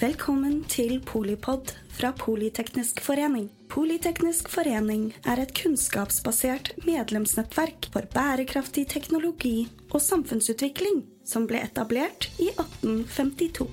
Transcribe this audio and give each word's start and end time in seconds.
Velkommen 0.00 0.62
til 0.64 0.94
Polipod 1.04 1.74
fra 1.92 2.08
Politeknisk 2.16 3.02
forening. 3.04 3.50
Politeknisk 3.68 4.46
forening 4.48 5.10
er 5.28 5.42
et 5.42 5.52
kunnskapsbasert 5.58 6.70
medlemsnettverk 6.86 7.90
for 7.92 8.08
bærekraftig 8.14 8.86
teknologi 8.94 9.66
og 9.90 10.00
samfunnsutvikling 10.00 11.02
som 11.28 11.44
ble 11.50 11.60
etablert 11.66 12.30
i 12.40 12.48
1852. 12.48 13.68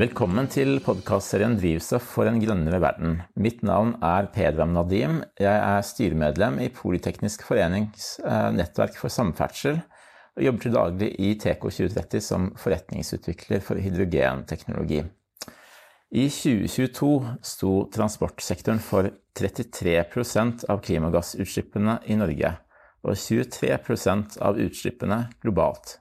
Velkommen 0.00 0.48
til 0.48 0.78
podkastserien 0.80 1.60
Drivstoff 1.60 2.08
for 2.14 2.24
en 2.24 2.40
grønnere 2.40 2.80
verden. 2.80 3.20
Mitt 3.36 3.60
navn 3.60 3.98
er 4.00 4.32
Pedram 4.32 4.72
Nadim. 4.72 5.20
Jeg 5.36 5.60
er 5.60 5.84
styremedlem 5.84 6.56
i 6.64 6.72
Politeknisk 6.72 7.44
forenings 7.44 8.14
eh, 8.24 8.48
nettverk 8.56 8.96
for 8.96 9.12
samferdsel 9.12 9.82
og 10.36 10.44
jobber 10.44 10.64
til 10.64 10.74
daglig 10.74 11.08
i 11.18 11.32
TK2030 11.40 12.24
som 12.24 12.50
forretningsutvikler 12.58 13.64
for 13.64 13.80
hydrogenteknologi. 13.82 15.02
I 16.10 16.26
2022 16.26 17.10
sto 17.46 17.72
transportsektoren 17.94 18.80
for 18.82 19.06
33% 19.38 20.66
av 20.70 20.82
klimagassutslippene 20.82 22.00
i 22.10 22.18
Norge 22.18 22.56
og 23.06 23.14
23% 23.14 24.40
av 24.42 24.58
utslippene 24.60 25.20
globalt. 25.44 26.00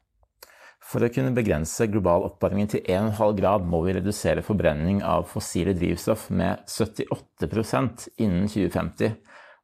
For 0.90 1.06
å 1.06 1.12
kunne 1.14 1.36
begrense 1.36 1.86
global 1.92 2.26
oppvarming 2.26 2.72
til 2.72 2.82
1,5 2.82 3.36
grad 3.38 3.68
må 3.70 3.84
vi 3.86 3.94
redusere 4.00 4.42
forbrenning 4.46 5.04
av 5.06 5.28
fossile 5.30 5.76
drivstoff 5.78 6.30
med 6.34 6.64
78% 6.66 8.08
innen 8.18 8.48
2050, 8.50 9.14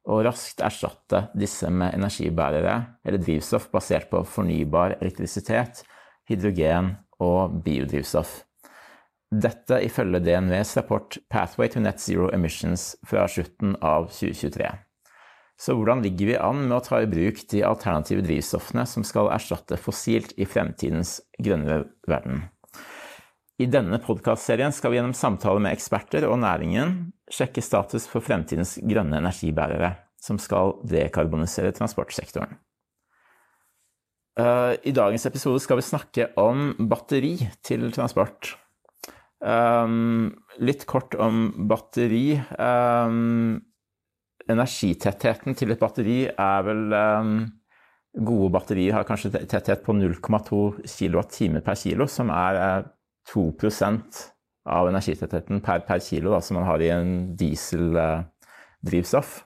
og 0.06 0.22
raskt 0.26 0.62
erstatte 0.64 1.26
disse 1.38 1.70
med 1.70 1.96
energibærere 1.96 2.76
eller 3.04 3.22
drivstoff 3.22 3.68
basert 3.72 4.08
på 4.10 4.22
fornybar 4.26 4.98
elektrisitet, 5.00 5.82
hydrogen 6.30 6.94
og 7.22 7.60
biodrivstoff. 7.64 8.42
Dette 9.26 9.80
ifølge 9.82 10.22
DNVs 10.22 10.76
rapport 10.78 11.18
Pathway 11.30 11.68
to 11.72 11.82
Net 11.82 12.00
Zero 12.00 12.30
Emissions 12.34 12.92
fra 13.06 13.26
slutten 13.26 13.74
av 13.82 14.06
2023. 14.14 14.70
Så 15.58 15.74
hvordan 15.74 16.02
ligger 16.04 16.30
vi 16.30 16.36
an 16.38 16.66
med 16.66 16.76
å 16.76 16.82
ta 16.84 17.00
i 17.02 17.08
bruk 17.10 17.40
de 17.50 17.64
alternative 17.64 18.22
drivstoffene 18.26 18.84
som 18.86 19.06
skal 19.08 19.32
erstatte 19.32 19.78
fossilt 19.80 20.36
i 20.36 20.46
fremtidens 20.46 21.18
grønne 21.40 21.82
verden? 22.06 22.44
I 23.56 23.66
denne 23.72 23.96
podkastserien 24.04 24.74
skal 24.74 24.92
vi 24.92 24.98
gjennom 24.98 25.14
samtaler 25.16 25.62
med 25.64 25.72
eksperter 25.72 26.26
og 26.28 26.36
næringen 26.42 26.90
sjekke 27.32 27.62
status 27.64 28.04
for 28.10 28.24
fremtidens 28.24 28.74
grønne 28.84 29.16
energibærere, 29.22 29.94
som 30.20 30.36
skal 30.40 30.74
dekarbonisere 30.84 31.72
transportsektoren. 31.76 32.52
Eh, 34.36 34.74
I 34.84 34.92
dagens 34.92 35.24
episode 35.24 35.62
skal 35.64 35.80
vi 35.80 35.86
snakke 35.86 36.28
om 36.36 36.74
batteri 36.90 37.32
til 37.64 37.88
transport. 37.96 38.52
Eh, 39.40 39.96
litt 40.60 40.84
kort 40.84 41.16
om 41.16 41.48
batteri. 41.70 42.36
Eh, 42.36 43.16
energitettheten 44.52 45.56
til 45.56 45.72
et 45.72 45.80
batteri 45.80 46.26
er 46.28 46.68
vel 46.68 46.84
Gode 48.16 48.48
batterier 48.48 48.94
har 48.96 49.04
kanskje 49.04 49.28
tetthet 49.44 49.82
på 49.84 49.92
0,2 49.92 50.60
kWt 50.88 51.60
per 51.60 51.76
kilo, 51.76 52.06
som 52.08 52.30
er 52.32 52.86
2 53.32 53.48
av 54.66 54.88
energitettheten 54.90 55.62
per, 55.62 55.84
per 55.86 56.02
kilo 56.02 56.32
da, 56.34 56.40
som 56.42 56.58
man 56.58 56.66
har 56.66 56.82
i 56.82 56.90
en 56.94 57.12
dieseldrivstoff. 57.38 59.42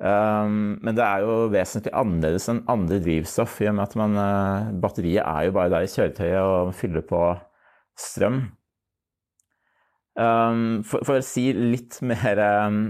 Um, 0.00 0.78
men 0.80 0.96
det 0.96 1.04
er 1.04 1.26
jo 1.26 1.50
vesentlig 1.52 1.92
annerledes 1.92 2.46
enn 2.48 2.62
andre 2.72 3.02
drivstoff, 3.04 3.58
i 3.60 3.68
og 3.68 3.76
med 3.76 3.84
at 3.84 3.96
man, 4.00 4.14
uh, 4.16 4.70
batteriet 4.80 5.26
er 5.26 5.48
jo 5.48 5.56
bare 5.58 5.72
der 5.74 5.84
i 5.84 5.90
kjøretøyet 5.92 6.40
og 6.40 6.72
fyller 6.78 7.04
på 7.04 7.20
strøm. 8.00 8.40
Um, 10.20 10.80
for, 10.88 11.04
for, 11.06 11.20
å 11.20 11.24
si 11.24 11.50
litt 11.54 12.00
mer 12.04 12.40
um, 12.66 12.80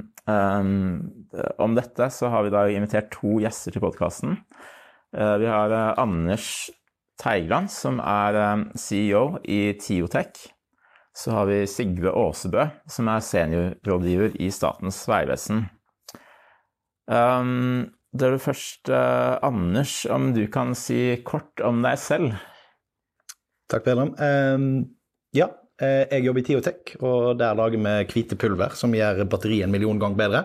om 1.61 1.75
dette, 1.77 2.09
så 2.15 2.31
har 2.33 2.47
vi 2.47 2.55
da 2.55 2.65
invitert 2.71 3.11
to 3.17 3.41
gjester 3.43 3.75
til 3.75 3.85
podkasten. 3.85 4.39
Uh, 5.11 5.35
vi 5.43 5.51
har 5.51 5.75
uh, 5.75 5.99
Anders 5.99 6.71
Teigland, 7.21 7.71
som 7.73 8.01
er 8.01 8.39
um, 8.41 8.65
CEO 8.79 9.39
i 9.45 9.75
Tiotech. 9.81 10.49
Så 11.17 11.35
har 11.35 11.49
vi 11.51 11.63
Sigve 11.69 12.13
Aasebø, 12.17 12.69
som 12.89 13.11
er 13.13 13.25
seniorrådgiver 13.25 14.39
i 14.41 14.51
Statens 14.55 15.03
vegvesen. 15.11 15.67
Um, 17.11 17.91
det 18.17 18.27
er 18.27 18.43
først 18.43 18.91
uh, 18.91 19.37
Anders, 19.47 20.05
om 20.11 20.33
du 20.35 20.47
kan 20.51 20.73
si 20.79 21.21
kort 21.27 21.61
om 21.67 21.83
deg 21.85 21.99
selv? 22.01 22.39
Takk, 23.71 23.85
Pedram. 23.87 24.17
ja, 25.37 25.47
Eh, 25.81 26.05
jeg 26.13 26.27
jobber 26.27 26.43
i 26.43 26.45
Tiotech, 26.45 26.97
og 27.01 27.39
der 27.41 27.57
lager 27.57 27.81
vi 27.81 27.93
hvite 28.13 28.37
pulver 28.37 28.75
som 28.77 28.93
gjør 28.93 29.23
batteriet 29.31 29.65
en 29.65 29.73
million 29.73 30.01
ganger 30.01 30.19
bedre. 30.19 30.43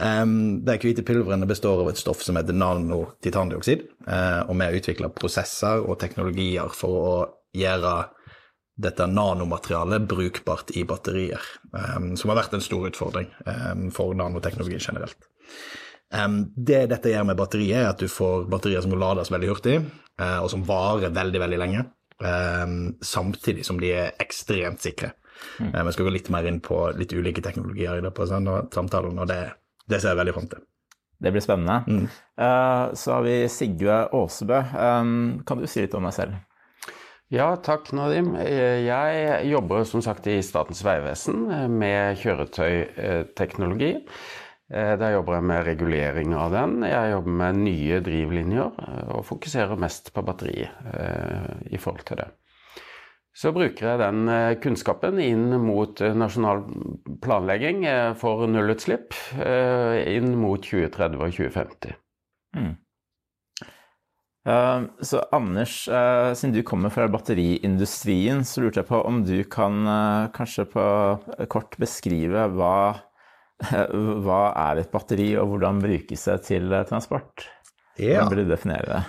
Um, 0.00 0.62
de 0.64 0.78
hvite 0.80 1.04
pulverene 1.04 1.48
består 1.48 1.82
av 1.82 1.90
et 1.90 2.00
stoff 2.00 2.22
som 2.24 2.38
heter 2.38 2.56
nanotitandioksid. 2.56 3.84
uh, 4.08 4.48
og 4.48 4.56
vi 4.56 4.64
har 4.64 4.78
utvikla 4.78 5.12
prosesser 5.12 5.84
og 5.84 5.98
teknologier 6.00 6.72
for 6.72 7.02
å 7.10 7.12
gjøre 7.56 7.94
dette 8.80 9.06
nanomaterialet 9.06 10.06
brukbart 10.08 10.72
i 10.78 10.86
batterier, 10.88 11.42
um, 11.72 12.14
som 12.16 12.32
har 12.32 12.40
vært 12.40 12.56
en 12.56 12.64
stor 12.64 12.88
utfordring 12.88 13.28
um, 13.44 13.90
for 13.92 14.16
nanoteknologi 14.16 14.78
generelt. 14.80 15.28
det 16.56 16.86
dette 16.90 17.12
gjør 17.12 17.26
med 17.28 17.38
batteriet, 17.38 17.82
er 17.82 17.90
at 17.92 18.00
du 18.00 18.08
får 18.08 18.48
batterier 18.50 18.82
som 18.82 18.96
lades 18.98 19.30
veldig 19.30 19.50
hurtig, 19.52 19.76
uh, 20.20 20.40
og 20.40 20.48
som 20.50 20.64
varer 20.66 21.12
veldig, 21.14 21.44
veldig 21.44 21.60
lenge. 21.60 21.84
Um, 22.20 22.96
samtidig 23.00 23.64
som 23.64 23.78
de 23.80 23.92
er 23.96 24.16
ekstremt 24.20 24.82
sikre. 24.84 25.14
Mm. 25.58 25.70
Um, 25.74 25.86
jeg 25.86 25.96
skal 25.96 26.08
gå 26.08 26.16
litt 26.16 26.32
mer 26.32 26.48
inn 26.48 26.60
på 26.64 26.82
litt 26.96 27.14
ulike 27.16 27.44
teknologier 27.44 28.00
i 28.00 28.04
det 28.04 28.12
av 28.12 28.32
samtalen, 28.74 29.20
og 29.20 29.28
det, 29.28 29.40
det, 29.90 30.00
ser 30.00 30.14
jeg 30.14 30.20
veldig 30.22 30.36
fram 30.36 30.50
til. 30.52 30.66
Det 31.20 31.32
blir 31.34 31.44
spennende. 31.44 31.80
Mm. 31.84 32.06
Uh, 32.40 32.84
så 32.96 33.16
har 33.16 33.26
vi 33.26 33.34
Sigve 33.52 33.98
Aasebø. 34.08 34.62
Um, 34.72 35.18
kan 35.46 35.60
du 35.60 35.68
si 35.68 35.84
litt 35.84 35.96
om 35.98 36.08
deg 36.08 36.16
selv? 36.16 36.38
Ja, 37.30 37.52
takk 37.62 37.92
Nadim. 37.94 38.32
Jeg 38.42 39.50
jobber 39.52 39.84
som 39.86 40.02
sagt 40.02 40.24
i 40.26 40.40
Statens 40.42 40.80
vegvesen 40.82 41.44
med 41.70 42.18
kjøretøyteknologi. 42.18 43.92
Eh, 44.70 44.94
der 44.98 45.16
jobber 45.16 45.34
jeg 45.34 45.46
med 45.50 45.64
regulering 45.66 46.34
av 46.38 46.52
den. 46.54 46.84
Jeg 46.86 47.10
jobber 47.10 47.38
med 47.40 47.56
nye 47.64 47.98
drivlinjer 48.06 48.76
eh, 48.84 49.08
og 49.16 49.24
fokuserer 49.26 49.80
mest 49.82 50.12
på 50.14 50.22
batteri 50.22 50.62
eh, 50.62 51.48
i 51.74 51.80
forhold 51.80 52.06
til 52.06 52.22
det. 52.22 52.28
Så 53.40 53.54
bruker 53.56 53.86
jeg 53.86 54.00
den 54.02 54.28
kunnskapen 54.60 55.16
inn 55.22 55.54
mot 55.62 55.96
nasjonal 55.96 56.60
planlegging 57.24 57.86
for 58.20 58.44
nullutslipp 58.50 59.16
inn 59.40 60.34
mot 60.36 60.60
2030 60.60 61.16
og 61.16 61.32
2050. 61.38 61.94
Mm. 62.58 62.74
Så 65.00 65.22
Anders, 65.32 65.78
siden 66.36 66.52
du 66.52 66.60
kommer 66.68 66.92
fra 66.92 67.08
batteriindustrien, 67.12 68.44
så 68.44 68.66
lurte 68.66 68.82
jeg 68.82 68.90
på 68.90 69.00
om 69.08 69.22
du 69.24 69.38
kan 69.48 69.88
kanskje 70.36 70.66
på 70.74 70.84
kort 71.48 71.80
beskrive 71.80 72.44
hva 72.58 72.74
Hva 74.24 74.40
er 74.56 74.80
et 74.80 74.92
batteri, 74.92 75.32
og 75.38 75.52
hvordan 75.52 75.80
brukes 75.82 76.24
det 76.28 76.38
til 76.48 76.72
eh, 76.72 76.86
transport? 76.88 77.44
Ja. 78.00 78.22
Hvordan 78.22 78.36
vil 78.36 78.46
du 78.46 78.50
definere 78.54 78.84
det? 78.88 79.02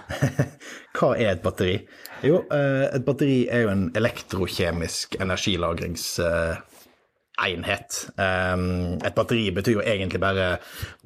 Hva 0.97 1.09
er 1.15 1.29
et 1.31 1.43
batteri? 1.43 1.87
Jo, 2.27 2.35
eh, 2.51 2.87
et 2.91 3.05
batteri 3.07 3.47
er 3.49 3.59
jo 3.65 3.69
en 3.71 3.91
elektrokjemisk 3.97 5.15
energilagringsenhet. 5.23 7.91
Ehm, 8.17 8.97
et 8.99 9.15
batteri 9.15 9.51
betyr 9.55 9.73
jo 9.77 9.85
egentlig 9.85 10.19
bare 10.21 10.57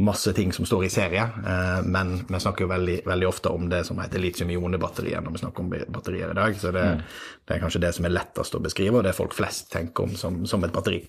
masse 0.03 0.33
ting 0.35 0.53
som 0.55 0.65
står 0.67 0.83
i 0.87 0.91
serie, 0.91 1.23
eh, 1.23 1.81
men 1.85 2.07
vi 2.25 2.39
snakker 2.41 2.61
jo 2.65 2.73
veldig, 2.73 2.99
veldig 3.05 3.27
ofte 3.29 3.47
om 3.53 3.69
det 3.69 3.83
som 3.87 3.99
heter 4.01 4.19
litium-ionebatterier 4.23 5.21
når 5.21 5.31
vi 5.37 5.43
snakker 5.45 5.61
om 5.63 5.69
batterier 5.99 6.29
i 6.33 6.39
dag. 6.41 6.51
Så 6.59 6.67
det, 6.75 6.83
mm. 6.83 6.99
det, 7.45 7.51
er 7.53 7.63
kanskje 7.63 7.83
det 7.85 7.93
som 7.95 8.05
er 8.09 8.17
lettest 8.17 8.57
å 8.57 8.65
beskrive, 8.65 8.95
og 8.97 9.05
det 9.07 9.17
folk 9.17 9.33
flest 9.37 9.65
tenker 9.77 9.99
om 10.09 10.13
som, 10.19 10.33
som 10.49 10.61
et 10.65 10.75
batteri. 10.75 11.01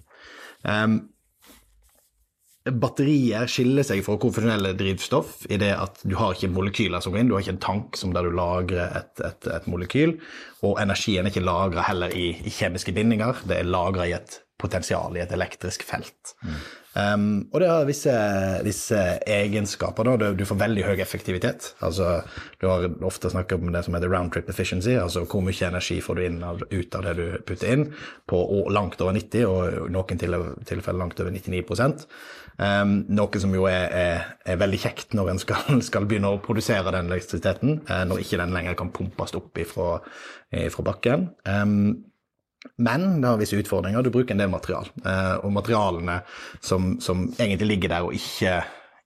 Um, 0.63 1.16
Batterier 2.67 3.47
skiller 3.51 3.87
seg 3.87 4.01
fra 4.03 4.17
konfesjonelle 4.19 4.73
drivstoff 4.79 5.45
i 5.53 5.59
det 5.61 5.71
at 5.79 6.01
du 6.03 6.17
har 6.19 6.35
ikke 6.35 6.51
molekyler 6.51 7.05
som 7.05 7.15
går 7.15 7.23
inn, 7.23 7.29
du 7.31 7.37
har 7.37 7.45
ikke 7.45 7.55
en 7.55 7.63
tank 7.63 8.01
som 8.01 8.15
der 8.15 8.27
du 8.27 8.35
lagrer 8.35 8.91
et, 9.03 9.13
et, 9.23 9.51
et 9.55 9.69
molekyl. 9.71 10.17
Og 10.67 10.81
energien 10.83 11.27
er 11.27 11.31
ikke 11.31 11.47
lagra 11.47 11.85
heller 11.87 12.11
i, 12.11 12.33
i, 12.43 12.51
kjemiske 12.51 12.95
bindinger, 12.97 13.39
det 13.47 13.61
er 13.61 13.71
lagra 13.71 14.09
i 14.09 14.17
et 14.17 14.41
potensial, 14.59 15.15
i 15.15 15.23
et 15.23 15.33
elektrisk 15.37 15.85
felt. 15.87 16.35
Mm. 16.43 16.59
Um, 16.97 17.25
og 17.53 17.61
det 17.61 17.69
har 17.69 17.85
visse, 17.85 18.13
visse 18.65 19.01
egenskaper. 19.29 20.09
Da. 20.17 20.31
Du 20.33 20.47
får 20.49 20.59
veldig 20.63 20.87
høy 20.87 21.03
effektivitet. 21.05 21.75
Altså, 21.85 22.23
du 22.63 22.65
har 22.71 22.87
ofte 23.05 23.29
snakket 23.31 23.61
om 23.61 23.69
det 23.75 23.83
som 23.85 23.99
heter 23.99 24.09
round 24.11 24.33
trip 24.33 24.49
efficiency, 24.49 24.95
altså 24.97 25.27
hvor 25.29 25.45
mye 25.45 25.69
energi 25.69 25.99
får 26.01 26.17
du 26.17 26.25
inn 26.25 26.41
av, 26.47 26.65
ut 26.71 26.97
av 26.97 27.05
det 27.05 27.15
du 27.21 27.27
putter 27.45 27.75
inn, 27.75 27.85
på 28.27 28.41
langt 28.73 29.05
over 29.05 29.13
90, 29.19 29.45
og 29.45 29.61
i 29.69 29.93
noen 29.93 30.25
tilfeller 30.25 31.03
langt 31.05 31.21
over 31.21 31.37
99 31.37 31.63
um, 32.59 32.97
Noe 33.17 33.41
som 33.43 33.55
jo 33.55 33.69
er, 33.71 33.87
er, 33.93 34.27
er, 34.47 34.59
veldig 34.61 34.81
kjekt 34.83 35.17
når 35.17 35.33
en 35.33 35.41
skal, 35.43 35.79
skal, 35.89 36.09
begynne 36.09 36.35
å 36.35 36.43
produsere 36.45 36.95
den 36.95 37.11
elektrisiteten, 37.11 37.81
uh, 37.91 38.03
når 38.09 38.25
ikke 38.25 38.41
den 38.43 38.57
lenger 38.57 38.79
kan 38.79 38.93
pumpes 38.95 39.37
opp 39.39 39.63
ifra, 39.63 39.97
ifra 40.67 40.87
bakken. 40.91 41.31
Um, 41.49 42.07
men 42.83 43.21
det 43.21 43.29
har 43.29 43.39
visse 43.41 43.59
utfordringer. 43.61 44.03
Du 44.03 44.11
bruker 44.11 44.35
en 44.35 44.43
del 44.43 44.51
material. 44.53 44.89
Uh, 45.05 45.37
og 45.45 45.55
materialene 45.55 46.21
som, 46.61 46.97
som, 47.03 47.29
egentlig 47.39 47.75
ligger 47.75 47.95
der 47.95 48.09
og 48.09 48.17
ikke, 48.17 48.59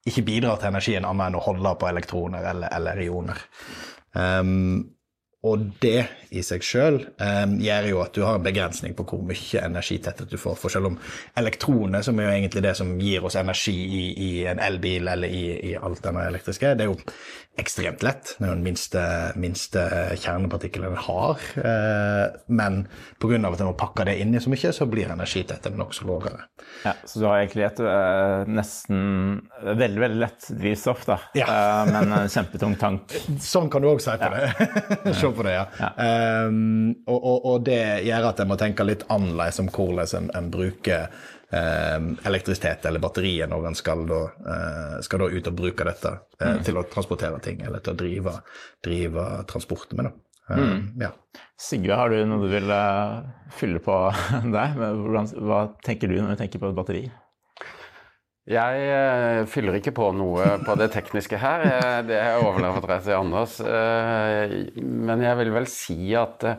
ikke, 0.09 0.25
bidrar 0.27 0.61
til 0.61 0.73
energien 0.73 1.09
annet 1.09 1.31
enn 1.31 1.39
å 1.41 1.45
holde 1.45 1.75
på 1.81 1.91
elektroner 1.91 2.49
eller, 2.53 2.73
eller 2.77 3.05
ioner. 3.05 3.45
Um, 4.17 4.97
og 5.41 5.63
det 5.81 6.03
i 6.37 6.43
seg 6.45 6.65
sjøl 6.65 6.99
um, 7.17 7.55
gjør 7.65 7.87
jo 7.89 8.01
at 8.03 8.13
du 8.13 8.21
har 8.27 8.37
en 8.37 8.45
begrensning 8.45 8.93
på 8.97 9.07
hvor 9.09 9.23
mye 9.25 9.63
energitetthet 9.65 10.29
du 10.29 10.37
får. 10.37 10.59
For 10.61 10.73
selv 10.73 10.91
om 10.91 10.99
elektroner, 11.41 12.05
som 12.05 12.21
er 12.21 12.29
jo 12.29 12.35
egentlig 12.35 12.63
det 12.67 12.75
som 12.77 12.93
gir 13.01 13.25
oss 13.25 13.39
energi 13.41 13.73
i, 13.73 14.03
i 14.21 14.31
en 14.51 14.61
elbil 14.61 15.09
eller 15.09 15.33
i, 15.33 15.45
i 15.71 15.75
alt 15.81 16.03
denne 16.05 16.27
elektriske, 16.29 16.75
det 16.77 16.85
er 16.85 16.93
jo 16.93 16.99
ekstremt 17.61 18.03
lett. 18.05 18.35
Det 18.39 18.45
er 18.45 18.51
jo 18.51 18.57
den 18.57 18.67
minste, 18.67 19.03
minste 19.41 19.85
kjernepartikkelen 20.21 20.95
den 20.95 21.03
har. 21.07 21.47
Eh, 21.61 22.39
men 22.49 22.83
pga. 23.21 23.39
at 23.39 23.63
en 23.63 23.71
må 23.71 23.77
pakke 23.79 24.07
det 24.09 24.17
inn 24.23 24.35
i 24.35 24.43
så 24.43 24.53
mye, 24.53 24.73
så 24.75 24.89
blir 24.91 25.13
energitettheten 25.13 25.79
nokså 25.79 26.09
lavere. 26.09 26.47
Ja, 26.85 26.95
så 27.05 27.21
du 27.21 27.27
har 27.29 27.41
egentlig 27.41 27.67
et 27.67 27.81
uh, 27.85 28.47
nesten 28.49 29.41
veldig 29.61 30.01
veldig 30.01 30.21
lett 30.23 30.47
drivstoff, 30.61 31.03
da. 31.09 31.19
Ja. 31.37 31.49
men 31.89 32.13
en 32.17 32.31
kjempetung 32.33 32.77
tank. 32.81 33.13
Sånn 33.53 33.69
kan 33.73 33.85
du 33.85 33.91
òg 33.91 34.01
si 34.03 34.15
på 34.21 34.31
ja. 34.31 34.53
det. 34.55 35.15
Se 35.21 35.33
på 35.35 35.45
det, 35.45 35.57
ja. 35.59 35.67
ja. 35.81 35.91
Um, 36.47 36.95
og, 37.07 37.19
og, 37.19 37.37
og, 37.51 37.59
det 37.67 37.83
gjør 38.07 38.31
at 38.31 38.41
en 38.41 38.51
må 38.51 38.57
tenke 38.61 38.87
litt 38.87 39.05
annerledes 39.13 39.61
om 39.63 39.69
hvordan 39.73 40.17
en, 40.17 40.33
en 40.39 40.51
bruker 40.53 41.11
Eh, 41.11 41.40
elektrisitet 41.53 42.85
eller 42.87 43.03
batteriet 43.03 43.51
når 43.51 43.71
en 43.71 43.79
skal, 43.79 44.05
da, 44.07 44.21
eh, 44.55 44.97
skal 45.03 45.25
da 45.25 45.31
ut 45.33 45.49
og 45.51 45.57
bruke 45.59 45.87
dette 45.87 46.13
eh, 46.41 46.57
mm. 46.57 46.61
til 46.67 46.79
å 46.79 46.85
transportere 46.91 47.41
ting, 47.43 47.65
eller 47.67 47.83
til 47.83 47.95
å 47.95 47.99
drive, 47.99 48.35
drive 48.87 49.25
transport 49.51 49.97
med. 49.99 50.11
Da. 50.11 50.61
Mm. 50.61 50.85
Ja. 51.03 51.11
Sigve, 51.61 51.97
har 51.99 52.11
du 52.11 52.23
noe 52.27 52.45
du 52.45 52.53
vil 52.53 52.71
fylle 53.55 53.83
på 53.83 53.97
der? 54.57 54.79
Hva 55.35 55.65
tenker 55.87 56.11
du 56.11 56.21
når 56.21 56.37
du 56.37 56.45
tenker 56.45 56.63
på 56.63 56.71
et 56.71 56.79
batteri? 56.79 57.03
Jeg 58.51 58.87
eh, 58.95 59.43
fyller 59.51 59.77
ikke 59.79 59.95
på 59.95 60.09
noe 60.17 60.47
på 60.65 60.79
det 60.79 60.89
tekniske 60.95 61.39
her. 61.39 61.67
Det 62.07 62.23
overlater 62.41 62.97
jeg 62.97 63.07
til 63.09 63.19
Anders. 63.19 63.59
Eh, 63.63 64.57
men 64.81 65.27
jeg 65.27 65.43
vil 65.43 65.53
vel 65.59 65.69
si 65.71 66.01
at 66.19 66.47
Eh, 66.47 66.57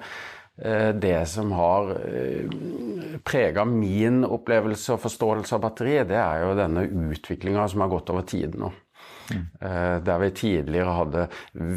det 0.93 1.25
som 1.25 1.51
har 1.57 1.91
eh, 2.05 2.45
prega 3.25 3.65
min 3.65 4.21
opplevelse 4.27 4.95
og 4.95 5.01
forståelse 5.07 5.57
av 5.57 5.63
batteriet, 5.63 6.09
det 6.11 6.19
er 6.21 6.45
jo 6.45 6.55
denne 6.59 6.85
utviklinga 6.85 7.65
som 7.71 7.81
har 7.81 7.91
gått 7.91 8.11
over 8.13 8.27
tid 8.29 8.57
nå. 8.61 8.69
Mm. 9.31 9.43
Eh, 9.61 9.95
der 10.05 10.21
vi 10.21 10.31
tidligere 10.37 10.95
hadde 10.97 11.27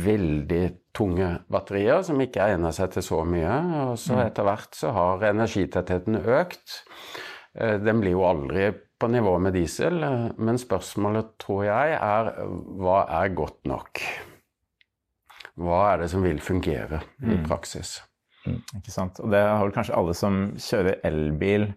veldig 0.05 0.63
tunge 0.97 1.31
batterier 1.49 2.03
som 2.07 2.21
ikke 2.21 2.45
egna 2.51 2.73
seg 2.75 2.93
til 2.95 3.07
så 3.07 3.23
mye. 3.29 3.57
Og 3.89 3.99
så 4.01 4.19
mm. 4.19 4.23
etter 4.27 4.49
hvert 4.51 4.79
så 4.79 4.93
har 4.97 5.29
energitettheten 5.31 6.21
økt. 6.21 6.81
Den 7.55 8.01
blir 8.03 8.17
jo 8.17 8.25
aldri 8.27 8.73
på 8.99 9.07
nivå 9.07 9.37
med 9.39 9.55
diesel, 9.55 10.01
men 10.43 10.59
spørsmålet 10.59 11.37
tror 11.39 11.61
jeg 11.69 11.93
er 11.95 12.33
hva 12.83 13.05
er 13.23 13.31
godt 13.39 13.61
nok? 13.71 14.03
Hva 15.63 15.85
er 15.93 16.03
det 16.03 16.09
som 16.11 16.27
vil 16.27 16.43
fungere 16.43 17.05
i 17.23 17.37
mm. 17.37 17.45
praksis? 17.47 18.01
Mm. 18.45 18.61
Ikke 18.79 18.93
sant? 18.93 19.21
Og 19.25 19.33
det 19.33 19.41
har 19.41 19.63
vel 19.63 19.75
kanskje 19.75 19.97
alle 19.97 20.15
som 20.17 20.47
kjører 20.61 21.01
elbil 21.09 21.71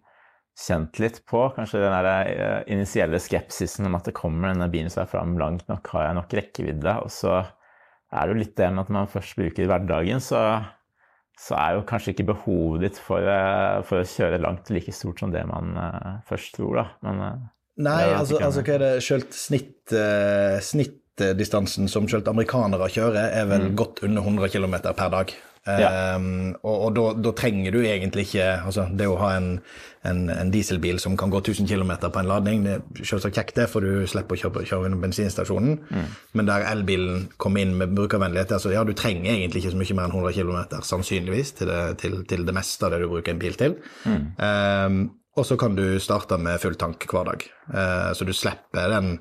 kjent 0.57 0.99
litt 1.01 1.21
på. 1.29 1.43
Kanskje 1.55 1.83
den 1.83 1.93
der 1.93 2.31
eh, 2.31 2.61
initielle 2.73 3.19
skepsisen 3.21 3.87
om 3.87 3.97
at 3.97 4.09
det 4.09 4.15
kommer 4.17 4.51
denne 4.51 4.69
bilen 4.73 4.91
seg 4.93 5.09
fram 5.11 5.37
langt 5.39 5.67
nok, 5.69 5.93
har 5.93 6.09
jeg 6.09 6.17
nok 6.17 6.37
rekkevidde? 6.39 6.95
Og 7.05 7.13
så 7.13 7.35
er 7.41 8.23
det 8.23 8.33
jo 8.33 8.41
litt 8.41 8.57
det 8.57 8.71
med 8.73 8.85
at 8.85 8.95
man 8.95 9.11
først 9.11 9.37
bruker 9.37 9.69
hverdagen, 9.69 10.23
så, 10.23 10.41
så 11.37 11.57
er 11.59 11.77
jo 11.77 11.85
kanskje 11.87 12.15
ikke 12.15 12.29
behovet 12.31 12.87
ditt 12.87 13.01
for, 13.03 13.21
eh, 13.21 13.81
for, 13.87 14.01
å 14.01 14.09
kjøre 14.15 14.41
langt 14.43 14.71
like 14.73 14.95
stort 14.95 15.21
som 15.21 15.33
det 15.33 15.43
man 15.49 15.75
uh, 15.77 16.17
først 16.27 16.55
tror, 16.57 16.81
da. 16.81 16.87
Men, 17.05 17.49
Nei, 17.77 17.99
altså, 18.09 18.39
altså, 18.41 18.63
hva 18.65 18.73
er 18.73 18.81
det 18.81 18.93
Sjølt 19.05 19.35
snitt, 19.37 19.75
uh, 19.93 20.57
snittdistansen 20.65 21.91
som 21.91 22.07
sjølt 22.09 22.29
amerikanere 22.31 22.87
kjører, 22.89 23.35
er 23.37 23.45
vel 23.51 23.67
mm. 23.67 23.75
godt 23.77 24.01
under 24.07 24.25
100 24.25 24.49
km 24.55 24.79
per 24.87 25.13
dag. 25.13 25.35
Ja. 25.67 26.15
Um, 26.15 26.55
og, 26.61 26.75
og 26.87 26.95
da, 26.95 27.03
da, 27.27 27.33
trenger 27.35 27.75
du 27.75 27.81
egentlig 27.81 28.27
ikke 28.29 28.45
altså 28.69 28.85
Det 28.95 29.07
å 29.09 29.17
ha 29.19 29.33
en, 29.35 29.49
en, 30.07 30.21
en, 30.31 30.51
dieselbil 30.53 31.01
som 31.03 31.17
kan 31.19 31.33
gå 31.33 31.41
1000 31.41 31.67
km 31.67 31.91
på 32.05 32.21
en 32.21 32.29
ladning, 32.29 32.63
det 32.63 32.77
er 32.77 33.09
selvsagt 33.09 33.35
kjekt, 33.35 33.55
det, 33.59 33.67
for 33.71 33.83
du 33.83 34.07
slipper 34.07 34.37
å 34.37 34.41
kjøre, 34.45 34.63
kjøre 34.69 34.87
under 34.87 35.03
bensinstasjonen. 35.03 35.75
Mm. 35.91 36.07
Men 36.39 36.49
der 36.49 36.67
elbilen 36.71 37.27
kommer 37.41 37.65
inn 37.65 37.75
med 37.79 37.95
brukervennlighet 37.97 38.55
altså 38.55 38.71
Ja, 38.71 38.85
du 38.87 38.95
trenger 38.97 39.33
egentlig 39.33 39.65
ikke 39.65 39.75
så 39.75 39.81
mye 39.81 39.99
mer 39.99 40.07
enn 40.07 40.17
100 40.17 40.37
km, 40.39 40.81
sannsynligvis, 40.87 41.53
til 41.59 41.71
det, 41.73 41.83
til, 42.03 42.19
til 42.29 42.47
det, 42.47 42.55
meste 42.55 42.87
av 42.87 42.95
det 42.95 43.03
du 43.03 43.09
bruker 43.11 43.35
en 43.35 43.43
bil 43.43 43.59
til. 43.59 43.79
Mm. 44.07 44.27
Um, 44.39 45.01
og 45.37 45.45
så 45.45 45.57
kan 45.59 45.75
du 45.77 45.99
starte 46.01 46.39
med 46.41 46.57
full 46.61 46.77
tank 46.79 47.03
hver 47.11 47.27
dag. 47.27 47.43
Uh, 47.69 48.11
så 48.17 48.25
du 48.25 48.33
slipper 48.33 48.89
den, 48.95 49.17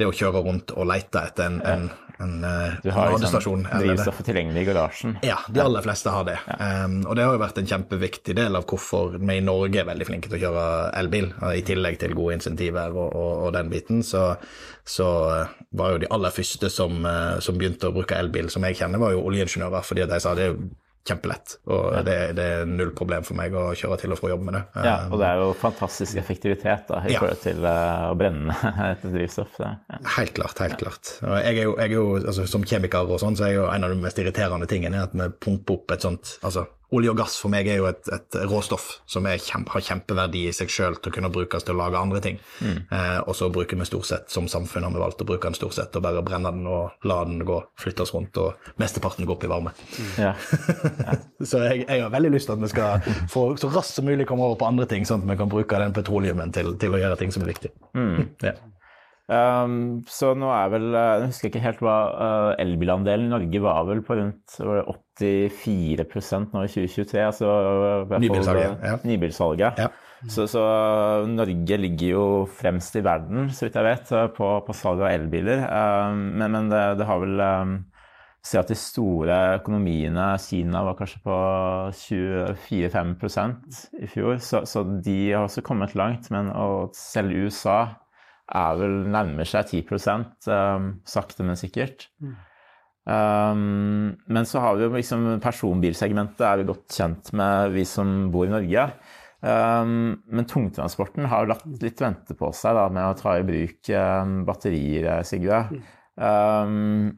det 0.00 0.08
å 0.08 0.14
kjøre 0.16 0.42
rundt 0.42 0.72
og 0.74 0.88
lete 0.90 1.22
etter 1.28 1.46
en, 1.46 1.60
en, 1.62 1.90
en 2.20 2.44
uh, 2.44 2.76
du 2.82 2.90
har. 2.94 3.12
Liksom 3.18 3.64
drivstoffet 3.66 4.26
tilgjengelig 4.28 4.62
i 4.62 4.68
garasjen? 4.68 5.16
Ja, 5.26 5.38
de 5.48 5.62
aller 5.62 5.84
fleste 5.84 6.12
har 6.14 6.26
det. 6.28 6.36
Ja. 6.46 6.58
Um, 6.84 7.00
og 7.06 7.16
det 7.16 7.26
har 7.26 7.36
jo 7.36 7.42
vært 7.42 7.60
en 7.60 7.70
kjempeviktig 7.70 8.36
del 8.38 8.58
av 8.58 8.66
hvorfor 8.70 9.16
vi 9.16 9.38
i 9.38 9.44
Norge 9.44 9.82
er 9.82 9.88
veldig 9.88 10.08
flinke 10.08 10.30
til 10.30 10.40
å 10.40 10.42
kjøre 10.44 10.66
elbil. 11.00 11.30
I 11.56 11.64
tillegg 11.66 12.00
til 12.02 12.16
gode 12.18 12.36
insentiver 12.38 12.92
og, 12.94 13.08
og, 13.08 13.32
og 13.46 13.56
den 13.56 13.72
biten, 13.72 14.04
så, 14.06 14.34
så, 14.84 15.08
eh, 15.32 15.56
var 15.76 15.94
jo 15.94 16.02
de 16.02 16.10
aller 16.12 16.34
første 16.34 16.70
som, 16.72 17.04
som 17.44 17.58
begynte 17.58 17.90
å 17.90 17.94
bruke 17.94 18.18
elbil, 18.18 18.50
som 18.52 18.64
jeg 18.66 18.80
kjenner, 18.80 19.00
var 19.02 19.14
jo 19.14 19.24
oljeingeniører, 19.28 19.86
fordi 19.86 20.08
de 20.10 20.18
sa 20.22 20.34
det 20.34 20.48
er 20.48 20.54
jo 20.54 20.70
kjempelett. 21.08 21.56
Og 21.70 21.94
det, 22.06 22.16
det, 22.36 22.46
er 22.60 22.68
null 22.68 22.92
problem 22.96 23.24
for 23.26 23.38
meg 23.38 23.54
å 23.56 23.70
kjøre 23.78 23.98
til 24.02 24.14
og 24.14 24.20
fra 24.20 24.32
jobb 24.32 24.42
med 24.46 24.58
det. 24.58 24.62
Ja, 24.86 24.96
og 25.08 25.20
det 25.22 25.28
er 25.30 25.42
jo 25.42 25.52
fantastisk 25.58 26.20
effektivitet 26.20 26.90
da, 26.90 27.00
i 27.08 27.14
ja. 27.14 27.22
forhold 27.22 27.40
til 27.44 27.62
uh, 27.64 28.10
å 28.10 28.18
brenne 28.20 28.56
et 28.90 29.06
drivstoff. 29.06 29.60
Ja. 29.62 29.72
Helt 30.18 30.34
klart, 30.36 30.60
helt 30.64 30.80
klart. 30.80 31.14
Jeg 31.20 31.54
er 31.56 31.62
jo, 31.62 31.76
jeg 31.78 31.88
er 31.88 31.96
jo 31.96 32.04
altså, 32.20 32.46
Som 32.50 32.66
kjemiker 32.68 33.08
og 33.08 33.22
sånn, 33.22 33.38
så 33.38 33.48
er 33.48 33.56
jo 33.56 33.70
en 33.70 33.86
av 33.86 33.94
de 33.94 34.02
mest 34.02 34.20
irriterende 34.20 34.68
tingene 34.70 35.06
at 35.06 35.16
vi 35.16 35.30
pumper 35.40 35.80
opp 35.80 35.96
et 35.96 36.04
sånt 36.04 36.36
altså 36.46 36.66
Olje 36.96 37.12
og 37.12 37.18
gass 37.20 37.36
for 37.38 37.52
meg 37.52 37.68
er 37.70 37.78
jo 37.78 37.86
et, 37.90 38.08
et 38.10 38.38
råstoff 38.50 38.86
som 39.10 39.26
kjempe, 39.28 39.70
har 39.76 39.84
kjempeverdi 39.86 40.46
i 40.48 40.54
seg 40.54 40.72
sjøl 40.72 40.98
til 40.98 41.12
å 41.12 41.14
kunne 41.14 41.30
brukes 41.32 41.66
til 41.66 41.76
å 41.76 41.80
lage 41.80 42.00
andre 42.00 42.22
ting. 42.24 42.40
Mm. 42.58 42.80
Eh, 42.90 43.18
og 43.20 43.36
så 43.38 43.50
bruker 43.52 43.78
vi 43.78 43.86
stort 43.88 44.08
sett, 44.08 44.30
som 44.32 44.48
samfunn 44.50 44.86
har 44.86 44.94
vi 44.94 45.02
valgt 45.02 45.22
å 45.22 45.28
bruke 45.28 45.46
den 45.46 45.58
stort 45.58 45.76
sett 45.78 45.96
og 45.96 46.04
bare 46.06 46.24
brenne 46.26 46.50
den 46.50 46.66
og 46.66 47.06
la 47.06 47.20
den 47.28 47.44
gå, 47.46 47.60
flytte 47.78 48.02
oss 48.06 48.14
rundt, 48.16 48.40
og 48.42 48.72
mesteparten 48.82 49.28
går 49.28 49.38
opp 49.38 49.46
i 49.46 49.52
varme. 49.52 49.74
Mm. 49.94 50.10
Ja. 50.18 50.32
Ja. 51.06 51.16
så 51.50 51.62
jeg, 51.68 51.84
jeg, 51.86 52.02
har 52.02 52.12
veldig 52.12 52.34
lyst 52.34 52.50
til 52.50 52.56
at 52.58 52.64
vi 52.64 52.72
skal 52.72 53.06
få 53.30 53.46
så 53.60 53.70
raskt 53.70 54.00
som 54.00 54.08
mulig 54.10 54.26
komme 54.28 54.48
over 54.48 54.58
på 54.60 54.68
andre 54.68 54.88
ting, 54.90 55.06
sånn 55.06 55.22
at 55.24 55.30
vi 55.30 55.38
kan 55.40 55.52
bruke 55.52 55.82
den 55.82 55.94
petroleumen 55.96 56.54
til, 56.56 56.74
til 56.80 56.96
å 56.96 57.00
gjøre 57.00 57.18
ting 57.20 57.34
som 57.34 57.46
er 57.46 57.52
viktig. 57.54 57.72
Mm. 57.94 58.28
ja. 58.48 58.56
Um, 59.30 60.00
så 60.10 60.32
nå 60.34 60.48
er 60.50 60.70
vel 60.72 60.88
eh, 60.90 61.10
Jeg 61.20 61.28
husker 61.28 61.50
ikke 61.52 61.60
helt 61.62 61.82
hva 61.86 61.96
uh, 62.10 62.48
elbilandelen 62.58 63.28
i 63.28 63.30
Norge 63.30 63.60
var 63.62 63.84
vel 63.86 64.00
på 64.02 64.16
rundt 64.18 64.56
var 64.58 64.80
84 64.90 66.02
nå 66.50 66.64
i 66.64 66.70
2023. 66.72 67.20
Altså, 67.28 67.50
Nybilsalget. 68.16 68.82
Ja. 68.82 68.96
Nybilsalget. 69.06 69.78
Ja. 69.84 69.86
Så, 70.26 70.48
så, 70.50 70.64
Norge 71.30 71.78
ligger 71.80 72.10
jo 72.10 72.24
fremst 72.58 72.98
i 72.98 73.04
verden, 73.06 73.48
så 73.54 73.68
vidt 73.68 73.78
jeg 73.78 73.86
vet, 73.86 74.10
på, 74.36 74.50
på 74.66 74.76
salg 74.76 75.00
av 75.04 75.12
elbiler. 75.14 75.62
Um, 75.70 76.26
men, 76.40 76.50
men 76.56 76.68
det, 76.72 76.82
det, 76.98 77.06
har 77.08 77.22
vel 77.22 77.40
um, 77.40 77.78
Se 78.40 78.56
at 78.56 78.70
de 78.72 78.76
store 78.78 79.34
økonomiene, 79.58 80.30
Kina 80.40 80.80
var 80.86 80.94
kanskje 80.96 81.18
på 81.22 81.34
24-5% 82.00 83.82
i 84.00 84.08
fjor, 84.08 84.38
så, 84.40 84.62
så, 84.64 84.80
de 85.04 85.18
har 85.28 85.44
også 85.44 85.60
kommet 85.62 85.92
langt. 85.94 86.30
Men 86.32 86.48
selv 86.96 87.36
USA 87.36 87.82
er 88.50 88.78
vel 88.80 88.96
nærmer 89.12 89.48
seg 89.48 89.70
10 89.70 89.82
um, 90.50 90.92
sakte, 91.06 91.46
men 91.46 91.58
sikkert. 91.58 92.08
Mm. 92.22 92.34
Um, 93.10 94.18
men 94.28 94.46
så 94.46 94.60
har 94.62 94.76
vi 94.76 94.84
jo 94.84 94.92
liksom 94.92 95.24
personbilsegmentet 95.42 96.44
er 96.46 96.60
vi 96.60 96.68
godt 96.68 96.98
kjent 96.98 97.32
med, 97.36 97.72
vi 97.74 97.86
som 97.88 98.28
bor 98.32 98.46
i 98.46 98.52
Norge. 98.52 98.90
Um, 99.40 100.20
men 100.28 100.48
tungtransporten 100.48 101.24
har 101.32 101.48
latt 101.48 101.64
litt 101.80 102.02
vente 102.02 102.36
på 102.36 102.50
seg 102.52 102.76
da, 102.76 102.90
med 102.92 103.08
å 103.08 103.16
ta 103.18 103.38
i 103.38 103.46
bruk 103.46 103.90
um, 103.96 104.42
batterier, 104.48 105.24
Sigve. 105.26 105.64
Um, 106.20 107.16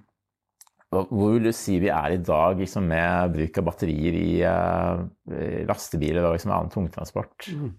hvor 0.92 1.32
vil 1.32 1.48
du 1.48 1.54
si 1.56 1.78
vi 1.80 1.88
er 1.88 2.14
i 2.14 2.20
dag 2.20 2.60
liksom, 2.60 2.84
med 2.88 3.32
bruk 3.34 3.58
av 3.58 3.66
batterier 3.70 4.18
i, 4.18 4.32
uh, 4.44 5.00
i 5.32 5.64
lastebiler 5.68 6.28
og 6.28 6.36
liksom, 6.36 6.52
annen 6.54 6.72
tungtransport? 6.72 7.48
Mm. 7.48 7.72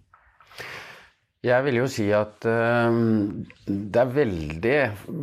Jeg 1.44 1.66
vil 1.66 1.82
jo 1.82 1.88
si 1.92 2.08
at 2.16 2.46
uh, 2.48 2.96
det 3.68 4.00
er 4.00 4.18
veldig 4.18 4.78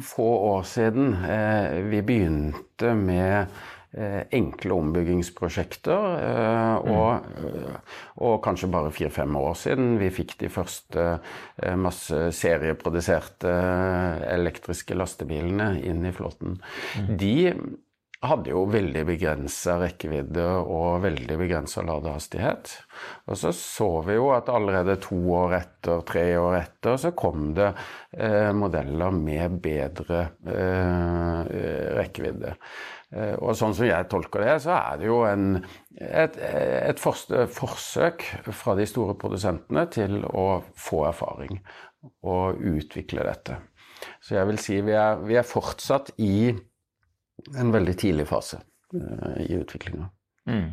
få 0.05 0.31
år 0.53 0.65
siden 0.69 1.15
uh, 1.17 1.81
vi 1.89 2.03
begynte 2.05 2.93
med 2.93 3.49
uh, 3.97 4.21
enkle 4.37 4.77
ombyggingsprosjekter. 4.77 6.05
Mm. 6.85 6.91
Og, 6.93 7.31
og, 8.21 8.37
kanskje 8.45 8.69
bare 8.73 8.93
fire-fem 8.93 9.41
år 9.41 9.57
siden 9.63 9.95
vi 10.01 10.13
fikk 10.13 10.37
de 10.41 10.53
første 10.53 11.07
masse 11.81 12.21
serieproduserte 12.37 13.53
elektriske 14.29 14.97
lastebilene 14.97 15.73
inn 15.89 16.05
i 16.05 16.15
flåten. 16.17 16.61
Mm. 17.01 17.15
De 17.21 17.37
hadde 18.21 18.53
jo 18.53 18.67
veldig 18.69 19.03
begrensa 19.09 19.79
rekkevidde 19.81 20.45
og 20.61 21.01
veldig 21.07 21.39
begrensa 21.41 21.81
ladehastighet. 21.87 22.73
Og 23.33 23.39
så 23.41 23.53
så 23.57 23.89
vi 24.05 24.19
jo 24.19 24.29
at 24.35 24.51
allerede 24.53 24.99
to 25.01 25.17
år 25.39 25.57
etter, 25.57 26.03
tre 26.09 26.25
år 26.37 26.59
etter, 26.59 26.99
så 27.01 27.15
kom 27.17 27.55
det 27.57 27.71
eh, 28.13 28.51
modeller 28.57 29.17
med 29.17 29.57
bedre 29.65 30.23
eh, 30.45 31.41
rekkevidde. 31.97 32.55
Eh, 33.17 33.35
og 33.41 33.57
sånn 33.57 33.75
som 33.79 33.89
jeg 33.89 34.11
tolker 34.13 34.45
det, 34.45 34.59
så 34.67 34.77
er 34.77 35.01
det 35.01 35.09
jo 35.09 35.23
en, 35.25 35.57
et, 35.97 36.37
et 36.45 37.01
forsøk 37.01 38.29
fra 38.53 38.77
de 38.77 38.89
store 38.91 39.17
produsentene 39.17 39.89
til 39.97 40.21
å 40.29 40.61
få 40.77 41.07
erfaring 41.09 41.57
og 42.29 42.61
utvikle 42.61 43.25
dette. 43.25 43.63
Så 44.21 44.37
jeg 44.37 44.49
vil 44.49 44.61
si 44.61 44.81
vi 44.85 44.93
er, 44.97 45.21
vi 45.25 45.37
er 45.41 45.47
fortsatt 45.47 46.13
i 46.21 46.53
en 47.59 47.73
veldig 47.75 47.97
tidlig 47.99 48.29
fase 48.31 48.61
uh, 48.95 49.41
i 49.43 49.55
utviklinga. 49.59 50.09
Mm. 50.51 50.69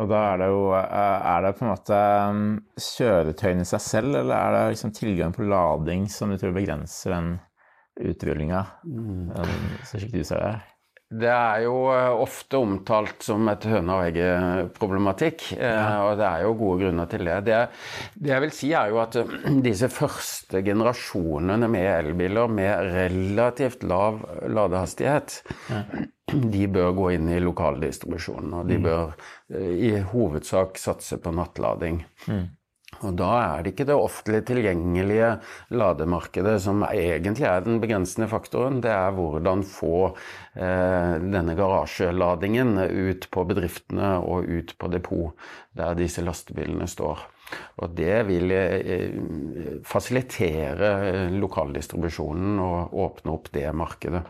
Og 0.00 0.08
da 0.10 0.20
er 0.32 0.38
det 0.40 0.46
jo 0.48 0.60
eh, 0.72 1.26
Er 1.28 1.42
det 1.44 1.50
på 1.58 1.66
en 1.66 1.70
måte 1.70 1.96
um, 2.32 2.44
kjøretøyene 2.80 3.62
i 3.62 3.68
seg 3.68 3.82
selv, 3.84 4.16
eller 4.22 4.34
er 4.34 4.54
det 4.56 4.62
liksom 4.72 4.94
tilgang 4.96 5.34
på 5.36 5.46
lading 5.46 6.06
som 6.10 6.32
du 6.32 6.38
tror 6.40 6.54
begrenser 6.56 7.12
den 7.12 7.34
utrullinga, 8.00 8.62
mm. 8.88 9.34
så 9.84 10.00
slik 10.00 10.14
du 10.16 10.24
ser 10.24 10.40
det? 10.40 10.71
Det 11.12 11.28
er 11.28 11.64
jo 11.66 11.74
eh, 11.92 12.22
ofte 12.24 12.56
omtalt 12.62 13.24
som 13.26 13.48
et 13.52 13.66
høne 13.68 13.96
og 13.98 14.06
egget-problematikk, 14.06 15.44
eh, 15.58 15.74
ja. 15.76 15.98
og 16.06 16.16
det 16.20 16.28
er 16.28 16.44
jo 16.46 16.54
gode 16.56 16.86
grunner 16.86 17.10
til 17.10 17.28
det. 17.28 17.36
det. 17.48 17.58
det. 18.14 18.30
jeg 18.30 18.44
vil 18.46 18.54
si, 18.56 18.70
er 18.78 18.92
jo 18.92 19.02
at 19.02 19.18
eh, 19.20 19.34
disse 19.66 19.90
første 19.92 20.62
generasjonene 20.64 21.68
med 21.72 21.88
elbiler 21.90 22.48
med 22.48 22.94
relativt 22.94 23.84
lav 23.84 24.22
ladehastighet, 24.48 25.36
ja. 25.68 25.82
de 26.32 26.64
bør 26.72 26.96
gå 26.96 27.12
inn 27.18 27.28
i 27.34 27.42
lokaldistribusjonen, 27.44 28.56
og 28.62 28.72
de 28.72 28.80
mm. 28.80 28.88
bør 28.88 29.14
i 29.60 29.92
hovedsak 30.14 30.80
satse 30.80 31.20
på 31.20 31.34
nattlading. 31.36 32.00
Mm. 32.24 32.46
Og 33.00 33.16
da 33.18 33.30
er 33.40 33.62
det 33.64 33.72
ikke 33.72 33.86
det 33.88 33.96
offentlig 33.98 34.42
tilgjengelige 34.46 35.30
lademarkedet 35.74 36.54
som 36.62 36.84
egentlig 36.86 37.48
er 37.48 37.64
den 37.64 37.80
begrensende 37.82 38.28
faktoren. 38.30 38.80
Det 38.84 38.92
er 38.92 39.16
hvordan 39.16 39.64
få 39.66 40.12
eh, 40.54 41.16
denne 41.24 41.56
garasjeladingen 41.58 42.76
ut 42.78 43.26
på 43.32 43.46
bedriftene 43.48 44.14
og 44.22 44.46
ut 44.46 44.76
på 44.78 44.92
depot 44.92 45.48
der 45.78 45.96
disse 45.98 46.22
lastebilene 46.22 46.86
står. 46.90 47.24
Og 47.82 47.94
det 47.96 48.22
vil 48.28 48.52
eh, 48.54 49.16
fasilitere 49.88 51.28
lokaldistribusjonen 51.34 52.60
og 52.62 52.94
åpne 53.04 53.34
opp 53.34 53.50
det 53.54 53.66
markedet. 53.76 54.22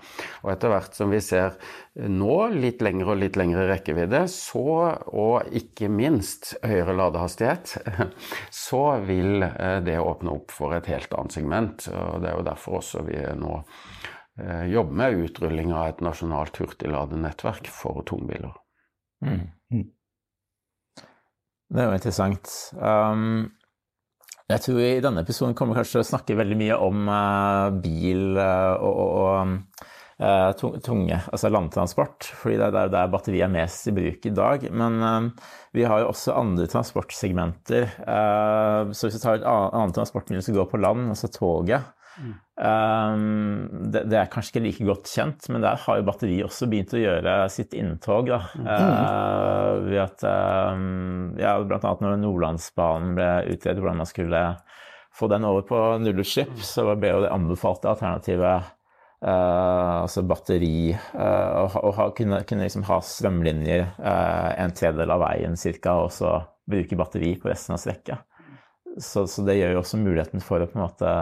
Og 0.43 0.53
etter 0.55 0.73
hvert 0.73 0.97
som 0.97 1.13
vi 1.13 1.21
ser 1.25 1.57
nå 1.95 2.37
litt 2.55 2.83
lengre 2.85 3.15
og 3.15 3.21
litt 3.21 3.37
lengre 3.41 3.67
rekkevidde, 3.69 4.25
så, 4.33 4.65
og 5.13 5.53
ikke 5.59 5.91
minst 5.93 6.55
høyere 6.65 6.97
ladehastighet, 6.97 7.77
så 8.65 8.83
vil 9.07 9.45
eh, 9.49 9.79
det 9.85 10.01
åpne 10.01 10.37
opp 10.39 10.55
for 10.55 10.77
et 10.77 10.91
helt 10.93 11.13
annet 11.19 11.39
segment. 11.39 11.89
Og 11.93 12.23
det 12.23 12.33
er 12.33 12.39
jo 12.39 12.49
derfor 12.49 12.81
også 12.81 13.07
vi 13.09 13.19
nå 13.39 13.57
eh, 14.41 14.69
jobber 14.73 15.01
med 15.03 15.25
utrulling 15.27 15.75
av 15.77 15.93
et 15.93 16.05
nasjonalt 16.05 16.63
hurtigladenettverk 16.63 17.71
for 17.73 18.05
tungbiler. 18.09 18.57
Mm. 19.23 19.51
Det 21.73 21.81
er 21.81 21.89
jo 21.89 21.97
interessant. 21.97 22.51
Um, 22.77 23.47
jeg 24.51 24.61
tror 24.61 24.77
vi 24.77 24.89
i 24.93 25.05
denne 25.05 25.23
episoden 25.25 25.57
kommer 25.57 25.79
kanskje 25.79 25.97
til 25.97 26.03
å 26.03 26.11
snakke 26.11 26.37
veldig 26.37 26.59
mye 26.61 26.77
om 26.85 27.07
uh, 27.09 27.71
bil 27.81 28.37
uh, 28.37 28.77
og, 28.85 28.99
og 29.01 29.87
uh, 30.21 30.77
tunge, 30.85 31.17
altså 31.33 31.49
landtransport, 31.49 32.29
fordi 32.43 32.59
det 32.61 32.69
er 32.69 32.93
der 32.93 33.15
batteriet 33.15 33.47
er 33.47 33.55
mest 33.55 33.89
i 33.89 33.97
bruk 33.97 34.29
i 34.29 34.35
dag. 34.37 34.69
Men 34.69 35.01
um, 35.01 35.31
vi 35.73 35.89
har 35.89 36.03
jo 36.03 36.11
også 36.11 36.37
andre 36.37 36.69
transportsegmenter. 36.69 37.89
så 37.97 39.09
hvis 39.09 39.17
vi 39.17 39.23
tar 39.23 39.41
et 39.41 39.49
annet 39.49 39.97
transportmiddel 39.97 40.45
som 40.45 40.59
går 40.59 40.69
på 40.69 40.83
land, 40.83 41.09
altså 41.15 41.33
toget, 41.33 41.89
Mm. 42.21 42.33
Um, 42.63 43.91
det, 43.93 44.05
det, 44.11 44.19
er 44.19 44.29
kanskje 44.31 44.53
ikke 44.53 44.65
like 44.67 44.87
godt 44.87 45.11
kjent, 45.11 45.49
men 45.53 45.65
der 45.65 45.81
har 45.81 45.99
jo 45.99 46.07
batteriet 46.07 46.47
også 46.47 46.69
begynt 46.71 46.93
å 46.95 47.01
gjøre 47.01 47.37
sitt 47.53 47.75
inntog. 47.79 48.29
Da. 48.29 48.43
Mm. 48.59 48.69
Uh, 48.69 49.73
ved 49.89 50.03
at 50.05 50.27
um, 50.29 51.33
ja, 51.41 51.57
annet 51.63 52.05
når 52.05 52.21
Nordlandsbanen 52.23 53.17
ble 53.19 53.31
utredet 53.55 53.81
hvordan 53.81 54.03
man 54.05 54.11
skulle 54.11 54.45
få 55.13 55.29
den 55.33 55.49
over 55.49 55.67
på 55.69 55.81
nullutslipp, 56.03 56.55
mm. 56.55 56.63
så 56.67 56.87
ble 56.93 57.13
jo 57.15 57.25
det 57.25 57.33
anbefalte 57.33 57.91
alternativet 57.91 58.71
uh, 59.25 60.03
altså 60.05 60.25
batteri 60.25 60.93
uh, 60.93 61.65
og, 61.65 61.77
og 61.83 61.95
ha, 61.99 62.09
kunne, 62.17 62.43
kunne 62.49 62.69
liksom 62.69 62.87
ha 62.89 63.01
strømlinjer 63.05 63.87
en 64.03 64.77
tredjedel 64.77 65.17
av 65.17 65.25
veien 65.25 65.57
ca., 65.57 65.99
og 66.05 66.13
så 66.15 66.37
bruke 66.73 66.97
batteri 66.97 67.35
på 67.41 67.51
resten 67.51 67.75
av 67.75 67.83
strekket. 67.83 68.23
Så, 68.99 69.27
så, 69.27 69.43
det 69.47 69.57
gjør 69.57 69.77
jo 69.77 69.83
også 69.83 70.01
muligheten 70.01 70.43
for 70.45 70.63
å 70.63 70.69
på 70.69 70.79
en 70.79 70.85
måte 70.85 71.13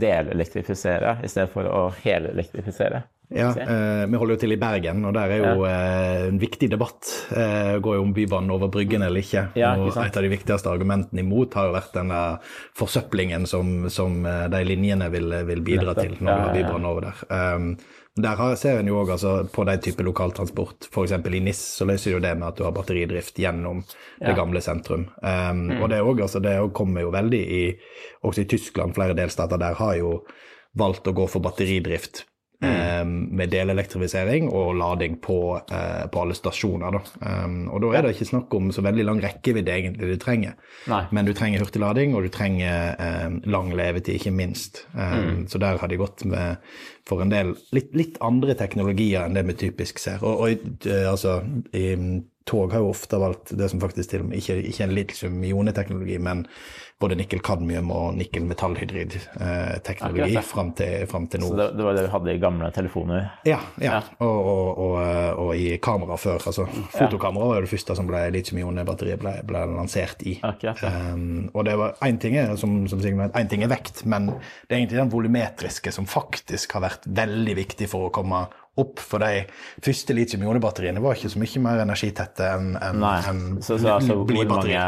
delelektrifisere 0.00 1.18
i 1.22 1.28
stedet 1.28 1.50
for 1.52 1.68
å 1.68 1.82
helelektrifisere. 2.02 3.02
Ja, 3.34 3.50
eh, 3.56 4.04
vi 4.06 4.18
holder 4.20 4.36
jo 4.36 4.40
til 4.42 4.54
i 4.54 4.58
Bergen, 4.60 5.04
og 5.08 5.14
der 5.16 5.32
er 5.34 5.40
jo 5.42 5.64
ja. 5.64 5.70
eh, 5.70 6.26
en 6.28 6.40
viktig 6.42 6.68
debatt. 6.72 7.08
Eh, 7.30 7.78
går 7.82 7.96
jo 7.98 8.04
om 8.04 8.12
Bybanen 8.16 8.52
over 8.54 8.70
Bryggen 8.72 9.04
eller 9.06 9.22
ikke. 9.22 9.46
Ja, 9.58 9.72
ikke 9.76 9.88
og 9.88 10.04
et 10.04 10.18
av 10.18 10.26
de 10.26 10.32
viktigste 10.32 10.72
argumentene 10.72 11.24
imot 11.24 11.56
har 11.58 11.70
jo 11.70 11.76
vært 11.76 11.96
denne 11.96 12.20
forsøplingen 12.78 13.48
som, 13.50 13.88
som 13.92 14.22
eh, 14.26 14.46
de 14.52 14.62
linjene 14.68 15.08
vil, 15.12 15.34
vil 15.48 15.64
bidra 15.66 15.96
til 15.98 16.16
når 16.20 16.30
vi 16.30 16.38
har 16.44 16.54
Bybanen 16.58 16.88
over 16.92 17.08
der. 17.08 17.26
Um, 17.32 17.74
der 18.22 18.40
ser 18.60 18.76
en 18.76 18.88
jo 18.90 18.98
òg 19.00 19.14
altså, 19.14 19.30
på 19.48 19.64
den 19.64 19.80
type 19.80 20.04
lokaltransport, 20.04 20.90
f.eks. 20.92 21.14
i 21.16 21.40
NIS, 21.40 21.62
så 21.78 21.86
løser 21.88 22.12
jo 22.12 22.20
det 22.20 22.34
med 22.36 22.50
at 22.50 22.58
du 22.58 22.66
har 22.66 22.74
batteridrift 22.76 23.38
gjennom 23.40 23.80
det 24.20 24.34
gamle 24.36 24.60
sentrum. 24.60 25.06
Um, 25.22 25.62
mm. 25.70 25.78
Og 25.78 25.88
det, 25.88 26.02
også, 26.02 26.26
altså, 26.26 26.42
det 26.44 26.56
kommer 26.76 27.06
jo 27.06 27.14
veldig 27.14 27.40
i 27.40 27.62
Også 28.28 28.44
i 28.44 28.50
Tyskland, 28.52 28.92
flere 28.94 29.16
delstater 29.16 29.58
der 29.58 29.78
har 29.80 29.96
jo 29.96 30.18
valgt 30.78 31.08
å 31.08 31.16
gå 31.16 31.24
for 31.28 31.44
batteridrift 31.44 32.26
Mm. 32.62 33.22
med 33.34 33.50
delelektrifisering 33.50 34.48
og 34.54 34.76
lading 34.78 35.16
på, 35.24 35.38
uh, 35.58 36.04
på 36.12 36.20
alle 36.22 36.36
stasjoner. 36.36 36.94
Da. 36.94 37.00
Um, 37.44 37.56
og 37.74 37.82
da 37.82 37.90
er 37.96 38.06
det 38.06 38.12
ikke 38.14 38.28
snakk 38.28 38.54
om 38.54 38.70
så 38.74 38.84
veldig 38.86 39.06
lang 39.08 39.22
rekkevidde 39.24 39.74
egentlig 39.74 40.12
du 40.12 40.20
trenger. 40.22 40.54
Nei. 40.90 41.02
Men 41.10 41.26
du 41.26 41.32
trenger 41.34 41.64
hurtiglading, 41.64 42.14
og 42.14 42.26
du 42.26 42.30
trenger 42.32 42.94
eh, 42.94 43.28
lang 43.50 43.72
levetid, 43.74 44.14
ikke 44.18 44.34
minst. 44.34 44.84
Mm. 44.94 45.46
Så 45.50 45.58
der 45.62 45.80
har 45.80 45.90
de 45.90 45.98
gått 46.00 46.24
med 46.28 46.62
for 47.08 47.22
en 47.22 47.32
del 47.32 47.54
litt, 47.74 47.90
litt 47.98 48.18
andre 48.22 48.54
teknologier 48.58 49.26
enn 49.26 49.36
det 49.36 49.44
vi 49.48 49.58
typisk 49.66 49.98
ser. 50.02 50.22
Og, 50.22 50.44
og 50.46 50.86
altså, 51.10 51.40
i, 51.74 51.96
tog 52.48 52.72
har 52.72 52.82
jo 52.82 52.92
ofte 52.92 53.18
valgt 53.22 53.54
det 53.58 53.68
som 53.70 53.82
faktisk 53.82 54.10
til 54.10 54.24
og 54.24 54.30
med 54.30 54.40
ikke, 54.40 54.58
ikke 54.70 54.86
en 54.86 54.94
litium-ioneteknologi, 54.96 56.18
men 56.22 56.46
både 57.02 57.16
nikkel-kadmium 57.18 57.90
og 57.94 58.16
nikkel-metallhydrid-teknologi 58.20 60.36
eh, 60.36 60.42
fram, 60.46 60.70
fram, 61.10 61.26
til 61.30 61.40
nå. 61.42 61.46
Så 61.50 61.56
det, 61.58 61.66
det, 61.76 61.82
var 61.86 61.92
det 61.98 62.04
vi 62.06 62.12
hadde 62.14 62.30
i 62.34 62.42
gamle 62.42 62.66
telefoner? 62.74 63.20
Ja, 63.48 63.60
ja. 63.82 63.88
ja. 63.88 64.00
Og, 64.24 64.38
og, 64.52 64.68
og, 64.86 64.94
og, 65.44 65.50
i 65.58 65.60
kamera 65.82 66.14
før. 66.20 66.38
altså 66.52 66.64
Fotokamera 66.94 67.44
var 67.52 67.60
det 67.66 67.72
første 67.72 67.92
som 67.98 68.06
ble 68.08 68.20
litium-ionebatteriet 68.36 69.18
ble, 69.22 69.32
ble, 69.48 69.60
lansert 69.74 70.18
i. 70.28 70.32
Akkurat, 70.46 70.78
ja. 70.84 70.90
um, 71.12 71.42
og 71.52 71.60
det 71.68 71.74
var 71.80 71.88
én 72.06 72.18
ting, 72.22 72.34
som, 72.60 72.70
som 72.90 72.98
en 73.02 73.50
ting 73.50 73.62
er 73.66 73.72
vekt, 73.72 73.96
men 74.08 74.22
det 74.32 74.72
er 74.72 74.78
egentlig 74.80 75.02
den 75.02 75.12
volumetriske 75.12 75.90
som 75.94 76.04
faktisk 76.08 76.66
har 76.76 76.82
vært 76.86 77.02
veldig 77.10 77.54
viktig 77.64 77.86
for 77.90 78.00
å 78.08 78.14
komme 78.14 78.40
opp, 78.80 79.02
for 79.04 79.20
de 79.20 79.42
første 79.84 80.14
litium-ionebatteriene 80.16 81.00
var 81.04 81.18
ikke 81.18 81.28
så 81.34 81.40
mye 81.42 81.60
mer 81.60 81.82
energitette 81.82 82.46
enn 82.54 82.70
en, 82.80 83.04
en 83.04 83.42
så, 83.60 83.76
så, 83.76 83.98
altså, 83.98 84.16
Hvor 84.24 84.48
mange 84.48 84.84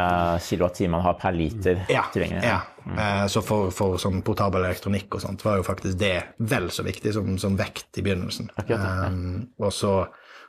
kilowattimer 0.47 0.95
man 0.97 1.05
har 1.05 1.19
per 1.21 1.37
liter 1.37 1.83
ja, 1.93 2.04
tilgjengelig? 2.13 2.49
Ja. 2.49 2.61
Mm. 2.85 2.99
Uh, 2.99 3.25
så 3.33 3.41
for, 3.45 3.71
for 3.75 4.01
sånn 4.01 4.21
portabel 4.27 4.67
elektronikk 4.67 5.17
og 5.17 5.25
sånt 5.25 5.45
var 5.47 5.61
jo 5.61 5.67
faktisk 5.67 5.97
det 6.01 6.17
vel 6.45 6.69
så 6.75 6.85
viktig 6.87 7.15
som, 7.17 7.39
som 7.41 7.57
vekt 7.59 8.01
i 8.01 8.05
begynnelsen. 8.05 8.51
Akkurat, 8.61 9.09
um, 9.09 9.47
og 9.63 9.73
så 9.75 9.95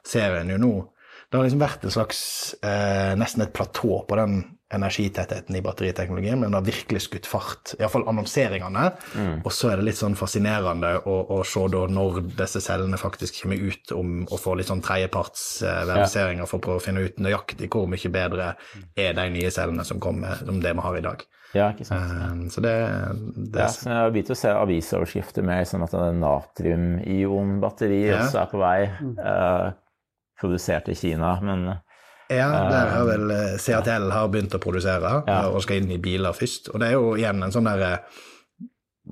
ser 0.06 0.40
en 0.42 0.54
jo 0.54 0.60
nå 0.62 0.74
Det 1.26 1.40
har 1.40 1.48
liksom 1.48 1.64
vært 1.64 1.86
en 1.88 1.94
slags 1.96 2.20
uh, 2.62 3.16
nesten 3.18 3.42
et 3.46 3.56
platå 3.56 4.04
på 4.08 4.20
den 4.20 4.44
energitettheten 4.76 5.56
i 5.58 5.62
batteriteknologien, 5.66 6.40
men 6.40 6.52
det 6.52 6.60
har 6.60 6.68
virkelig 6.68 7.02
skutt 7.08 7.26
fart. 7.30 7.74
Iallfall 7.80 8.06
annonseringene. 8.12 8.86
Og 9.46 9.52
så 9.56 9.72
er 9.72 9.80
det 9.82 9.88
litt 9.90 10.00
sånn 10.00 10.16
fascinerende 10.20 10.94
å, 11.08 11.16
å 11.38 11.42
se 11.48 11.64
da 11.74 11.86
når 11.92 12.22
disse 12.38 12.62
cellene 12.64 13.00
faktisk 13.02 13.42
kommer 13.44 13.62
ut 13.72 13.92
om 13.96 14.26
å 14.32 14.38
få 14.42 14.56
litt 14.60 14.70
sånn 14.72 14.84
tredjepartsverifiseringer 14.86 16.46
for 16.50 16.60
å 16.60 16.66
prøve 16.68 16.82
å 16.82 16.86
finne 16.86 17.06
ut 17.08 17.18
nøyaktig 17.24 17.70
hvor 17.74 17.88
mye 17.92 18.12
bedre 18.14 18.52
er 18.98 19.16
de 19.18 19.30
nye 19.34 19.52
cellene 19.54 19.86
som 19.88 20.00
kommer, 20.04 20.36
som 20.46 20.60
det 20.64 20.76
vi 20.76 20.86
har 20.86 20.98
i 21.00 21.06
dag. 21.06 21.26
Ja, 21.56 21.70
ikke 21.72 21.86
sant. 21.88 22.12
Um, 22.12 22.40
så 22.52 22.60
det, 22.66 22.74
det 23.54 23.62
Ja, 23.62 23.68
så 23.72 23.88
jeg 23.88 23.96
har 24.02 24.10
begynt 24.12 24.32
å 24.34 24.36
se 24.36 24.50
avisoverskrifter 24.52 25.46
med 25.48 25.68
sånn 25.70 25.86
at 25.86 25.94
natrium-ion-batteri 26.20 28.02
Ja. 28.10 28.18
også 28.26 28.42
er 28.42 28.50
på 28.52 28.60
vei. 28.60 28.80
eh, 29.24 29.72
produsert 30.40 30.90
i 30.92 30.96
Kina, 31.00 31.40
men 31.42 31.78
Ja, 32.30 32.50
der 32.72 32.90
har 32.96 33.06
vel 33.06 33.32
eh, 33.32 33.58
CATL 33.62 34.10
har 34.12 34.28
begynt 34.34 34.56
å 34.58 34.60
produsere 34.64 35.24
Ja. 35.28 35.48
og 35.50 35.62
skal 35.62 35.78
inn 35.84 35.92
i 35.92 35.98
biler 36.02 36.34
først. 36.34 36.70
Og 36.74 36.80
det 36.80 36.88
er 36.90 36.98
jo 36.98 37.16
igjen 37.16 37.44
en 37.44 37.52
sånn 37.52 37.66
derre 37.70 38.00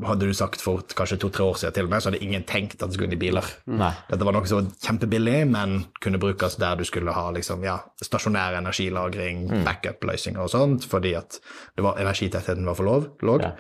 Hadde 0.03 0.25
du 0.25 0.33
sagt 0.33 0.57
for 0.59 0.81
kanskje 0.97 1.19
to-tre 1.21 1.43
år 1.45 1.53
siden 1.61 1.73
til 1.75 1.85
og 1.85 1.91
med, 1.91 2.01
så 2.01 2.09
hadde 2.09 2.23
ingen 2.25 2.41
tenkt 2.49 2.79
at 2.81 2.89
det 2.89 2.95
skulle 2.95 3.11
inn 3.11 3.13
i 3.13 3.19
biler. 3.29 3.45
nei. 3.69 3.91
Dette 4.09 4.25
var 4.25 4.33
noe 4.33 4.47
som 4.49 4.63
var 4.63 4.71
kjempebillig, 4.81 5.35
men 5.53 5.83
kunne 6.01 6.17
brukes 6.17 6.55
der 6.57 6.79
du 6.79 6.83
skulle 6.83 7.13
ha 7.13 7.27
liksom, 7.35 7.61
ja, 7.63 7.75
stasjonær 8.01 8.57
energilagring, 8.57 9.43
Mm. 9.51 9.63
backup-løsninger 9.67 10.41
og 10.41 10.49
sånt, 10.49 10.87
fordi 10.89 11.13
at 11.15 11.37
det 11.77 11.83
var, 11.85 11.99
energitettheten 12.01 12.65
var 12.65 12.73
for 12.73 12.83
lov, 12.89 13.05
låg. 13.21 13.41
Ja. 13.45 13.51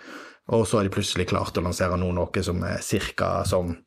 Og 0.49 0.65
så 0.65 0.77
har 0.79 0.83
de 0.89 0.89
plutselig 0.89 1.27
klart 1.29 1.53
å 1.53 1.61
lansere 1.63 1.99
nå 2.01 2.09
noe 2.11 2.41
som 2.43 2.63
er 2.63 2.79
ca. 3.15 3.43
som 3.45 3.77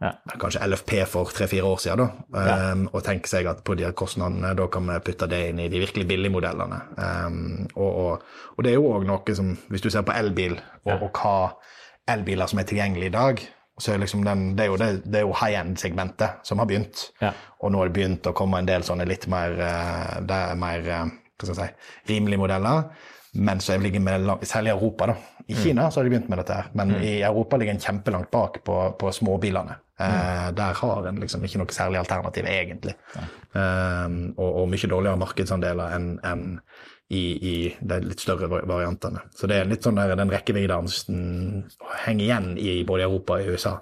Ja. 0.00 0.12
kanskje 0.38 0.62
LFP 0.62 0.92
for 1.10 1.32
tre-fire 1.34 1.66
år 1.66 1.80
siden, 1.82 2.04
da. 2.30 2.42
Um, 2.72 2.84
og 2.92 3.02
tenke 3.02 3.26
seg 3.26 3.48
at 3.50 3.64
på 3.66 3.74
de 3.74 3.88
kostnadene, 3.98 4.52
da 4.54 4.68
kan 4.70 4.86
vi 4.86 4.98
putte 5.08 5.26
det 5.26 5.40
inn 5.48 5.58
i 5.64 5.68
de 5.72 5.80
virkelig 5.82 6.06
billige 6.06 6.30
modellene. 6.30 6.78
Um, 6.94 7.66
og, 7.74 7.88
og, 8.04 8.22
og 8.54 8.64
det 8.64 8.70
er 8.70 8.78
jo 8.78 8.92
òg 8.92 9.08
noe 9.08 9.34
som, 9.34 9.56
hvis 9.68 9.82
du 9.82 9.90
ser 9.90 10.06
på 10.06 10.14
elbil, 10.14 10.54
og, 10.86 11.02
og 11.08 11.18
hva 11.18 11.34
elbiler 12.14 12.46
som 12.46 12.62
er 12.62 12.68
tilgjengelige 12.70 13.10
i 13.10 13.16
dag, 13.16 13.42
så 13.78 13.92
er 13.94 14.00
liksom 14.02 14.24
den, 14.26 14.44
det 14.58 14.64
er 14.64 14.70
jo, 14.72 14.78
det, 14.80 14.88
det 15.06 15.20
er 15.20 15.26
jo 15.26 15.34
high 15.38 15.58
end-segmentet 15.60 16.46
som 16.46 16.58
har 16.62 16.66
begynt. 16.70 17.08
Ja. 17.22 17.32
Og 17.62 17.72
nå 17.72 17.82
har 17.82 17.90
det 17.90 17.98
begynt 17.98 18.26
å 18.26 18.34
komme 18.38 18.58
en 18.62 18.70
del 18.70 18.86
sånne 18.86 19.06
litt 19.06 19.28
mer, 19.30 19.54
eh, 19.62 20.16
er 20.22 20.58
mer 20.58 20.88
eh, 20.94 21.12
si, 21.46 21.68
rimelige 22.10 22.42
modeller. 22.42 22.88
Men 23.38 23.60
så 23.62 23.76
ligger 23.78 24.02
vi 24.02 24.16
lang- 24.24 24.42
særlig 24.46 24.72
i 24.72 24.74
Europa. 24.74 25.06
da. 25.12 25.37
I 25.48 25.54
Kina 25.56 25.90
så 25.90 26.00
har 26.00 26.04
de 26.04 26.10
begynt 26.12 26.28
med 26.28 26.38
dette, 26.42 26.52
her, 26.54 26.66
men 26.76 26.90
i 27.00 27.20
Europa 27.24 27.56
ligger 27.56 27.72
en 27.74 27.80
kjempelangt 27.80 28.30
bak 28.30 28.58
på, 28.64 28.74
på 29.00 29.12
småbilene. 29.16 29.78
Mm. 29.98 30.54
Der 30.54 30.74
har 30.78 31.06
en 31.08 31.16
liksom 31.22 31.42
ikke 31.44 31.58
noe 31.58 31.72
særlig 31.74 31.98
alternativ, 32.02 32.44
egentlig. 32.46 32.94
Eh, 33.16 34.06
og, 34.36 34.50
og 34.62 34.68
mye 34.70 34.90
dårligere 34.92 35.18
markedsandeler 35.24 35.94
enn 35.96 36.10
en 36.28 36.44
i, 37.08 37.22
i 37.40 37.54
de 37.80 37.96
litt 38.04 38.20
større 38.20 38.50
va- 38.52 38.60
variantene. 38.68 39.22
Så 39.32 39.48
det 39.48 39.56
er 39.62 39.64
litt 39.70 39.82
sånn 39.86 39.96
der, 39.96 40.12
den 40.20 40.28
rekkevidden 40.28 40.90
henger 42.04 42.24
igjen 42.26 42.50
i 42.60 42.84
både 42.84 43.06
Europa 43.06 43.38
og 43.40 43.48
USA 43.54 43.72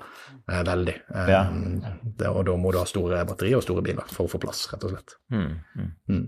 eh, 0.48 0.62
veldig. 0.62 0.94
Eh, 1.14 1.30
Ja. 1.34 1.42
det, 1.50 2.28
og 2.30 2.44
da 2.46 2.54
må 2.56 2.70
du 2.72 2.78
ha 2.78 2.86
store 2.86 3.24
batterier 3.26 3.58
og 3.58 3.66
store 3.66 3.82
biler 3.82 4.06
for 4.14 4.26
å 4.28 4.30
få 4.30 4.38
plass, 4.42 4.68
rett 4.72 4.86
og 4.86 4.94
slett. 4.94 5.16
Mm, 5.34 5.58
mm. 5.74 5.90
Mm. 6.08 6.24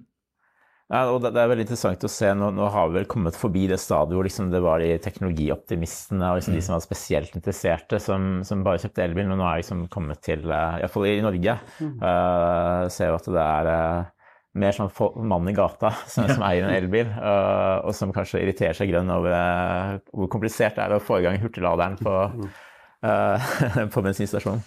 Ja, 0.88 1.02
og 1.12 1.20
det, 1.20 1.34
er 1.36 1.50
veldig 1.50 1.66
interessant 1.66 2.04
å 2.06 2.08
se. 2.08 2.30
Nå, 2.32 2.48
nå 2.56 2.68
har 2.72 2.88
vi 2.88 2.96
vel 2.96 3.08
kommet 3.10 3.36
forbi 3.36 3.66
det 3.68 3.76
stadiet 3.82 4.16
hvor 4.16 4.24
liksom 4.24 4.48
det 4.52 4.62
var 4.64 4.80
de 4.80 4.94
teknologioptimistene 5.04 6.30
og 6.30 6.38
liksom 6.38 6.56
de 6.56 6.62
som 6.64 6.78
var 6.78 6.84
spesielt 6.84 7.34
interesserte, 7.36 8.00
som, 8.00 8.38
som 8.48 8.62
bare 8.64 8.80
kjøpte 8.80 9.04
elbil. 9.04 9.28
Men 9.28 9.42
nå 9.42 9.48
er 9.50 9.60
liksom 9.60 9.84
kommet 9.92 10.22
til, 10.24 10.46
uh, 10.48 10.78
iallfall 10.80 11.10
i 11.10 11.18
Norge, 11.24 11.58
uh, 11.82 12.86
ser 12.88 13.12
vi 13.12 13.18
at 13.18 13.28
det 13.36 13.44
er 13.44 13.68
uh, 13.68 14.14
mer 14.58 14.74
sånn 14.74 14.90
mann 15.28 15.50
i 15.50 15.54
gata 15.56 15.92
som, 16.12 16.28
som 16.30 16.44
eier 16.46 16.66
en 16.66 16.74
elbil, 16.74 17.10
uh, 17.18 17.84
og 17.84 17.94
som 17.96 18.14
kanskje 18.14 18.42
irriterer 18.42 18.76
seg 18.76 18.90
grønn 18.92 19.12
over 19.12 19.34
eh, 19.34 19.98
hvor 20.12 20.30
komplisert 20.32 20.78
det 20.78 20.86
er 20.86 20.96
å 20.96 21.02
få 21.02 21.20
i 21.20 21.26
gang 21.26 21.38
hurtigladeren 21.42 21.98
på, 22.00 22.14
eh, 22.26 22.64
på 23.94 24.02
bensinstasjonen. 24.02 24.62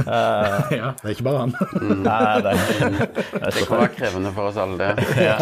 Eh, 0.00 0.72
ja, 0.80 0.88
det 0.98 1.04
er 1.04 1.12
ikke 1.14 1.26
bare 1.28 1.44
han. 1.44 1.52
nei, 2.06 2.40
det 2.42 2.54
er, 2.54 2.96
det 2.96 3.04
er 3.38 3.54
Det 3.54 3.66
kan 3.68 3.82
være 3.84 3.92
krevende 3.94 4.32
for 4.34 4.50
oss 4.50 4.58
alle, 4.58 4.78
det. 4.80 5.06
ja. 5.22 5.36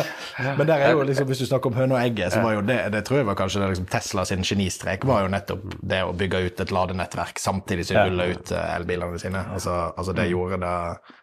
Men 0.58 0.68
der 0.68 0.84
er 0.84 0.92
jo 0.92 1.06
liksom, 1.08 1.30
hvis 1.30 1.40
du 1.40 1.46
snakker 1.48 1.72
om 1.72 1.78
høna 1.80 1.96
og 1.96 2.02
egget, 2.02 2.34
så 2.34 2.42
var 2.44 2.58
jo 2.58 2.66
det, 2.68 2.78
det 2.92 3.02
tror 3.08 3.22
jeg 3.22 3.28
var 3.30 3.38
kanskje 3.40 3.62
det 3.62 3.70
liksom 3.72 3.88
Tesla 3.94 4.26
sin 4.28 4.44
genistrek 4.44 5.06
var 5.08 5.24
jo 5.24 5.32
nettopp 5.32 5.78
det 5.80 6.02
å 6.04 6.12
bygge 6.16 6.42
ut 6.44 6.60
et 6.66 6.74
ladenettverk 6.76 7.40
samtidig 7.40 7.88
som 7.88 7.96
de 7.96 8.10
ruller 8.10 8.36
ut 8.36 8.52
eh, 8.52 8.76
elbilene 8.76 9.22
sine. 9.22 9.46
Altså, 9.54 9.78
altså 9.96 10.16
det 10.16 10.28
gjorde 10.28 10.60
det 10.60 10.76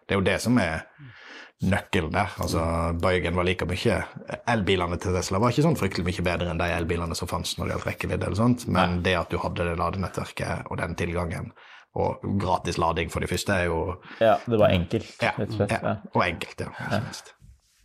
Det 0.07 0.15
er 0.15 0.21
jo 0.21 0.25
det 0.25 0.39
som 0.41 0.57
er 0.63 0.87
nøkkelen 1.65 2.11
der. 2.13 2.33
Altså, 2.37 2.61
Bøygen 3.01 3.35
var 3.35 3.47
like 3.47 3.65
mye 3.65 3.95
Elbilene 4.47 4.99
til 5.01 5.15
Tesla 5.15 5.39
var 5.41 5.53
ikke 5.53 5.65
sånn 5.65 5.79
fryktelig 5.79 6.05
mye 6.05 6.25
bedre 6.27 6.51
enn 6.51 6.59
de 6.61 6.67
elbilene 6.75 7.15
som 7.17 7.29
fantes 7.31 7.55
når 7.57 7.65
det 7.65 7.73
gjaldt 7.75 7.87
rekkevidde, 7.89 8.27
eller 8.27 8.37
sånt, 8.37 8.67
men 8.69 8.99
det 9.05 9.15
at 9.17 9.31
du 9.33 9.39
hadde 9.41 9.65
det 9.65 9.77
ladenettverket 9.79 10.69
og 10.69 10.77
den 10.77 10.93
tilgangen, 10.99 11.49
og 11.97 12.21
gratis 12.37 12.77
lading 12.77 13.09
for 13.09 13.25
de 13.25 13.31
første, 13.31 13.55
er 13.57 13.71
jo 13.71 13.79
ja, 14.21 14.35
det 14.45 14.59
var 14.61 14.69
enkelt, 14.69 15.09
Ja, 15.23 15.33
rett 15.39 15.49
og 15.49 15.57
slett. 15.63 15.73
ja, 15.73 15.95
og 16.13 16.21
enkelt, 16.27 16.61
ja. 16.61 17.01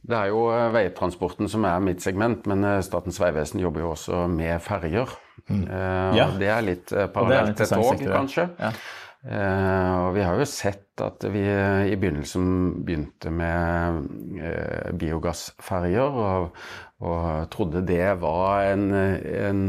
Det 0.03 0.16
er 0.18 0.33
jo 0.33 0.49
eh, 0.51 0.68
veitransporten 0.75 1.46
som 1.49 1.64
er 1.64 1.79
mitt 1.81 2.03
segment, 2.03 2.44
men 2.51 2.64
eh, 2.66 2.81
Statens 2.83 3.20
vegvesen 3.23 3.61
jobber 3.62 3.85
jo 3.85 3.92
også 3.94 4.25
med 4.29 4.59
ferger. 4.61 5.12
Mm. 5.49 5.62
Uh, 5.70 6.16
Ja. 6.18 6.27
Det 6.38 6.49
er 6.51 6.64
litt 6.66 6.90
parallelt 7.14 7.57
til 7.57 7.70
tog, 7.70 7.87
sektor, 7.88 8.12
kanskje. 8.18 8.49
Ja. 8.59 8.73
Eh, 9.22 9.92
og 10.02 10.16
vi 10.16 10.22
har 10.26 10.38
jo 10.40 10.46
sett 10.50 10.98
at 11.02 11.22
vi 11.30 11.44
i 11.46 11.94
begynnelsen 11.98 12.46
begynte 12.82 13.30
med 13.30 14.00
eh, 14.42 14.90
biogassferjer, 14.98 16.18
og, 16.24 16.58
og 17.06 17.28
trodde 17.54 17.85
det 17.87 18.16
var 18.22 18.66
en, 18.72 18.88
en 18.92 19.62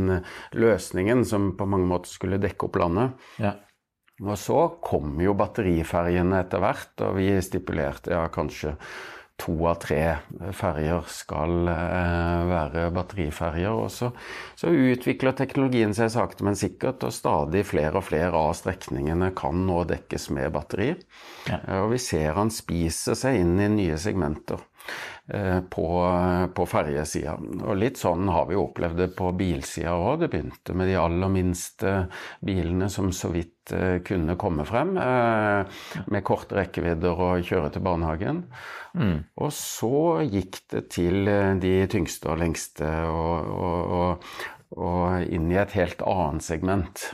løsningen 0.58 1.22
som 1.30 1.52
på 1.58 1.70
mange 1.70 1.90
måter 1.90 2.14
skulle 2.14 2.42
dekke 2.42 2.70
opp 2.70 2.82
landet. 2.82 3.30
Ja. 3.42 3.56
Og 4.24 4.38
så 4.40 4.60
kom 4.84 5.18
jo 5.22 5.34
batteriferjene 5.38 6.44
etter 6.44 6.62
hvert, 6.64 6.94
og 7.06 7.18
vi 7.18 7.32
stipulerte 7.46 8.14
ja, 8.14 8.28
kanskje 8.34 8.76
to 9.42 9.56
av 9.68 9.80
tre 9.82 10.02
ferjer 10.56 11.08
skal 11.12 11.70
eh, 11.72 12.44
være 12.50 12.88
batteriferjer. 12.96 13.72
Og 13.74 13.90
så, 13.92 14.12
så 14.60 14.72
utvikler 14.72 15.36
teknologien 15.38 15.96
seg 15.98 16.12
sakte, 16.14 16.46
men 16.48 16.58
sikkert, 16.60 17.04
og 17.08 17.16
stadig 17.16 17.66
flere 17.68 18.00
og 18.00 18.08
flere 18.08 18.38
av 18.38 18.54
strekningene 18.60 19.34
kan 19.38 19.66
nå 19.68 19.84
dekkes 19.90 20.30
med 20.38 20.54
batteri. 20.56 20.94
Ja. 21.50 21.60
Og 21.82 21.94
vi 21.96 22.02
ser 22.04 22.38
han 22.38 22.54
spiser 22.54 23.18
seg 23.20 23.42
inn 23.42 23.58
i 23.60 23.72
nye 23.74 24.00
segmenter 24.02 24.62
på, 25.24 25.86
på 26.52 26.66
ferjesida. 26.68 27.38
Og 27.64 27.78
litt 27.80 28.00
sånn 28.02 28.28
har 28.28 28.50
vi 28.50 28.58
opplevd 28.60 28.98
det 29.00 29.08
på 29.16 29.30
bilsida 29.40 29.94
òg. 29.96 30.18
Det 30.20 30.30
begynte 30.34 30.76
med 30.76 30.90
de 30.92 30.98
aller 31.00 31.32
minste 31.32 31.94
bilene 32.44 32.90
som 32.92 33.08
så 33.16 33.32
vidt 33.32 33.72
eh, 33.72 34.02
kunne 34.04 34.36
komme 34.40 34.66
frem, 34.68 34.98
eh, 35.00 35.86
med 36.12 36.26
korte 36.28 36.58
rekkevidder 36.60 37.24
og 37.30 37.48
kjøre 37.48 37.72
til 37.72 37.86
barnehagen. 37.88 38.44
Og 39.42 39.54
så 39.56 40.22
gikk 40.28 40.60
det 40.74 40.84
til 40.94 41.28
eh, 41.32 41.56
de 41.62 41.74
tyngste 41.90 42.30
og 42.34 42.44
lengste 42.44 42.92
og, 43.08 43.48
og, 43.56 43.96
og, 43.98 44.36
og 44.84 45.34
inn 45.34 45.50
i 45.54 45.60
et 45.62 45.74
helt 45.80 46.04
annet 46.06 46.46
segment. 46.46 47.08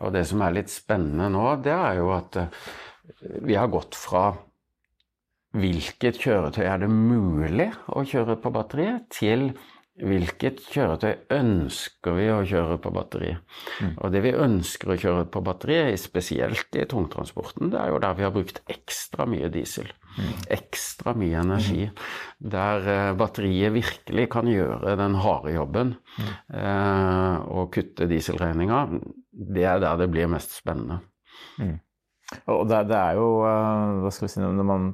Og 0.00 0.12
det 0.16 0.24
som 0.30 0.42
er 0.42 0.56
litt 0.56 0.72
spennende 0.72 1.30
nå, 1.36 1.46
det 1.62 1.74
er 1.76 2.00
jo 2.00 2.10
at 2.16 2.40
eh, 2.42 2.60
vi 3.46 3.54
har 3.58 3.70
gått 3.70 3.94
fra 3.98 4.30
hvilket 5.56 6.18
kjøretøy 6.20 6.64
er 6.66 6.82
det 6.82 6.90
mulig 6.90 7.70
å 7.92 8.04
kjøre 8.06 8.36
på 8.42 8.52
batteri, 8.54 8.90
til 9.12 9.50
hvilket 9.96 10.60
kjøretøy 10.68 11.12
ønsker 11.32 12.16
vi 12.18 12.26
å 12.28 12.42
kjøre 12.44 12.76
på 12.84 12.90
batteri. 12.92 13.30
Og 14.04 14.12
det 14.12 14.20
vi 14.26 14.34
ønsker 14.36 14.92
å 14.92 14.98
kjøre 15.00 15.24
på 15.32 15.40
batteri, 15.44 15.78
spesielt 16.00 16.76
i 16.76 16.84
tungtransporten, 16.88 17.70
det 17.72 17.80
er 17.80 17.94
jo 17.94 18.02
der 18.04 18.18
vi 18.18 18.26
har 18.26 18.34
brukt 18.34 18.60
ekstra 18.72 19.24
mye 19.30 19.48
diesel. 19.52 19.88
Ekstra 20.52 21.14
mye 21.16 21.40
energi. 21.40 21.86
Der 22.40 22.90
eh, 22.92 23.14
batteriet 23.16 23.74
virkelig 23.74 24.28
kan 24.32 24.48
gjøre 24.48 24.96
den 25.00 25.16
harde 25.20 25.56
jobben 25.56 25.96
eh, 26.20 27.34
og 27.52 27.72
kutte 27.76 28.08
dieselregninga. 28.10 28.86
Det 29.32 29.66
er 29.68 29.82
der 29.84 30.00
det 30.00 30.12
blir 30.12 30.30
mest 30.32 30.56
spennende. 30.56 31.02
Og 32.50 32.64
det, 32.68 32.86
det 32.90 32.96
er 32.98 33.18
jo 33.20 33.26
eh, 33.46 33.98
Hva 34.02 34.10
skal 34.10 34.26
vi 34.26 34.32
si 34.32 34.40
Når 34.42 34.66
man 34.66 34.88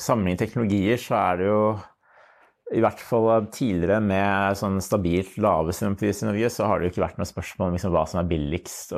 sammenligner 0.00 0.40
teknologier, 0.40 1.00
så 1.00 1.18
er 1.20 1.40
det 1.40 1.50
jo 1.50 1.60
i 2.74 2.80
hvert 2.82 3.02
fall 3.04 3.46
tidligere 3.52 4.00
med 4.02 4.56
sånn 4.58 4.80
stabilt 4.82 5.36
lave 5.42 5.74
strømpriser 5.76 6.26
i 6.26 6.30
Norge, 6.30 6.50
så 6.50 6.68
har 6.68 6.80
det 6.80 6.88
jo 6.88 6.94
ikke 6.94 7.04
vært 7.04 7.20
noe 7.20 7.28
spørsmål 7.28 7.70
om 7.70 7.78
liksom 7.78 7.94
hva 7.94 8.04
som 8.08 8.22
er 8.22 8.30
billigst 8.30 8.94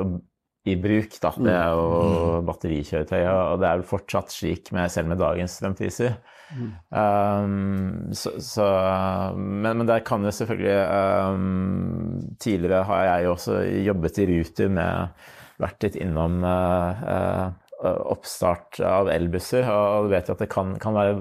i 0.67 0.75
bruk. 0.79 1.19
Da. 1.23 1.31
Det 1.35 1.53
er 1.53 1.75
jo 1.75 2.39
batterikjøretøy, 2.47 3.21
og 3.27 3.61
det 3.61 3.69
er 3.69 3.79
vel 3.79 3.87
fortsatt 3.87 4.33
slik 4.33 4.71
med, 4.75 4.91
selv 4.93 5.11
med 5.11 5.21
dagens 5.21 5.59
strømpriser. 5.59 6.17
Um, 6.47 8.13
så, 8.15 8.37
så, 8.43 8.65
men, 9.35 9.81
men 9.81 9.87
der 9.89 9.99
kan 10.07 10.23
jo 10.23 10.31
selvfølgelig 10.31 10.77
um, 11.35 12.21
Tidligere 12.39 12.85
har 12.87 13.01
jeg 13.03 13.25
jo 13.25 13.33
også 13.33 13.57
jobbet 13.83 14.19
i 14.23 14.27
Ruter 14.29 14.71
med 14.71 15.25
Vært 15.59 15.83
litt 15.83 15.97
innom 15.99 16.37
uh, 16.47 17.03
uh, 17.03 17.66
oppstart 17.85 18.79
av 18.81 19.09
elbusser, 19.13 19.67
og 19.69 20.07
du 20.07 20.15
vet 20.15 20.29
jo 20.29 20.35
at 20.37 20.41
det 20.41 20.49
kan, 20.49 20.75
kan 20.81 20.95
være 20.97 21.17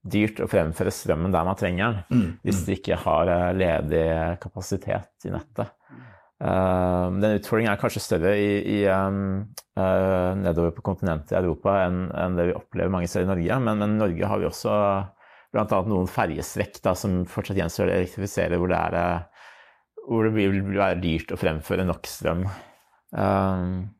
dyrt 0.00 0.40
å 0.40 0.48
fremføre 0.48 0.92
strømmen 0.94 1.34
der 1.34 1.44
man 1.44 1.58
trenger 1.58 1.92
den, 1.92 2.04
Mm. 2.10 2.38
hvis 2.44 2.64
de 2.66 2.76
ikke 2.78 2.96
har 3.02 3.28
eh, 3.28 3.52
ledig 3.58 4.06
kapasitet 4.40 5.26
i 5.28 5.34
nettet. 5.34 5.76
Uh, 6.40 7.12
den 7.20 7.36
utfordringen 7.36 7.68
er 7.68 7.76
kanskje 7.76 8.00
større 8.00 8.30
i, 8.32 8.52
i 8.64 8.76
um, 8.88 9.42
uh, 9.76 10.32
nedover 10.40 10.70
på 10.72 10.80
kontinentet 10.86 11.34
i 11.34 11.36
Europa 11.36 11.82
enn, 11.84 12.06
enn 12.16 12.38
det 12.38 12.46
vi 12.48 12.54
opplever 12.56 12.88
mange 12.94 13.10
steder 13.12 13.26
i 13.26 13.28
Norge. 13.28 13.58
Men, 13.60 13.82
men 13.82 13.92
i 13.92 14.00
Norge 14.00 14.30
har 14.30 14.40
vi 14.40 14.48
også 14.48 14.78
bl.a. 15.52 15.82
noen 15.84 16.08
ferjestrekk 16.08 16.80
som 16.96 17.26
fortsatt 17.28 17.60
gjenstår 17.60 17.90
å 17.90 17.96
elektrifisere, 17.98 18.56
hvor 18.56 18.72
det, 18.72 18.80
er, 18.80 19.28
hvor 20.06 20.24
det 20.24 20.32
vil 20.38 20.62
være 20.70 20.96
dyrt 21.02 21.36
å 21.36 21.40
fremføre 21.42 21.84
nok 21.84 22.08
strøm. 22.08 22.46
Um, 23.12 23.90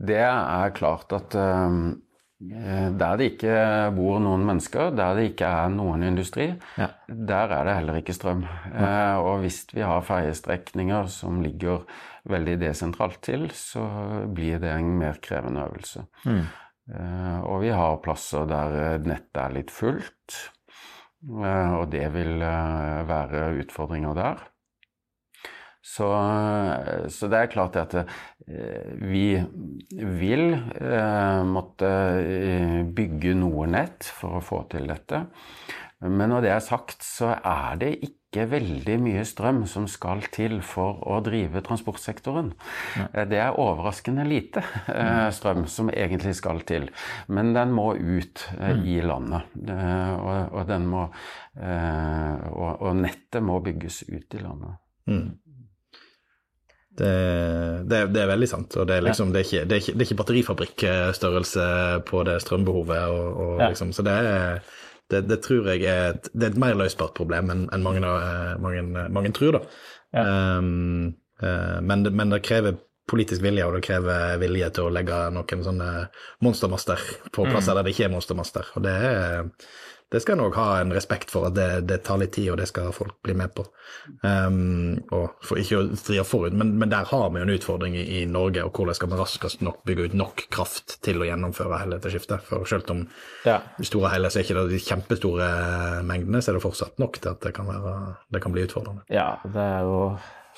Det 0.00 0.16
er 0.24 0.70
klart 0.76 1.12
at 1.12 1.34
um, 1.36 1.82
der 2.40 3.18
det 3.20 3.26
ikke 3.34 3.54
bor 3.92 4.16
noen 4.24 4.46
mennesker, 4.48 4.94
der 4.96 5.18
det 5.18 5.26
ikke 5.34 5.44
er 5.44 5.68
noen 5.74 6.02
industri, 6.08 6.46
Ja. 6.80 6.86
der 7.08 7.52
er 7.52 7.66
det 7.68 7.74
heller 7.76 7.98
ikke 8.00 8.14
strøm. 8.16 8.46
Eh, 8.72 9.16
og 9.20 9.42
hvis 9.42 9.66
vi 9.74 9.82
har 9.84 10.00
ferjestrekninger 10.00 11.10
som 11.12 11.42
ligger 11.44 11.84
veldig 12.24 12.54
desentralt 12.62 13.20
til, 13.22 13.44
så 13.52 13.84
blir 14.32 14.58
det 14.62 14.72
en 14.72 14.96
mer 14.98 15.20
krevende 15.20 15.66
øvelse. 15.68 16.06
mm. 16.24 16.40
Eh, 16.90 17.40
og 17.44 17.60
vi 17.62 17.68
har 17.70 18.00
plasser 18.02 18.48
der 18.50 18.98
nettet 19.04 19.36
er 19.38 19.52
litt 19.54 19.70
fullt, 19.70 20.38
eh, 21.44 21.74
og 21.76 21.90
det 21.92 22.08
vil 22.16 22.40
eh, 22.42 23.04
være 23.06 23.44
utfordringer 23.60 24.16
der. 24.16 24.40
Så, 25.80 26.06
så 27.08 27.28
det 27.32 27.38
er 27.38 27.52
klart 27.52 27.76
at 27.80 27.94
eh, 27.96 28.90
vi 29.00 29.40
vil 29.96 30.52
eh, 30.52 31.40
måtte 31.48 31.88
eh, 32.20 32.80
bygge 32.84 33.32
noe 33.40 33.64
nett 33.72 34.04
for 34.04 34.36
å 34.36 34.44
få 34.44 34.66
til 34.74 34.90
dette. 34.92 35.24
Men 36.00 36.32
når 36.32 36.44
det 36.44 36.50
er 36.54 36.62
sagt, 36.64 37.02
så 37.04 37.34
er 37.36 37.80
det 37.80 37.90
ikke 38.06 38.46
veldig 38.48 38.94
mye 39.02 39.24
strøm 39.26 39.62
som 39.68 39.88
skal 39.90 40.22
til 40.32 40.60
for 40.64 41.02
å 41.04 41.18
drive 41.24 41.60
transportsektoren. 41.64 42.52
Ja. 42.96 43.24
Det 43.28 43.40
er 43.40 43.58
overraskende 43.60 44.24
lite 44.28 44.62
eh, 44.88 45.28
strøm 45.36 45.66
som 45.68 45.92
egentlig 45.92 46.36
skal 46.38 46.62
til. 46.68 46.88
Men 47.28 47.52
den 47.56 47.72
må 47.76 47.90
ut 47.96 48.46
eh, 48.56 48.80
i 48.84 49.00
landet. 49.04 49.48
Og, 49.60 50.32
og, 50.56 50.62
den 50.68 50.88
må, 50.88 51.04
eh, 51.60 52.48
og 52.52 52.96
nettet 53.00 53.44
må 53.44 53.60
bygges 53.64 54.04
ut 54.08 54.40
i 54.40 54.44
landet. 54.44 54.80
Mm. 55.10 55.28
Det, 57.00 57.14
det, 57.88 58.00
det 58.14 58.20
er 58.22 58.28
veldig 58.30 58.48
sant. 58.50 58.76
og 58.76 58.88
Det 58.90 58.98
er 58.98 59.06
liksom, 59.06 59.32
det 59.32 59.40
er 59.40 59.48
ikke, 59.48 59.64
det 59.68 59.76
er 59.76 59.82
ikke, 59.82 59.94
det 59.94 60.04
er 60.04 60.08
ikke 60.08 60.20
batterifabrikkstørrelse 60.20 61.64
på 62.10 62.24
det 62.28 62.36
strømbehovet. 62.44 63.00
Og, 63.08 63.40
og 63.44 63.54
Ja. 63.62 63.70
liksom, 63.72 63.94
så 63.96 64.04
det, 64.06 64.12
er, 64.12 64.60
det, 65.30 65.40
tror 65.44 65.72
jeg 65.72 65.88
er 65.88 66.14
et, 66.14 66.28
det 66.34 66.46
er 66.48 66.52
et 66.54 66.60
mer 66.60 66.76
løsbart 66.78 67.16
problem 67.16 67.50
enn 67.54 67.64
enn 67.72 67.86
mange, 67.86 68.12
mange, 68.60 69.08
mange 69.08 69.32
tror. 69.36 69.58
da. 69.58 69.64
Um, 70.12 71.14
uh, 71.42 71.80
men, 71.80 72.06
men 72.10 72.32
det 72.34 72.42
krever 72.46 72.78
politisk 73.10 73.42
vilje, 73.42 73.66
og 73.66 73.74
det 73.74 73.84
krever 73.86 74.38
vilje 74.38 74.70
til 74.76 74.86
å 74.86 74.94
legge 74.94 75.16
noen 75.34 75.64
sånne 75.66 75.90
monstermaster 76.44 77.00
på 77.34 77.46
plasser 77.48 77.74
der 77.74 77.86
det 77.86 77.94
ikke 77.94 78.06
er 78.06 78.12
monstermaster. 78.14 78.68
Og 78.78 78.84
det, 78.86 78.92
er, 78.94 79.48
det 80.10 80.20
skal 80.24 80.34
en 80.36 80.44
òg 80.48 80.56
ha 80.58 80.80
en 80.80 80.90
respekt 80.94 81.30
for 81.30 81.46
at 81.46 81.54
det, 81.54 81.68
det 81.86 82.00
tar 82.06 82.18
litt 82.18 82.32
tid, 82.34 82.48
og 82.50 82.58
det 82.58 82.66
skal 82.70 82.90
folk 82.94 83.14
bli 83.22 83.34
med 83.38 83.52
på. 83.54 83.62
Um, 84.26 84.96
og 85.14 85.36
for 85.46 85.60
ikke 85.60 85.78
å 85.78 85.84
stria 85.98 86.24
forut, 86.26 86.56
men, 86.56 86.72
men 86.80 86.90
der 86.90 87.06
har 87.06 87.28
vi 87.30 87.38
jo 87.38 87.46
en 87.46 87.54
utfordring 87.54 87.94
i, 87.94 88.02
i 88.18 88.24
Norge, 88.26 88.64
og 88.66 88.74
hvordan 88.74 88.98
skal 88.98 89.12
vi 89.12 89.20
raskest 89.20 89.62
nok 89.62 89.84
bygge 89.86 90.08
ut 90.10 90.16
nok 90.18 90.44
kraft 90.50 90.96
til 91.06 91.22
å 91.22 91.28
gjennomføre 91.28 91.78
hele 91.84 91.98
dette 92.00 92.10
skiftet. 92.10 92.42
For 92.48 92.66
selv 92.66 92.90
om 92.90 93.06
Ja. 93.46 93.60
store 93.86 94.10
og 94.18 94.32
så 94.32 94.40
er 94.40 94.48
ikke 94.48 94.58
det 94.58 94.66
de 94.74 94.82
kjempestore 94.82 95.48
mengdene, 96.06 96.42
så 96.42 96.50
er 96.50 96.58
det 96.58 96.66
fortsatt 96.66 96.98
nok 97.02 97.20
til 97.20 97.30
at 97.30 97.46
det 97.46 97.54
kan, 97.54 97.70
være, 97.70 97.94
det 98.34 98.42
kan 98.42 98.54
bli 98.56 98.66
utfordrende. 98.66 99.06
Ja, 99.14 99.36
det 99.46 99.62
er 99.62 99.86
jo 99.86 100.02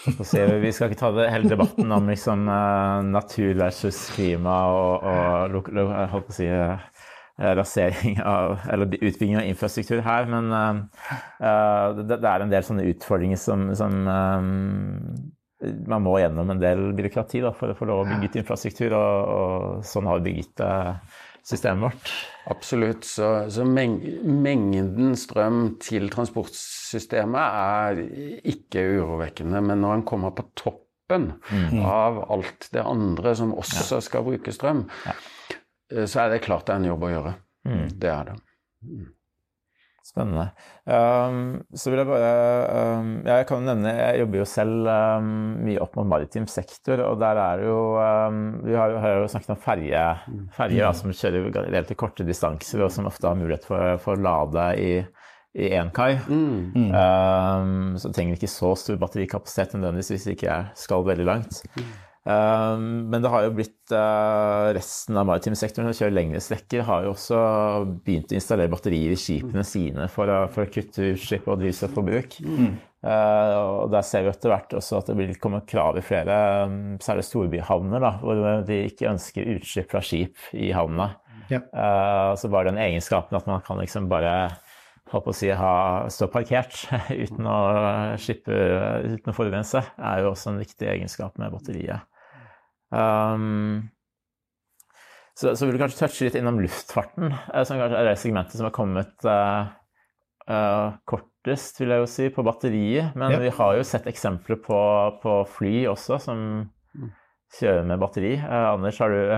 Vi 0.02 0.72
skal 0.72 0.90
ikke 0.90 0.98
ta 0.98 1.10
det, 1.14 1.28
hele 1.30 1.50
debatten 1.52 1.92
om 1.92 2.08
liksom, 2.08 2.48
eh, 2.48 3.02
natur 3.12 3.52
versus 3.60 4.00
klima 4.16 4.56
og, 4.72 5.04
og 5.04 6.16
å 6.16 6.22
si, 6.32 6.48
eh, 6.48 6.80
rasering 7.38 8.20
av, 8.22 8.58
eller 8.70 8.92
utbygging 8.98 9.38
av 9.40 9.46
infrastruktur 9.48 10.02
her, 10.04 10.26
men 10.30 10.52
eh, 10.52 10.80
eh, 11.40 12.02
det, 12.02 12.18
det 12.18 12.28
er 12.28 12.44
en 12.44 12.52
del 12.52 12.66
sånne 12.66 12.86
utfordringer 12.92 13.40
som, 13.40 13.70
som 13.78 14.02
um, 14.06 15.30
Man 15.62 16.02
må 16.02 16.16
gjennom 16.18 16.50
en 16.50 16.60
del 16.60 16.88
byråkrati 16.98 17.40
da, 17.44 17.52
for 17.54 17.70
å 17.70 17.76
få 17.78 17.86
lov 17.86 18.02
å 18.02 18.08
bygge 18.10 18.32
ut 18.32 18.40
infrastruktur, 18.40 18.96
og, 18.98 19.34
og 19.36 19.84
sånn 19.86 20.08
har 20.10 20.18
vi 20.18 20.32
bygget 20.32 20.62
uh, 20.66 20.96
systemet 21.46 21.86
vårt. 21.86 22.12
Absolutt. 22.50 23.06
Så, 23.06 23.28
så 23.54 23.66
meng 23.66 23.96
mengden 24.26 25.14
strøm 25.18 25.76
til 25.82 26.10
transportsystemet 26.10 27.42
er 27.42 28.02
ikke 28.54 28.82
urovekkende. 28.98 29.62
Men 29.62 29.82
når 29.84 30.00
en 30.00 30.06
kommer 30.08 30.34
på 30.34 30.48
toppen 30.58 31.30
av 31.86 32.22
alt 32.32 32.70
det 32.74 32.82
andre 32.82 33.34
som 33.38 33.54
også 33.54 34.00
skal 34.02 34.26
bruke 34.26 34.54
strøm, 34.54 34.86
eh, 35.06 35.26
så 36.06 36.24
er 36.24 36.34
det 36.34 36.44
klart 36.46 36.66
det 36.68 36.76
er 36.76 36.82
en 36.82 36.92
jobb 36.92 37.08
å 37.08 37.10
gjøre. 37.12 37.34
Det 38.02 38.10
er 38.10 38.30
det. 38.30 38.38
Spennende. 40.02 40.48
Um, 40.84 41.60
så 41.78 41.92
vil 41.92 42.00
jeg 42.02 42.08
bare 42.08 42.30
um, 42.98 43.10
Jeg 43.22 43.46
kan 43.46 43.60
jo 43.60 43.68
nevne 43.68 43.92
Jeg 43.94 44.18
jobber 44.18 44.40
jo 44.40 44.46
selv 44.50 44.88
um, 44.90 45.28
mye 45.62 45.78
opp 45.84 45.94
mot 45.94 46.08
maritim 46.10 46.48
sektor, 46.50 47.04
og 47.06 47.20
der 47.22 47.38
er 47.38 47.62
det 47.62 47.68
jo 47.68 47.78
um, 48.02 48.40
Vi 48.66 48.74
har 48.74 48.96
har 48.98 49.20
jo 49.20 49.30
snakket 49.30 49.54
om 49.54 49.60
ferje, 49.62 50.02
ferjer 50.58 50.90
mm. 50.90 50.98
som 50.98 51.14
kjører 51.14 51.46
relativt 51.54 52.00
korte 52.02 52.26
distanser, 52.26 52.82
og 52.82 52.90
som 52.90 53.06
ofte 53.06 53.30
har 53.30 53.38
mulighet 53.38 53.68
for, 53.68 54.02
å 54.02 54.18
lade 54.18 54.66
i, 54.82 54.90
i 55.54 55.70
én 55.78 55.94
kai. 55.94 56.16
Um, 56.90 57.94
så 58.02 58.10
trenger 58.10 58.40
ikke 58.40 58.50
så 58.50 58.74
stor 58.82 58.98
batterikapasitet 59.00 59.78
nødvendigvis 59.78 60.16
hvis 60.16 60.26
det 60.26 60.36
ikke 60.40 60.58
skal 60.82 61.06
veldig 61.12 61.28
langt. 61.30 61.62
Um, 62.22 63.10
men 63.10 63.18
det 63.18 63.30
har 63.32 63.42
jo 63.48 63.54
blitt 63.56 63.90
uh, 63.90 64.70
resten 64.76 65.16
av 65.18 65.26
maritimsektoren 65.26 65.88
som 65.88 66.04
kjører 66.04 66.14
lengre 66.14 66.42
strekker, 66.44 66.84
har 66.86 67.06
jo 67.06 67.16
også 67.16 67.38
begynt 68.06 68.30
å 68.30 68.36
installere 68.38 68.70
batterier 68.70 69.14
i 69.14 69.18
skipene 69.18 69.64
sine 69.66 70.06
for 70.12 70.30
å, 70.30 70.44
for 70.52 70.62
å 70.62 70.70
kutte 70.70 71.08
utslipp 71.16 71.48
og 71.50 71.58
drivstofforbruk. 71.64 72.38
Mm. 72.46 72.72
og 73.02 73.88
der 73.90 74.04
ser 74.06 74.22
vi 74.22 74.30
etter 74.30 74.52
hvert 74.52 74.76
også 74.78 75.00
at 75.00 75.08
det 75.10 75.16
vil 75.18 75.32
komme 75.42 75.64
krav 75.66 75.98
i 75.98 76.04
flere, 76.06 76.36
særlig 77.02 77.26
storbyhavner, 77.26 78.04
da, 78.04 78.12
hvor 78.22 78.44
de 78.68 78.78
ikke 78.86 79.10
ønsker 79.10 79.56
utslipp 79.56 79.90
fra 79.90 80.04
skip 80.06 80.38
i 80.54 80.70
havna. 80.76 81.16
Ja. 81.50 81.58
Så 82.38 82.48
bare 82.52 82.70
den 82.70 82.78
egenskapen 82.80 83.36
at 83.36 83.50
man 83.50 83.64
kan 83.66 83.82
liksom 83.82 84.06
bare 84.08 84.52
på 85.10 85.20
å 85.26 85.34
si, 85.36 85.50
ha, 85.50 85.74
stå 86.08 86.30
parkert 86.32 86.86
uten 87.24 87.50
å 87.50 87.58
slippe, 88.22 88.54
uten 89.10 89.34
å 89.34 89.36
forurense, 89.36 89.82
er 89.98 90.22
jo 90.22 90.30
også 90.30 90.52
en 90.54 90.62
viktig 90.62 90.88
egenskap 90.94 91.36
med 91.42 91.52
batteriet. 91.52 92.06
Um, 92.92 93.88
så, 95.34 95.54
så 95.56 95.64
vil 95.64 95.76
du 95.76 95.80
kanskje 95.80 96.02
touche 96.02 96.26
litt 96.28 96.36
innom 96.36 96.60
luftfarten, 96.60 97.32
eh, 97.32 97.64
som 97.64 97.80
kanskje 97.80 97.98
er 97.98 98.10
det 98.10 98.18
segmentet 98.20 98.58
som 98.58 98.68
har 98.68 98.74
kommet 98.76 99.24
uh, 99.24 99.72
uh, 100.44 100.92
kortest, 101.08 101.80
vil 101.80 101.94
jeg 101.94 102.04
jo 102.04 102.10
si, 102.10 102.28
på 102.34 102.44
batteriet. 102.46 103.16
Men 103.16 103.32
Ja. 103.32 103.40
vi 103.40 103.54
har 103.56 103.78
jo 103.78 103.88
sett 103.88 104.06
eksempler 104.10 104.60
på, 104.62 104.78
på 105.24 105.40
fly 105.56 105.86
også 105.90 106.20
som 106.20 106.46
kjører 107.52 107.84
med 107.84 108.00
batteri. 108.00 108.32
Eh, 108.38 108.66
Anders, 108.70 108.98
har 109.02 109.12
du 109.12 109.32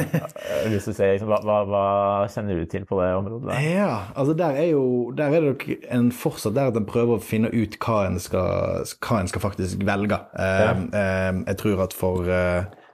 lyst 0.72 0.88
til 0.88 0.94
å 0.94 0.96
se 0.96 1.08
liksom, 1.12 1.32
hva, 1.44 1.58
hva, 1.68 1.84
kjenner 2.32 2.60
du 2.60 2.68
til 2.70 2.86
på 2.88 3.00
det 3.02 3.10
området? 3.18 3.50
der? 3.50 3.66
Ja, 3.66 3.90
altså 4.14 4.36
der 4.38 4.56
er 4.62 4.70
jo 4.72 4.84
der 5.16 5.36
er 5.36 5.48
det 5.50 5.76
en 5.92 6.08
fortsatt 6.14 6.56
der 6.56 6.72
at 6.72 6.80
en 6.80 6.88
prøver 6.88 7.18
å 7.18 7.24
finne 7.24 7.52
ut 7.52 7.76
hva 7.84 8.04
en 8.08 8.20
skal, 8.22 8.86
hva 9.04 9.20
en 9.20 9.30
skal 9.30 9.44
faktisk 9.44 9.84
velge. 9.88 10.20
Eh, 10.40 10.84
eh, 11.02 11.42
jeg 11.52 11.60
tror 11.60 11.84
at 11.84 11.96
for 11.96 12.32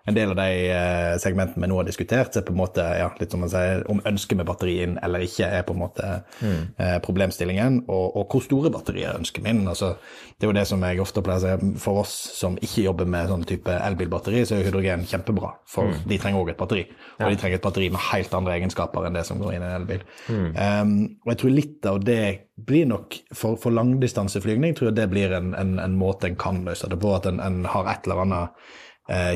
en 0.07 0.15
del 0.15 0.31
av 0.31 0.37
de 0.39 0.51
eh, 0.71 1.17
segmentene 1.23 1.65
vi 1.65 1.71
nå 1.71 1.81
har 1.81 1.87
diskutert, 1.89 2.37
er 2.39 2.45
på 2.47 2.55
en 2.55 2.61
måte, 2.61 2.85
ja, 3.01 3.09
litt 3.19 3.33
som 3.35 3.43
man 3.43 3.51
sier, 3.51 3.83
om 3.91 4.03
ønsket 4.07 4.39
med 4.39 4.47
batteri 4.47 4.77
inn 4.85 4.95
eller 5.03 5.25
ikke, 5.27 5.49
er 5.59 5.65
på 5.67 5.75
en 5.75 5.83
måte 5.83 6.11
eh, 6.43 6.99
problemstillingen. 7.03 7.83
Og, 7.91 8.17
og 8.21 8.31
hvor 8.31 8.45
store 8.45 8.71
batterier 8.75 9.19
ønsker 9.19 9.43
vi 9.43 9.51
inn. 9.51 9.65
Altså, 9.67 9.97
det 10.37 10.47
er 10.47 10.53
jo 10.53 10.57
det 10.61 10.67
som 10.71 10.87
jeg 10.87 11.03
ofte 11.03 11.25
pleier 11.27 11.43
å 11.43 11.59
si, 11.59 11.73
for 11.83 12.05
oss 12.05 12.15
som 12.37 12.59
ikke 12.63 12.87
jobber 12.87 13.11
med 13.11 13.33
sånn 13.33 13.47
type 13.49 13.75
elbilbatteri, 13.77 14.45
så 14.47 14.59
er 14.59 14.69
hydrogen 14.69 15.07
kjempebra. 15.11 15.57
For 15.67 15.91
de 16.07 16.21
trenger 16.23 16.45
òg 16.45 16.55
et 16.55 16.61
batteri. 16.61 16.87
Og 17.19 17.27
de 17.27 17.41
trenger 17.41 17.59
et 17.59 17.67
batteri 17.67 17.91
med 17.91 18.07
helt 18.13 18.39
andre 18.39 18.57
egenskaper 18.61 19.09
enn 19.09 19.19
det 19.19 19.27
som 19.27 19.43
går 19.43 19.57
inn 19.57 19.65
i 19.65 19.71
en 19.71 19.79
elbil. 19.81 20.07
Um, 20.31 20.97
og 21.25 21.33
jeg 21.33 21.41
tror 21.43 21.55
litt 21.57 21.91
av 21.91 22.01
det 22.07 22.23
blir 22.57 22.87
nok 22.89 23.19
for, 23.37 23.59
for 23.61 23.75
langdistanseflygning 23.75 24.77
tror 24.77 24.91
jeg 24.91 24.99
det 25.01 25.11
blir 25.13 25.35
en, 25.37 25.53
en, 25.59 25.77
en 25.83 25.97
måte 25.99 26.31
en 26.31 26.39
kan 26.41 26.63
løse 26.69 26.89
det 26.93 27.01
på. 27.03 27.17
At 27.17 27.29
en, 27.29 27.43
en 27.43 27.65
har 27.73 27.91
et 27.91 28.07
eller 28.07 28.23
annet 28.27 28.69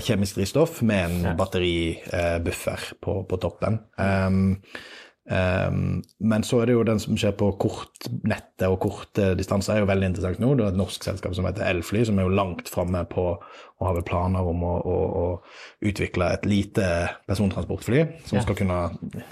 kjemisk 0.03 0.39
drivstoff 0.39 0.81
med 0.83 1.05
en 1.05 1.37
batteribuffer 1.39 2.89
på, 2.99 3.21
på 3.31 3.39
toppen. 3.39 3.77
Um, 4.01 4.57
Um, 5.31 6.01
men 6.19 6.43
så 6.43 6.59
er 6.59 6.67
det 6.67 6.75
jo 6.75 6.85
den 6.87 6.99
som 6.99 7.15
skjer 7.19 7.37
på 7.39 7.53
kortnettet 7.61 8.65
og 8.67 8.81
korte 8.83 9.29
distanser, 9.39 9.77
er 9.77 9.85
jo 9.85 9.91
veldig 9.91 10.09
interessant 10.11 10.41
nå. 10.43 10.55
Det 10.59 10.65
er 10.65 10.73
et 10.73 10.81
norsk 10.81 11.05
selskap 11.07 11.37
som 11.37 11.47
heter 11.47 11.69
Elfly, 11.69 12.03
som 12.09 12.19
er 12.19 12.27
jo 12.27 12.33
langt 12.35 12.71
framme 12.73 13.05
på 13.11 13.27
å 13.37 13.87
ha 13.87 14.03
planer 14.07 14.49
om 14.51 14.65
å, 14.67 14.73
å, 14.81 14.97
å, 15.21 15.27
utvikle 15.87 16.33
et 16.35 16.49
lite 16.51 16.87
persontransportfly 17.31 18.03
som 18.27 18.41
ja. 18.41 18.43
skal 18.47 18.59
kunne 18.59 18.81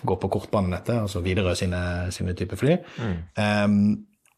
gå 0.07 0.19
på 0.23 0.31
kortbanenettet, 0.37 1.03
altså 1.03 1.25
Widerøe 1.25 1.57
sine, 1.59 1.83
sine 2.15 2.37
typer 2.39 2.61
fly. 2.61 2.79
Mm. 3.03 3.19
Um, 3.35 3.83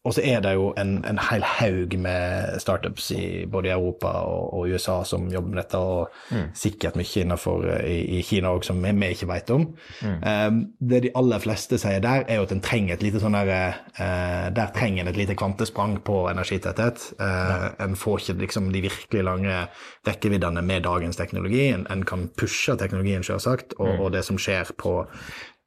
og 0.03 0.15
så 0.15 0.21
er 0.25 0.39
det 0.41 0.55
jo 0.57 0.71
en, 0.81 0.95
en 1.05 1.19
hel 1.29 1.43
haug 1.45 1.93
med 2.01 2.55
startups 2.59 3.11
i 3.13 3.45
både 3.45 3.69
Europa 3.69 4.09
og, 4.25 4.47
og 4.57 4.71
USA 4.73 5.03
som 5.05 5.27
jobber 5.29 5.53
med 5.53 5.59
dette, 5.61 5.77
og 5.77 6.09
mm. 6.31 6.47
sikkert 6.57 6.97
mye 6.97 7.21
innenfor 7.21 7.67
eh, 7.69 7.85
i, 7.85 7.99
i 8.17 8.23
Kina 8.25 8.49
òg 8.49 8.65
som 8.65 8.81
vi, 8.81 9.11
ikke 9.13 9.29
vet 9.29 9.53
om. 9.53 9.67
Mm. 10.01 10.15
Um, 10.25 10.57
det 10.89 11.03
de 11.05 11.13
aller 11.21 11.43
fleste 11.43 11.77
sier 11.81 12.01
der, 12.01 12.25
er 12.25 12.41
jo 12.41 12.47
at 12.47 12.55
en 12.55 12.63
trenger 12.65 12.97
et 12.97 13.05
lite 13.05 13.21
sånn 13.21 13.37
der, 13.37 13.77
uh, 13.99 14.49
der 14.49 14.73
trenger 14.73 15.05
en 15.05 15.13
et 15.13 15.21
lite 15.21 15.37
kvantesprang 15.37 15.99
på 16.07 16.23
energitetthet. 16.31 17.05
Uh, 17.21 17.27
ja. 17.27 17.71
En 17.85 17.93
får 17.93 18.25
ikke 18.25 18.39
liksom 18.47 18.73
de 18.73 18.81
virkelig 18.87 19.25
lange 19.29 19.63
rekkeviddene 20.09 20.65
med 20.65 20.87
dagens 20.89 21.21
teknologi. 21.21 21.67
En, 21.75 21.85
en 21.93 22.01
kan 22.09 22.25
pushe 22.41 22.73
teknologien, 22.73 23.21
selvsagt, 23.21 23.77
og, 23.77 23.93
mm. 23.93 24.01
og 24.01 24.13
det 24.17 24.25
som 24.25 24.41
skjer 24.41 24.73
på 24.81 25.03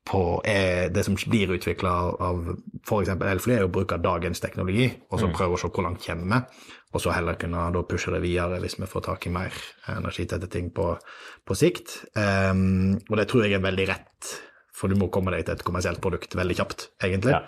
på 0.05 0.21
det 0.45 1.01
som 1.07 1.15
blir 1.17 1.55
utvikla 1.57 1.91
av 2.21 2.51
f.eks. 2.85 3.09
elfly, 3.15 3.55
er 3.57 3.65
å 3.65 3.73
bruke 3.73 3.97
dagens 4.03 4.43
teknologi, 4.45 4.91
og 5.09 5.17
så 5.17 5.31
mm. 5.31 5.37
prøve 5.39 5.57
å 5.57 5.61
se 5.63 5.71
hvor 5.73 5.87
langt 5.87 6.05
kommer 6.05 6.29
vi, 6.29 6.67
og 6.95 7.03
så 7.03 7.15
heller 7.15 7.39
kunne 7.39 7.69
da 7.75 7.83
pushe 7.89 8.13
det 8.15 8.23
videre 8.23 8.61
hvis 8.63 8.77
vi 8.79 8.89
får 8.91 9.07
tak 9.09 9.27
i 9.27 9.33
mer 9.35 9.55
energitette 9.91 10.49
ting 10.53 10.71
på, 10.75 10.93
på 11.43 11.57
sikt. 11.59 12.03
Um, 12.15 13.01
og 13.09 13.17
det 13.19 13.27
tror 13.31 13.47
jeg 13.47 13.57
er 13.59 13.65
veldig 13.65 13.87
rett, 13.91 14.35
for 14.75 14.91
du 14.91 14.99
må 14.99 15.11
komme 15.15 15.35
deg 15.35 15.47
til 15.47 15.57
et 15.57 15.65
kommersielt 15.67 16.03
produkt 16.05 16.37
veldig 16.39 16.59
kjapt, 16.61 16.91
egentlig. 17.03 17.35
Ja. 17.35 17.43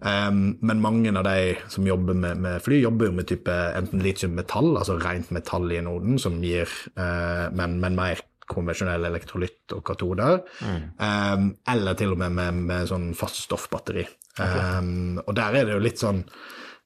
Um, 0.00 0.56
men 0.64 0.80
mange 0.80 1.12
av 1.12 1.26
de 1.26 1.54
som 1.68 1.86
jobber 1.86 2.16
med, 2.16 2.40
med, 2.40 2.62
fly, 2.64 2.80
jobber 2.80 3.10
jo 3.10 3.16
med 3.18 3.28
type 3.30 3.54
enten 3.76 4.02
litium-metall, 4.02 4.72
altså 4.80 4.96
rent 4.98 5.30
metall 5.36 5.70
i 5.76 5.82
noden, 5.84 6.18
som 6.18 6.40
gir 6.42 6.66
uh, 6.96 7.46
men, 7.54 7.78
men, 7.82 7.98
mer 7.98 8.24
konvensjonell 8.50 9.08
elektrolytt 9.10 9.76
og 9.76 9.84
katoder. 9.86 10.40
Mm. 10.66 10.80
Um, 10.98 11.50
eller 11.74 11.98
til 11.98 12.16
og 12.16 12.22
med 12.22 12.34
med, 12.38 12.64
med 12.70 12.90
sånn 12.90 13.12
faststoffbatteri. 13.18 14.06
Okay. 14.36 14.64
Um, 14.78 15.20
og 15.26 15.36
der 15.36 15.60
er 15.60 15.68
det 15.68 15.78
jo 15.78 15.84
litt 15.84 16.02
sånn 16.02 16.24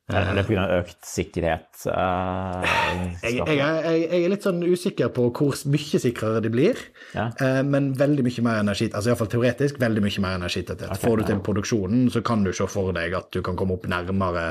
er 0.04 0.34
det 0.36 0.42
pga. 0.44 0.64
økt 0.82 0.98
sikkerhet? 1.08 1.70
Uh, 1.88 2.60
jeg, 3.24 3.38
jeg, 3.38 3.54
jeg, 3.56 4.02
jeg, 4.02 4.18
er 4.18 4.32
litt 4.34 4.44
sånn 4.44 4.60
usikker 4.60 5.08
på 5.16 5.30
hvor 5.32 5.56
mye 5.72 6.00
sikrere 6.02 6.42
de 6.44 6.50
blir, 6.52 6.82
ja. 7.14 7.30
uh, 7.40 7.62
men 7.64 7.94
veldig 7.96 8.26
mye 8.26 8.44
mer 8.44 8.60
energi, 8.60 8.90
altså 8.90 9.12
iallfall 9.12 9.30
teoretisk 9.32 9.80
veldig 9.80 10.02
mye 10.04 10.24
mer 10.26 10.36
energitetthet. 10.42 10.90
Okay, 10.90 11.06
Får 11.06 11.22
du 11.22 11.24
til 11.30 11.40
produksjonen, 11.46 12.04
så 12.12 12.20
kan 12.26 12.44
du 12.44 12.52
se 12.52 12.68
for 12.68 12.92
deg 12.96 13.16
at 13.16 13.30
du 13.32 13.40
kan 13.46 13.56
komme 13.56 13.78
opp 13.78 13.88
nærmere 13.88 14.44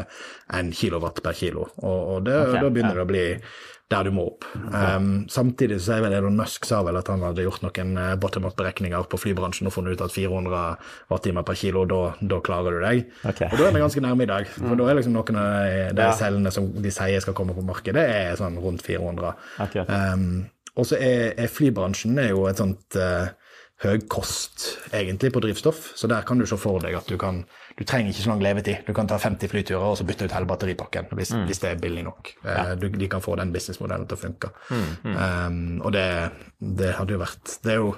en 0.57 0.73
kilowatt 0.73 1.21
per 1.21 1.37
kilo, 1.37 1.69
og, 1.83 2.01
og 2.15 2.25
det, 2.25 2.39
okay, 2.47 2.57
da 2.57 2.73
begynner 2.73 2.97
ja. 2.97 3.03
det 3.03 3.05
å 3.05 3.11
bli 3.13 3.27
der 3.93 4.07
du 4.07 4.13
må 4.15 4.25
opp. 4.31 4.47
Um, 4.53 5.25
samtidig 5.31 5.79
så 5.83 5.97
er 5.97 6.05
vel 6.05 6.15
Elon 6.17 6.37
Musk 6.39 6.65
sa 6.67 6.81
vel 6.85 6.97
at 6.99 7.09
han 7.11 7.23
hadde 7.25 7.45
gjort 7.45 7.63
noen 7.65 7.93
uh, 7.99 8.13
bottom-up-beregninger 8.21 9.05
på 9.11 9.19
flybransjen 9.21 9.69
og 9.69 9.75
funnet 9.75 9.97
ut 9.97 10.05
at 10.05 10.15
400 10.15 10.63
watt-timer 11.11 11.45
per 11.47 11.59
kilo, 11.59 11.85
da, 11.89 12.01
da, 12.19 12.41
klarer 12.43 12.79
du 12.79 12.83
deg. 12.83 13.05
Okay. 13.21 13.51
Og 13.51 13.59
da 13.59 13.69
er 13.69 13.77
vi 13.77 13.83
ganske 13.85 14.03
nærme 14.03 14.25
i 14.25 14.31
dag. 14.33 14.49
For 14.55 14.79
da 14.79 14.89
er 14.89 14.99
liksom 14.99 15.15
noen 15.17 15.39
av 15.43 15.99
de 15.99 16.09
cellene 16.19 16.55
som 16.55 16.71
de 16.83 16.93
sier 16.93 17.23
skal 17.23 17.37
komme 17.37 17.55
på 17.57 17.65
markedet, 17.67 18.03
er 18.03 18.39
sånn 18.39 18.59
rundt 18.63 18.85
400. 18.85 19.35
Okay. 19.67 19.87
Um, 19.87 20.27
og 20.73 20.89
så 20.89 20.97
er, 20.97 21.33
er, 21.37 21.51
flybransjen 21.53 22.17
er 22.21 22.31
jo 22.33 22.47
et 22.49 22.59
sånt 22.61 22.97
uh, 22.97 23.29
høy 23.83 23.99
kost, 24.09 24.79
egentlig, 24.95 25.33
på 25.33 25.41
drivstoff. 25.43 25.91
Så 25.99 26.09
der 26.09 26.25
kan 26.27 26.41
du 26.41 26.47
se 26.49 26.57
for 26.59 26.81
deg 26.83 26.97
at 26.97 27.09
du 27.09 27.19
kan 27.21 27.43
du 27.73 27.83
trenger 27.87 28.11
ikke 28.11 28.21
så 28.21 28.29
lang 28.29 28.41
levetid. 28.43 28.83
Du 28.85 28.93
kan 28.93 29.09
ta 29.09 29.17
50 29.17 29.49
flyturer 29.49 29.83
og 29.83 29.97
så 29.97 30.05
bytte 30.05 30.27
ut 30.27 30.35
hele 30.35 30.49
batteripakken 30.49 31.09
hvis, 31.17 31.33
mm. 31.33 31.45
hvis 31.49 31.61
det 31.63 31.71
er 31.71 31.81
billig 31.81 32.05
nok. 32.05 32.33
Eh, 32.43 32.49
ja. 32.53 32.75
Du, 32.77 32.87
de 32.93 33.09
kan 33.09 33.23
få 33.23 33.35
den 33.39 33.53
businessmodellen 33.53 34.05
til 34.09 34.17
å 34.17 34.21
funke. 34.21 34.51
Mm. 34.69 34.83
Mm. 35.03 35.15
Um, 35.17 35.57
og 35.81 35.95
det, 35.95 36.07
det, 36.61 36.91
hadde 36.99 37.15
jo 37.15 37.21
vært 37.21 37.55
det 37.65 37.77
jo, 37.79 37.89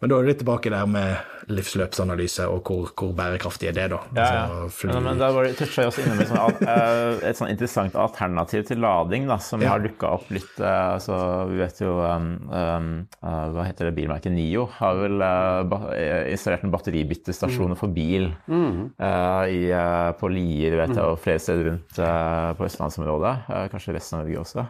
Men 0.00 0.10
da 0.10 0.18
er 0.18 0.24
du 0.24 0.30
litt 0.30 0.40
tilbake 0.42 0.72
der 0.72 0.86
med 0.90 1.50
livsløpsanalyse 1.50 2.46
og 2.48 2.70
hvor, 2.70 2.92
hvor 2.96 3.14
bærekraftig 3.18 3.68
er 3.72 3.76
det, 3.76 3.88
da. 3.92 4.00
Ja, 4.14 4.28
altså, 4.64 4.88
men, 4.92 5.08
men, 5.08 5.20
da 5.20 5.32
toucha 5.58 5.84
jeg 5.84 5.90
også 5.90 6.04
innom 6.04 6.22
sånn, 6.30 6.62
eh, 6.62 7.26
et 7.30 7.40
sånn 7.40 7.50
interessant 7.52 7.98
alternativ 7.98 8.64
til 8.70 8.80
lading 8.84 9.26
da, 9.30 9.40
som 9.42 9.62
ja. 9.64 9.74
har 9.74 9.82
dukka 9.82 10.14
opp 10.14 10.30
litt 10.34 10.62
uh, 10.62 10.94
altså, 10.94 11.18
Vi 11.50 11.58
vet 11.58 11.82
jo 11.82 11.98
um, 12.00 12.30
um, 12.48 12.88
uh, 13.18 13.50
Hva 13.54 13.66
heter 13.66 13.90
det 13.90 13.96
bilmerket 13.98 14.32
Nio 14.34 14.68
har 14.78 15.02
vel 15.02 15.20
uh, 15.20 15.74
installert 16.30 16.64
en 16.64 16.72
batteribyttestasjon 16.74 17.74
mm. 17.74 17.78
for 17.82 17.94
bil. 17.94 18.30
Mm 18.46 18.94
i, 19.50 19.68
eh, 19.70 20.10
på 20.18 20.32
Lier 20.32 20.76
vet 20.80 20.96
jeg, 20.96 21.04
og 21.04 21.22
flere 21.22 21.42
steder 21.42 21.70
rundt 21.70 22.02
eh, 22.02 22.50
på 22.58 22.68
østlandsområdet. 22.68 23.38
Eh, 23.48 23.64
kanskje 23.72 23.96
resten 23.96 24.20
av 24.20 24.24
Norge 24.24 24.44
også. 24.44 24.68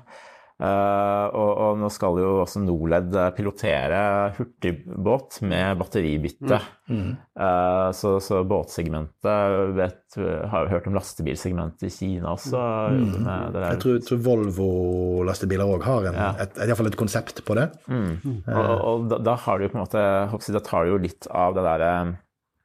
Og, 0.64 1.48
og, 1.50 1.72
nå 1.80 1.88
skal 1.90 2.20
jo 2.22 2.28
også 2.44 2.60
Norled 2.62 3.16
pilotere 3.34 3.98
hurtigbåt 4.36 5.40
med 5.50 5.80
batteribytte. 5.80 6.60
Mm. 6.86 7.00
Mm. 7.02 7.90
Så, 7.98 8.12
så, 8.22 8.38
båtsegmentet 8.46 9.74
vet, 9.74 10.16
Har 10.52 10.64
jo 10.64 10.70
hørt 10.70 10.86
om 10.86 10.94
lastebilsegmentet 10.94 11.88
i 11.88 11.92
Kina 11.92 12.36
også. 12.36 12.62
Mm. 12.94 13.26
Jeg 13.58 13.82
tror, 13.82 13.98
tror 14.06 14.22
Volvo-lastebiler 14.30 15.74
òg 15.74 15.84
har 15.90 16.08
en, 16.12 16.20
ja. 16.22 16.30
et, 16.46 16.54
et, 16.54 16.70
et, 16.70 16.86
et, 16.86 17.00
konsept 17.02 17.42
på 17.44 17.58
det. 17.58 17.66
Uh. 17.90 18.14
Og, 18.46 18.74
og 18.78 19.08
da, 19.10 19.20
da, 19.32 19.36
har 19.48 19.58
du 19.58 19.66
på 19.66 19.74
en 19.74 19.82
måte 19.82 20.06
Da 20.54 20.62
tar 20.62 20.86
du 20.86 20.94
jo 20.94 21.02
litt 21.02 21.28
av 21.34 21.58
det 21.58 21.66
derre 21.66 21.94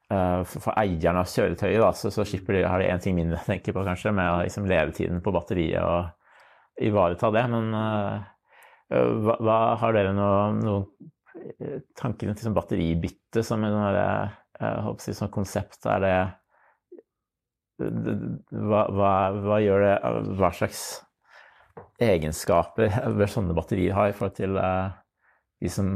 for 0.09 0.73
eierne 0.73 1.21
av 1.21 1.29
kjøretøyet 1.29 1.83
da, 1.83 1.91
så, 1.93 2.09
så 2.09 2.23
slipper 2.25 2.57
de, 2.57 2.63
har 2.65 2.81
de 2.81 2.87
én 2.89 3.01
ting 3.03 3.13
mindre 3.17 3.37
å 3.37 3.45
tenke 3.45 3.73
på, 3.75 3.83
kanskje, 3.85 4.13
med 4.17 4.41
liksom, 4.47 4.65
levetiden 4.69 5.21
på 5.21 5.33
batteriet 5.35 5.85
og 5.85 6.81
ivareta 6.81 7.29
det. 7.35 7.45
Men 7.53 7.69
uh, 7.75 8.17
hva, 8.89 9.35
hva, 9.37 9.57
har 9.83 9.95
dere 9.95 10.15
noen 10.17 10.61
noe 10.65 11.09
tanker 11.99 12.27
rundt 12.27 12.41
liksom, 12.41 12.55
batteribytte 12.57 13.43
som 13.45 13.63
en 13.67 13.77
uh, 13.77 14.89
si, 15.01 15.13
sånn 15.15 15.33
konsept? 15.33 15.85
Er 15.85 16.03
det 16.03 16.15
hva, 17.79 18.81
hva, 18.91 19.11
hva, 19.39 19.57
gjør 19.63 19.85
det 19.85 19.93
Hva 20.35 20.49
slags 20.51 20.81
egenskaper 22.03 22.91
bør 23.19 23.31
sånne 23.31 23.55
batterier 23.55 23.95
ha 23.95 24.09
i 24.09 24.15
forhold 24.15 24.35
til 24.39 24.57
uh, 24.59 24.89
de 25.61 25.71
som 25.71 25.93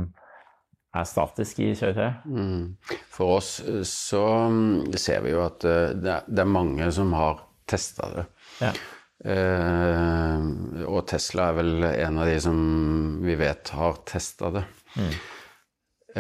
er 0.94 1.10
statisk 1.10 1.62
i 1.64 1.72
kjøretøyet? 1.74 2.26
Mm. 2.30 2.98
For 3.14 3.38
oss 3.40 3.54
eh, 3.66 3.82
så 3.88 4.24
mm, 4.54 4.94
ser 5.00 5.24
vi 5.26 5.34
jo 5.34 5.44
at 5.46 5.66
eh, 5.68 5.94
det 5.98 6.44
er 6.44 6.50
mange 6.50 6.90
som 6.96 7.14
har 7.18 7.44
testa 7.70 8.10
det. 8.14 8.26
Ja. 8.62 8.74
Eh, 9.34 10.48
og 10.84 11.06
Tesla 11.10 11.50
er 11.50 11.60
vel 11.62 11.88
en 11.90 12.20
av 12.20 12.28
de 12.28 12.40
som 12.44 12.58
vi 13.24 13.38
vet 13.40 13.74
har 13.78 14.02
testa 14.10 14.52
det. 14.58 14.66
Mm. 15.00 15.14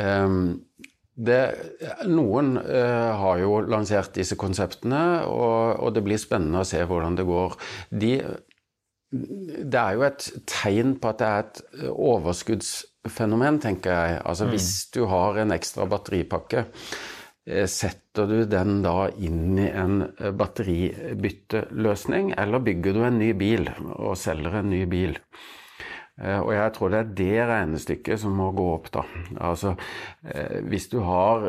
Eh, 0.03 0.37
det. 1.13 1.41
Noen 2.09 2.55
eh, 2.57 3.11
har 3.19 3.41
jo 3.43 3.59
lansert 3.69 4.15
disse 4.17 4.37
konseptene, 4.39 5.03
og, 5.29 5.83
og, 5.83 5.91
det 5.93 6.01
blir 6.05 6.21
spennende 6.21 6.63
å 6.63 6.67
se 6.67 6.81
hvordan 6.81 7.19
det 7.19 7.27
går. 7.27 7.57
De, 7.93 8.15
det 9.13 9.77
er 9.77 9.97
jo 9.97 10.05
et 10.07 10.27
tegn 10.49 10.95
på 11.01 11.11
at 11.11 11.19
det 11.21 11.29
er 11.29 11.43
et 11.43 11.89
overskuddsfenomen, 11.91 13.59
tenker 13.61 13.93
jeg. 13.93 14.21
Altså 14.25 14.47
mm. 14.47 14.53
hvis 14.53 14.69
du 14.95 15.03
har 15.11 15.37
en 15.43 15.53
ekstra 15.53 15.85
batteripakke, 15.89 16.65
eh, 17.45 17.67
setter 17.69 18.29
du 18.29 18.39
den 18.49 18.81
da 18.85 19.09
inn 19.13 19.59
i 19.61 19.69
en 19.69 20.07
eh, 20.07 20.33
batteribytteløsning, 20.33 22.33
eller 22.41 22.65
bygger 22.65 22.97
du 22.97 23.03
en 23.05 23.21
ny 23.21 23.33
bil 23.37 23.69
og 23.93 24.17
selger 24.19 24.63
en 24.63 24.73
ny 24.73 24.83
bil? 24.89 25.19
Eh, 26.21 26.39
og 26.39 26.51
jeg 26.53 26.73
tror 26.75 26.91
det 26.93 26.99
er 26.99 27.13
det 27.17 27.45
regnestykket 27.49 28.21
som 28.21 28.35
må 28.37 28.51
gå 28.53 28.65
opp, 28.75 28.91
da. 28.93 29.03
Altså 29.41 29.73
hvis 30.69 30.85
du 30.91 30.99
har 31.05 31.47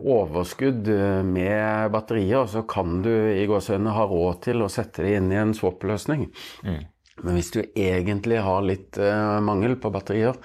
overskudd 0.00 0.88
med 1.28 1.92
batterier, 1.92 2.46
så 2.48 2.64
kan 2.68 3.02
du 3.04 3.10
i 3.10 3.44
gåsehudene 3.50 3.92
ha 3.96 4.06
råd 4.08 4.40
til 4.48 4.64
å 4.64 4.70
sette 4.72 5.04
det 5.04 5.18
inn 5.18 5.28
i 5.32 5.38
en 5.40 5.52
swap-løsning. 5.56 6.26
Mm. 6.64 6.80
Men 7.20 7.36
hvis 7.36 7.52
du 7.52 7.60
egentlig 7.62 8.40
har 8.40 8.64
litt 8.64 8.96
mangel 9.44 9.76
på 9.80 9.92
batterier, 9.92 10.38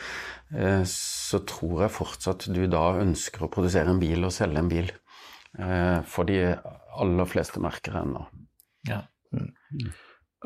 så 0.91 1.39
tror 1.47 1.85
jeg 1.85 1.95
fortsatt 1.95 2.49
du 2.51 2.65
da 2.71 2.89
ønsker 2.99 3.47
å 3.47 3.51
produsere 3.51 3.95
en 3.95 4.01
bil 4.01 4.27
og 4.27 4.35
selge 4.35 4.59
en 4.59 4.71
bil. 4.71 4.91
For 6.11 6.27
de 6.27 6.41
aller 6.99 7.31
fleste 7.31 7.63
merker 7.63 7.95
ennå. 8.03 8.25
Ja. 8.91 9.05
Mm. 9.31 9.53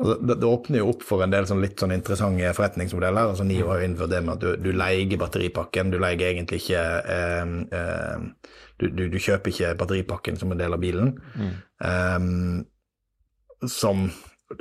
Altså, 0.00 0.14
det, 0.24 0.36
det, 0.40 0.48
åpner 0.48 0.80
jo 0.80 0.90
opp 0.94 1.02
for 1.04 1.20
en 1.20 1.32
del 1.32 1.44
sånn 1.48 1.60
litt 1.60 1.80
sånn 1.80 1.92
interessante 1.92 2.54
forretningsmodeller. 2.56 3.34
altså 3.34 3.44
NIO 3.44 3.68
har 3.68 3.82
jo 3.82 3.88
innført 3.90 4.12
det 4.14 4.22
med 4.24 4.38
at 4.38 4.44
du, 4.46 4.50
du 4.64 4.70
leier 4.72 5.20
batteripakken. 5.20 5.92
Du 5.92 5.98
leier 6.00 6.32
egentlig 6.32 6.62
ikke 6.62 6.84
du, 8.80 8.88
du, 8.88 9.04
du, 9.12 9.18
kjøper 9.20 9.52
ikke 9.52 9.74
batteripakken 9.82 10.40
som 10.40 10.54
en 10.54 10.60
del 10.62 10.72
av 10.72 10.80
bilen. 10.80 11.12
Mm. 11.36 11.52
Um, 11.84 13.68
som 13.68 14.08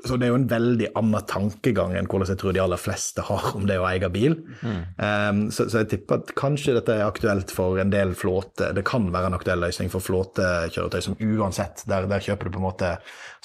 så 0.06 0.20
det 0.20 0.28
er 0.28 0.32
jo 0.34 0.38
en 0.38 0.50
veldig 0.50 0.90
annen 1.00 1.24
tankegang 1.26 1.96
enn 1.98 2.08
hvordan 2.10 2.30
jeg 2.30 2.40
tror 2.42 2.54
de 2.54 2.62
aller 2.62 2.78
fleste 2.78 3.24
har 3.26 3.48
om 3.58 3.66
det 3.66 3.80
å 3.82 3.88
eie 3.90 4.10
bil. 4.14 4.36
Mm. 4.62 4.82
Um, 5.02 5.40
så, 5.50 5.66
så, 5.66 5.82
jeg 5.82 5.90
tipper 5.96 6.22
at 6.22 6.34
kanskje 6.38 6.76
dette 6.78 6.94
er 6.94 7.08
aktuelt 7.08 7.50
for 7.54 7.82
en 7.82 7.94
del 7.94 8.14
flåte. 8.18 8.70
Det 8.78 8.86
kan 8.88 9.10
være 9.14 9.32
en 9.32 9.40
aktuell 9.40 9.66
løsning 9.66 9.90
for 9.90 10.06
flåtekjøretøy 10.06 11.02
som 11.08 11.18
uansett, 11.18 11.84
der, 11.90 12.06
der 12.12 12.22
kjøper 12.22 12.48
du 12.48 12.54
på 12.54 12.62
en 12.62 12.68
måte 12.68 12.94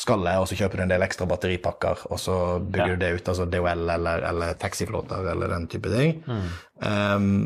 skallet, 0.00 0.36
og 0.42 0.50
så 0.50 0.60
kjøper 0.60 0.80
du 0.82 0.84
en 0.84 0.92
del 0.92 1.06
ekstra 1.06 1.28
batteripakker, 1.30 2.06
og 2.10 2.20
så 2.20 2.38
bygger 2.60 2.92
ja. 2.92 2.98
du 2.98 3.04
det 3.06 3.12
ut, 3.16 3.32
altså 3.32 3.48
DHL 3.48 3.84
eller, 3.96 4.28
eller 4.30 4.56
taxiflåter 4.60 5.32
eller 5.32 5.54
den 5.56 5.68
type 5.72 5.92
ting. 5.96 6.18
Mm. 6.28 6.48
Um, 6.84 7.36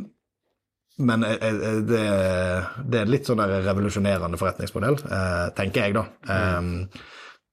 men 0.99 1.23
eh, 1.23 1.37
eh, 1.39 1.79
det, 1.87 2.03
det, 2.83 3.03
er 3.05 3.11
litt 3.11 3.29
sånn 3.29 3.39
der 3.39 3.61
revolusjonerende 3.63 4.41
forretningsmodell, 4.41 4.99
eh, 5.07 5.45
tenker 5.55 5.87
jeg, 5.87 5.95
da. 5.95 6.03
Um, 6.59 6.89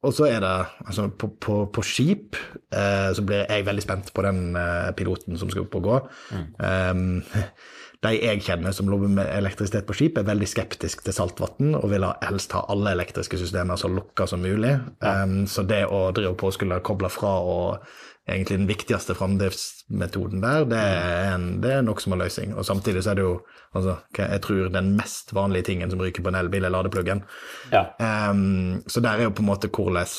og 0.05 0.13
så 0.15 0.27
er 0.29 0.43
det 0.43 0.53
altså 0.85 1.07
på, 1.09 1.31
på, 1.41 1.55
på 1.73 1.85
skip 1.85 2.37
eh, 2.37 3.09
så 3.15 3.23
blir 3.25 3.45
jeg 3.49 3.65
veldig 3.67 3.83
spent 3.83 4.11
på 4.15 4.25
den 4.25 4.55
eh, 4.59 4.91
piloten 4.97 5.39
som 5.39 5.51
skal 5.51 5.65
opp 5.65 5.79
og 5.79 5.89
gå. 5.89 5.97
Mm. 6.35 6.45
Um, 6.61 7.41
de 8.05 8.11
jeg 8.19 8.43
kjenner 8.45 8.75
som 8.75 8.89
jobber 8.91 9.09
med 9.17 9.29
elektrisitet 9.33 9.87
på 9.87 9.95
skip, 9.97 10.19
er 10.19 10.27
veldig 10.27 10.47
skeptisk 10.49 11.01
til 11.05 11.15
saltvann 11.15 11.73
og 11.79 11.87
vil 11.89 12.05
helst 12.21 12.53
ha 12.53 12.65
alle 12.69 12.93
elektriske 12.93 13.39
systemer 13.41 13.79
så 13.81 13.89
lukka 13.89 14.27
som 14.29 14.43
mulig. 14.45 14.75
Um, 15.01 15.43
så 15.49 15.65
det 15.65 15.85
å 15.89 16.07
drive 16.15 16.35
på 16.37 16.51
å 16.51 16.55
skulle 16.55 16.83
koble 16.85 17.09
fra 17.13 17.37
og 17.41 17.87
egentlig 18.29 18.57
den 18.57 18.67
viktigste 18.67 19.13
framdriftsmetoden 19.15 20.41
der, 20.41 20.65
det 20.69 20.79
er, 20.79 21.35
en, 21.35 21.49
det 21.61 21.73
er 21.73 21.83
en 21.83 22.19
løsning. 22.19 22.55
Og 22.55 22.65
samtidig 22.65 23.03
så 23.03 23.11
er 23.13 23.19
det 23.19 23.25
jo 23.25 23.35
altså, 23.73 23.97
jeg 24.17 24.41
tror 24.41 24.71
den 24.73 24.95
mest 24.97 25.33
vanlige 25.33 25.69
tingen 25.69 25.91
som 25.91 26.01
ryker 26.01 26.23
på 26.23 26.31
en 26.33 26.39
elbil, 26.39 26.65
er 26.65 26.73
ladepluggen. 26.73 27.21
Ja. 27.71 27.85
Um, 28.29 28.81
så 28.87 29.01
der 29.01 29.19
er 29.19 29.29
jo 29.29 29.35
på 29.35 29.45
en 29.45 29.51
måte 29.51 29.69
hvordan 29.69 30.09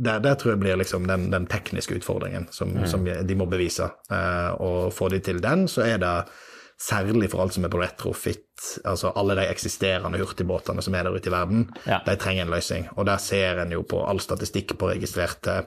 der, 0.00 0.18
der, 0.18 0.34
tror 0.34 0.54
jeg 0.54 0.60
blir 0.60 0.78
liksom 0.80 1.06
den, 1.06 1.26
den 1.32 1.46
tekniske 1.46 1.94
utfordringen 1.98 2.46
som, 2.50 2.70
mm. 2.72 2.86
som, 2.86 3.04
de 3.04 3.34
må 3.36 3.44
bevise. 3.50 3.90
Uh, 4.08 4.54
og 4.60 4.94
får 4.96 5.08
de 5.08 5.18
til 5.18 5.42
den, 5.42 5.66
så 5.68 5.82
er 5.82 5.98
det 6.00 6.14
særlig 6.80 7.28
for 7.28 7.42
alt 7.42 7.52
som 7.52 7.66
er 7.66 7.72
på 7.72 7.80
retrofit, 7.82 8.78
altså 8.88 9.10
alle 9.16 9.34
de 9.36 9.44
eksisterende 9.50 10.18
hurtigbåtene 10.22 10.80
som 10.80 10.94
er 10.96 11.04
der 11.04 11.16
ute 11.18 11.28
i 11.28 11.34
verden, 11.34 11.66
ja. 11.84 11.98
de 12.06 12.16
trenger 12.16 12.46
en 12.46 12.54
løsning. 12.54 12.86
Og 12.96 13.04
der 13.10 13.20
ser 13.20 13.60
en 13.60 13.74
jo 13.74 13.82
på 13.84 14.00
all 14.06 14.22
statistikk 14.22 14.78
på 14.80 14.88
registrerte 14.88 15.64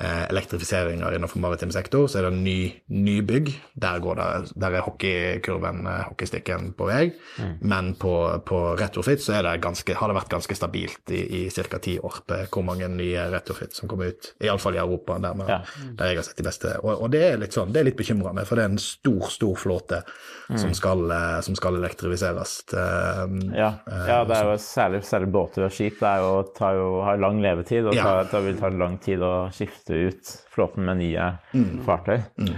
elektrifiseringer 0.00 1.12
innenfor 1.14 1.40
maritim 1.42 1.72
sektor, 1.74 2.06
så 2.08 2.20
er 2.20 2.28
det 2.28 2.38
ny, 2.40 2.58
nybygg. 2.88 3.50
Der, 3.80 3.98
går 4.00 4.16
det, 4.16 4.28
der 4.60 4.76
er 4.78 4.84
hockeykurven, 4.86 5.82
eh, 5.86 6.04
hockeystikken, 6.08 6.72
på 6.78 6.88
vei. 6.88 7.02
Mm. 7.36 7.52
Men 7.72 7.90
på, 8.00 8.14
på, 8.46 8.60
retrofit 8.80 9.22
så 9.22 9.36
det 9.44 9.58
ganske, 9.60 9.94
har 9.96 10.10
det 10.10 10.16
vært 10.16 10.32
ganske 10.32 10.56
stabilt 10.56 11.12
i, 11.12 11.20
i 11.40 11.42
ca. 11.50 11.80
ti 11.82 11.98
år 12.00 12.22
på 12.26 12.40
hvor 12.50 12.66
mange 12.66 12.88
nye 12.92 13.26
retrofit 13.32 13.76
som 13.76 13.90
kommer 13.90 14.14
ut. 14.14 14.32
Iallfall 14.40 14.78
i 14.78 14.82
Europa, 14.82 15.18
der, 15.20 15.36
med, 15.36 15.52
ja. 15.52 15.60
der, 15.98 16.12
jeg 16.12 16.20
har 16.20 16.28
sett 16.30 16.40
de 16.40 16.48
beste. 16.48 16.74
Og, 16.80 16.92
og, 16.94 17.10
det 17.12 17.22
er 17.26 17.40
litt 17.42 17.56
sånn, 17.56 17.74
det 17.74 17.82
er 17.82 17.90
litt 17.90 18.00
bekymrende, 18.00 18.46
for 18.48 18.56
det 18.56 18.66
er 18.66 18.72
en 18.72 18.82
stor, 18.82 19.28
stor 19.32 19.60
flåte 19.60 20.00
mm. 20.00 20.56
som, 20.56 20.72
skal, 20.76 21.04
eh, 21.16 21.36
som, 21.46 21.58
skal, 21.58 21.76
elektrifiseres. 21.80 22.56
Ja. 22.72 23.70
ja, 23.86 24.22
det 24.26 24.36
er 24.36 24.48
jo 24.50 24.56
særlig, 24.62 25.04
særlig 25.06 25.30
båter 25.34 25.68
og 25.68 25.74
skip. 25.74 26.00
Det 26.00 26.16
jo, 26.24 26.32
tar 26.56 26.78
jo, 26.78 26.88
har 27.04 27.20
lang 27.20 27.40
levetid, 27.44 27.90
og 27.90 27.96
tar, 28.00 28.24
det 28.32 28.42
vil 28.48 28.58
ta 28.60 28.72
lang 28.72 28.96
tid 29.02 29.22
å 29.24 29.34
skifte 29.54 29.89
skifte 29.90 29.94
ut 29.94 30.44
flåten 30.50 30.84
med 30.84 30.96
nye 30.96 31.38
mm. 31.52 31.82
fartøy. 31.84 32.20
Mm. 32.38 32.54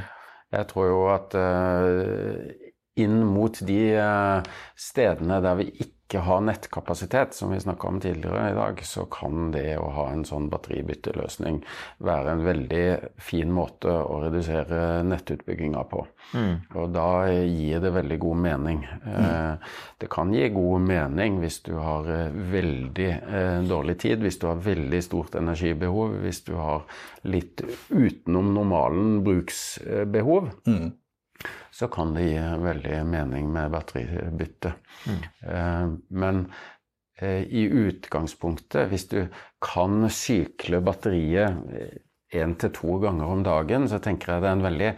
Jeg 0.52 0.68
tror 0.68 0.86
jo 0.86 1.00
at 1.12 1.34
uh, 1.34 2.52
inn 3.00 3.22
mot 3.24 3.56
de 3.64 3.80
uh, 3.96 4.42
stedene 4.76 5.40
der 5.42 5.56
vi 5.56 5.70
ikke 5.72 5.91
ikke 6.12 6.26
har 6.26 6.42
nettkapasitet, 6.44 7.32
som 7.34 7.50
vi 7.50 7.60
snakka 7.60 7.88
om 7.88 8.00
tidligere 8.00 8.50
i 8.50 8.54
dag, 8.54 8.80
så 8.84 9.06
kan 9.08 9.48
det 9.54 9.78
å 9.80 9.88
ha 9.96 10.10
en 10.12 10.26
sånn 10.28 10.50
batteribytteløsning 10.52 11.62
være 12.04 12.34
en 12.34 12.44
veldig 12.44 12.84
fin 13.16 13.48
måte 13.52 13.88
å 13.88 14.18
redusere 14.20 15.00
nettutbygginga 15.08 15.86
på. 15.88 16.04
Mm. 16.36 16.52
Og 16.76 16.92
da 16.92 17.08
gir 17.32 17.80
det 17.80 17.94
veldig 17.96 18.20
god 18.26 18.42
mening. 18.44 18.84
Mm. 19.06 19.64
Det 20.04 20.12
kan 20.12 20.36
gi 20.36 20.52
god 20.52 20.84
mening 20.92 21.40
hvis 21.40 21.62
du 21.64 21.72
har 21.80 22.08
eh, 22.12 22.40
veldig 22.52 23.08
eh, 23.08 23.58
dårlig 23.72 23.96
tid, 24.04 24.20
hvis 24.20 24.40
du 24.42 24.50
har 24.50 24.60
veldig 24.60 25.04
stort 25.04 25.40
energibehov, 25.40 26.18
hvis 26.26 26.44
du 26.44 26.58
har 26.60 26.84
litt 27.24 27.64
utenom 27.88 28.52
normalen 28.52 29.22
bruksbehov. 29.24 30.52
Mm 30.68 30.90
så 31.70 31.88
kan 31.92 32.14
det 32.16 32.28
gi 32.28 32.38
veldig 32.62 33.00
mening 33.08 33.50
med 33.52 33.72
batteribytte. 33.74 34.74
Mm. 35.08 35.18
Eh, 35.48 35.86
men 36.22 36.44
eh, 37.20 37.42
i 37.42 37.66
utgangspunktet, 37.66 38.88
hvis 38.92 39.08
du 39.10 39.20
kan 39.62 40.08
sykle 40.12 40.82
batteriet 40.84 42.00
én 42.32 42.54
til 42.60 42.72
to 42.74 42.96
ganger 43.02 43.28
om 43.28 43.42
dagen, 43.44 43.86
så 43.90 43.98
tenker 44.02 44.32
jeg 44.32 44.42
det 44.42 44.48
er 44.48 44.56
en 44.56 44.64
veldig 44.64 44.90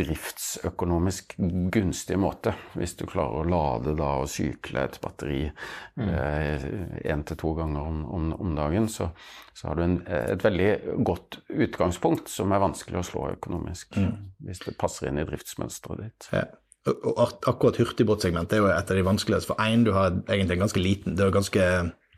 driftsøkonomisk 0.00 1.36
gunstig 1.72 2.18
måte. 2.20 2.52
Hvis 2.76 2.96
du 3.00 3.06
klarer 3.08 3.42
å 3.42 3.48
lade 3.48 3.96
da 3.98 4.12
og 4.22 4.30
sykle 4.30 4.84
et 4.86 4.98
batteri 5.02 5.40
én 5.46 5.54
mm. 5.96 6.12
eh, 6.12 7.24
til 7.30 7.40
to 7.40 7.54
ganger 7.58 7.88
om, 7.88 8.04
om, 8.18 8.28
om 8.36 8.54
dagen, 8.58 8.90
så, 8.92 9.10
så, 9.52 9.70
har 9.70 9.80
du 9.80 9.86
en, 9.86 9.98
et 10.06 10.44
veldig 10.44 10.70
godt 11.06 11.40
utgangspunkt 11.48 12.30
som 12.32 12.52
er 12.52 12.62
vanskelig 12.62 13.00
å 13.00 13.08
slå 13.10 13.26
økonomisk. 13.32 13.96
Mm. 13.96 14.30
Hvis 14.46 14.64
det 14.66 14.78
passer 14.80 15.10
inn 15.10 15.20
i 15.22 15.26
driftsmønsteret 15.28 16.04
ditt. 16.04 16.30
Ja. 16.34 16.46
Og 16.86 17.18
akkurat 17.50 17.80
hurtigbåtsegmentet 17.80 18.60
er 18.60 18.60
jo 18.62 18.68
et 18.70 18.90
av 18.92 18.98
de 18.98 19.06
vanskeligste. 19.06 19.50
For 19.50 19.62
én, 19.64 19.82
du 19.82 19.90
har 19.96 20.12
egentlig 20.28 20.54
en 20.54 20.68
ganske 20.68 20.82
liten 20.82 21.16
Det 21.18 21.24
er 21.24 21.32
ganske 21.34 21.64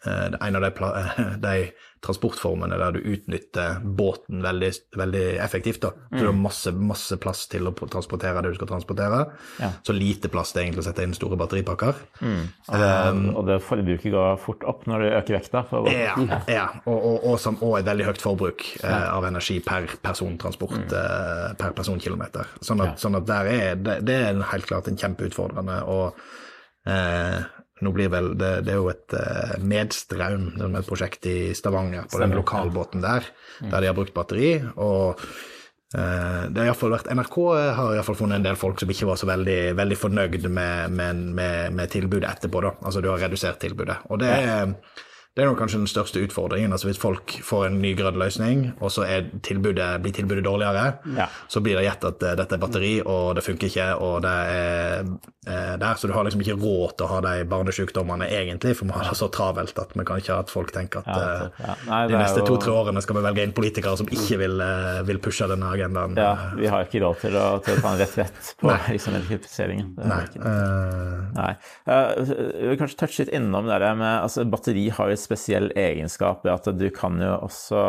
en 0.06 0.56
av 0.56 0.62
de, 0.62 0.70
de, 1.46 1.54
transportformene 2.04 2.76
der 2.78 2.92
du 2.94 3.00
utnytter 3.10 3.80
båten 3.82 4.42
veldig, 4.42 4.70
veldig 4.96 5.24
effektivt. 5.42 5.80
da. 5.82 5.90
Så 5.90 6.14
mm. 6.14 6.20
du 6.20 6.26
har 6.26 6.36
masse, 6.36 6.72
masse 6.72 7.16
plass 7.18 7.40
til 7.50 7.66
å 7.66 7.72
transportere 7.74 8.42
det 8.44 8.52
du 8.52 8.58
skal 8.58 8.70
transportere. 8.70 9.24
Ja. 9.58 9.72
Så 9.82 9.96
lite 9.96 10.30
plass 10.30 10.52
til 10.54 10.62
egentlig 10.62 10.84
å 10.84 10.88
sette 10.88 11.06
inn 11.06 11.16
store 11.16 11.38
batteripakker. 11.40 11.98
Mm. 12.22 12.44
Og, 12.68 12.86
um, 12.86 13.24
og 13.40 13.50
det 13.50 13.58
forbruket 13.66 14.14
går 14.14 14.38
fort 14.42 14.64
opp 14.70 14.86
når 14.90 15.04
du 15.04 15.08
øker 15.10 15.38
vekta. 15.40 15.64
ja, 15.90 16.14
ja. 16.46 16.66
Og, 16.84 16.96
og, 16.96 17.18
og, 17.32 17.36
som, 17.42 17.58
og, 17.58 17.78
et 17.80 17.90
veldig 17.90 18.08
høyt 18.12 18.22
forbruk 18.22 18.66
eh, 18.78 19.06
av 19.10 19.26
energi 19.28 19.58
per 19.64 19.90
persontransport, 20.02 20.78
mm. 20.78 20.96
eh, 21.02 21.46
per 21.58 21.74
personkilometer. 21.76 22.58
Sånn 22.62 22.86
at, 22.86 22.98
sånn 23.02 23.18
at 23.18 23.34
er, 23.38 23.74
det, 23.74 24.00
det, 24.06 24.22
er 24.30 24.42
helt 24.52 24.70
klart 24.70 24.90
en 24.90 24.98
kjempeutfordrende. 24.98 25.82
og 25.90 26.22
eh, 26.88 27.42
nå 27.84 27.92
blir 27.94 28.10
vel, 28.12 28.32
det, 28.38 28.52
det 28.66 28.74
er 28.74 28.80
jo 28.80 28.90
et 28.92 29.14
uh, 29.16 29.54
Medstrøm, 29.62 30.50
et 30.68 30.88
prosjekt 30.88 31.28
i 31.30 31.38
Stavanger, 31.56 32.08
på 32.10 32.20
den 32.22 32.36
lokalbåten 32.38 33.04
der, 33.04 33.28
mm. 33.60 33.70
der 33.70 33.80
de 33.80 33.90
har 33.90 33.96
brukt 33.96 34.16
batteri. 34.16 34.52
og 34.76 35.20
uh, 35.96 36.44
det 36.52 36.64
har 36.64 36.72
i 36.72 36.92
vært, 36.94 37.10
NRK 37.14 37.36
har 37.78 37.92
i 37.92 37.98
hvert 37.98 38.08
fall 38.10 38.20
funnet 38.22 38.40
en 38.40 38.48
del 38.48 38.60
folk 38.60 38.80
som 38.82 38.94
ikke 38.94 39.10
var 39.10 39.20
så 39.20 39.30
veldig, 39.30 39.60
veldig 39.78 40.00
fornøyd 40.04 40.48
med, 40.48 40.96
med, 40.98 41.26
med, 41.40 41.76
med, 41.78 41.92
tilbudet 41.94 42.30
etterpå. 42.30 42.64
da, 42.66 42.74
Altså 42.82 43.04
du 43.04 43.12
har 43.12 43.22
redusert 43.26 43.60
tilbudet. 43.62 44.00
Og 44.08 44.22
det 44.24 44.32
er. 44.34 44.74
Det 45.36 45.44
er 45.44 45.54
kanskje 45.54 45.78
den 45.78 45.90
største 45.90 46.22
utfordringen. 46.24 46.72
altså 46.72 46.88
Hvis 46.88 46.98
folk 46.98 47.36
får 47.44 47.66
en 47.68 47.80
ny 47.82 47.94
grønn 47.98 48.18
løsning, 48.18 48.64
og 48.80 48.90
så 48.90 49.06
tilbudet, 49.46 49.90
blir 50.02 50.14
tilbudet 50.16 50.44
dårligere, 50.44 50.98
ja. 51.16 51.28
så 51.48 51.62
blir 51.62 51.78
det 51.78 51.86
gjett 51.86 52.06
at 52.10 52.24
uh, 52.26 52.34
dette 52.40 52.56
er 52.56 52.62
batteri, 52.62 52.94
og 53.04 53.36
det 53.38 53.44
funker 53.46 53.70
ikke, 53.70 53.90
og 54.02 54.22
det 54.26 54.36
er 54.54 55.12
er 55.48 55.76
der. 55.76 55.94
Så 55.94 56.06
du 56.06 56.12
har 56.12 56.24
liksom 56.26 56.42
ikke 56.42 56.56
råd 56.60 56.94
til 56.98 57.06
å 57.06 57.10
ha 57.12 57.20
de 57.24 57.44
barnesykdommene 57.48 58.28
egentlig, 58.28 58.74
for 58.78 58.88
vi 58.88 58.96
har 58.96 59.08
det 59.08 59.16
så 59.18 59.28
travelt 59.32 59.78
at 59.80 59.94
vi 59.96 60.04
kan 60.06 60.20
ikke 60.20 60.34
ha 60.34 60.44
at 60.44 60.52
folk 60.52 60.72
tenker 60.74 61.04
at 61.04 61.08
ja, 61.08 61.48
ja, 61.64 61.76
Nei, 61.88 62.00
de 62.10 62.18
neste 62.18 62.42
jo... 62.42 62.48
to-tre 62.52 62.74
årene 62.74 63.02
skal 63.04 63.18
vi 63.18 63.24
velge 63.24 63.46
inn 63.46 63.54
politikere 63.56 63.96
som 64.00 64.10
ikke 64.12 64.40
vil, 64.42 64.62
vil 65.08 65.20
pushe 65.24 65.48
denne 65.50 65.70
agendaen. 65.72 66.16
Ja, 66.18 66.32
vi 66.58 66.70
har 66.70 66.86
ikke 66.86 67.02
råd 67.04 67.22
til 67.24 67.38
å, 67.40 67.46
til 67.64 67.78
å 67.78 67.84
ta 67.84 67.94
en 67.94 68.02
retrett 68.02 68.52
på 68.60 68.72
liksom, 68.92 69.18
elektrifiseringen. 69.18 69.92
Nei. 69.98 70.22
Nei. 71.38 71.52
vi 71.88 72.70
vil 72.72 72.80
kanskje 72.80 73.00
touche 73.04 73.24
litt 73.24 73.34
innom 73.36 73.68
det 73.68 73.78
med 73.98 74.10
altså, 74.10 74.44
Batteri 74.48 74.88
har 74.94 75.12
jo 75.12 75.17
spesiell 75.20 75.72
egenskap 75.76 76.46
ved 76.46 76.54
at 76.54 76.70
du 76.78 76.88
kan 76.94 77.18
jo 77.22 77.34
også 77.48 77.82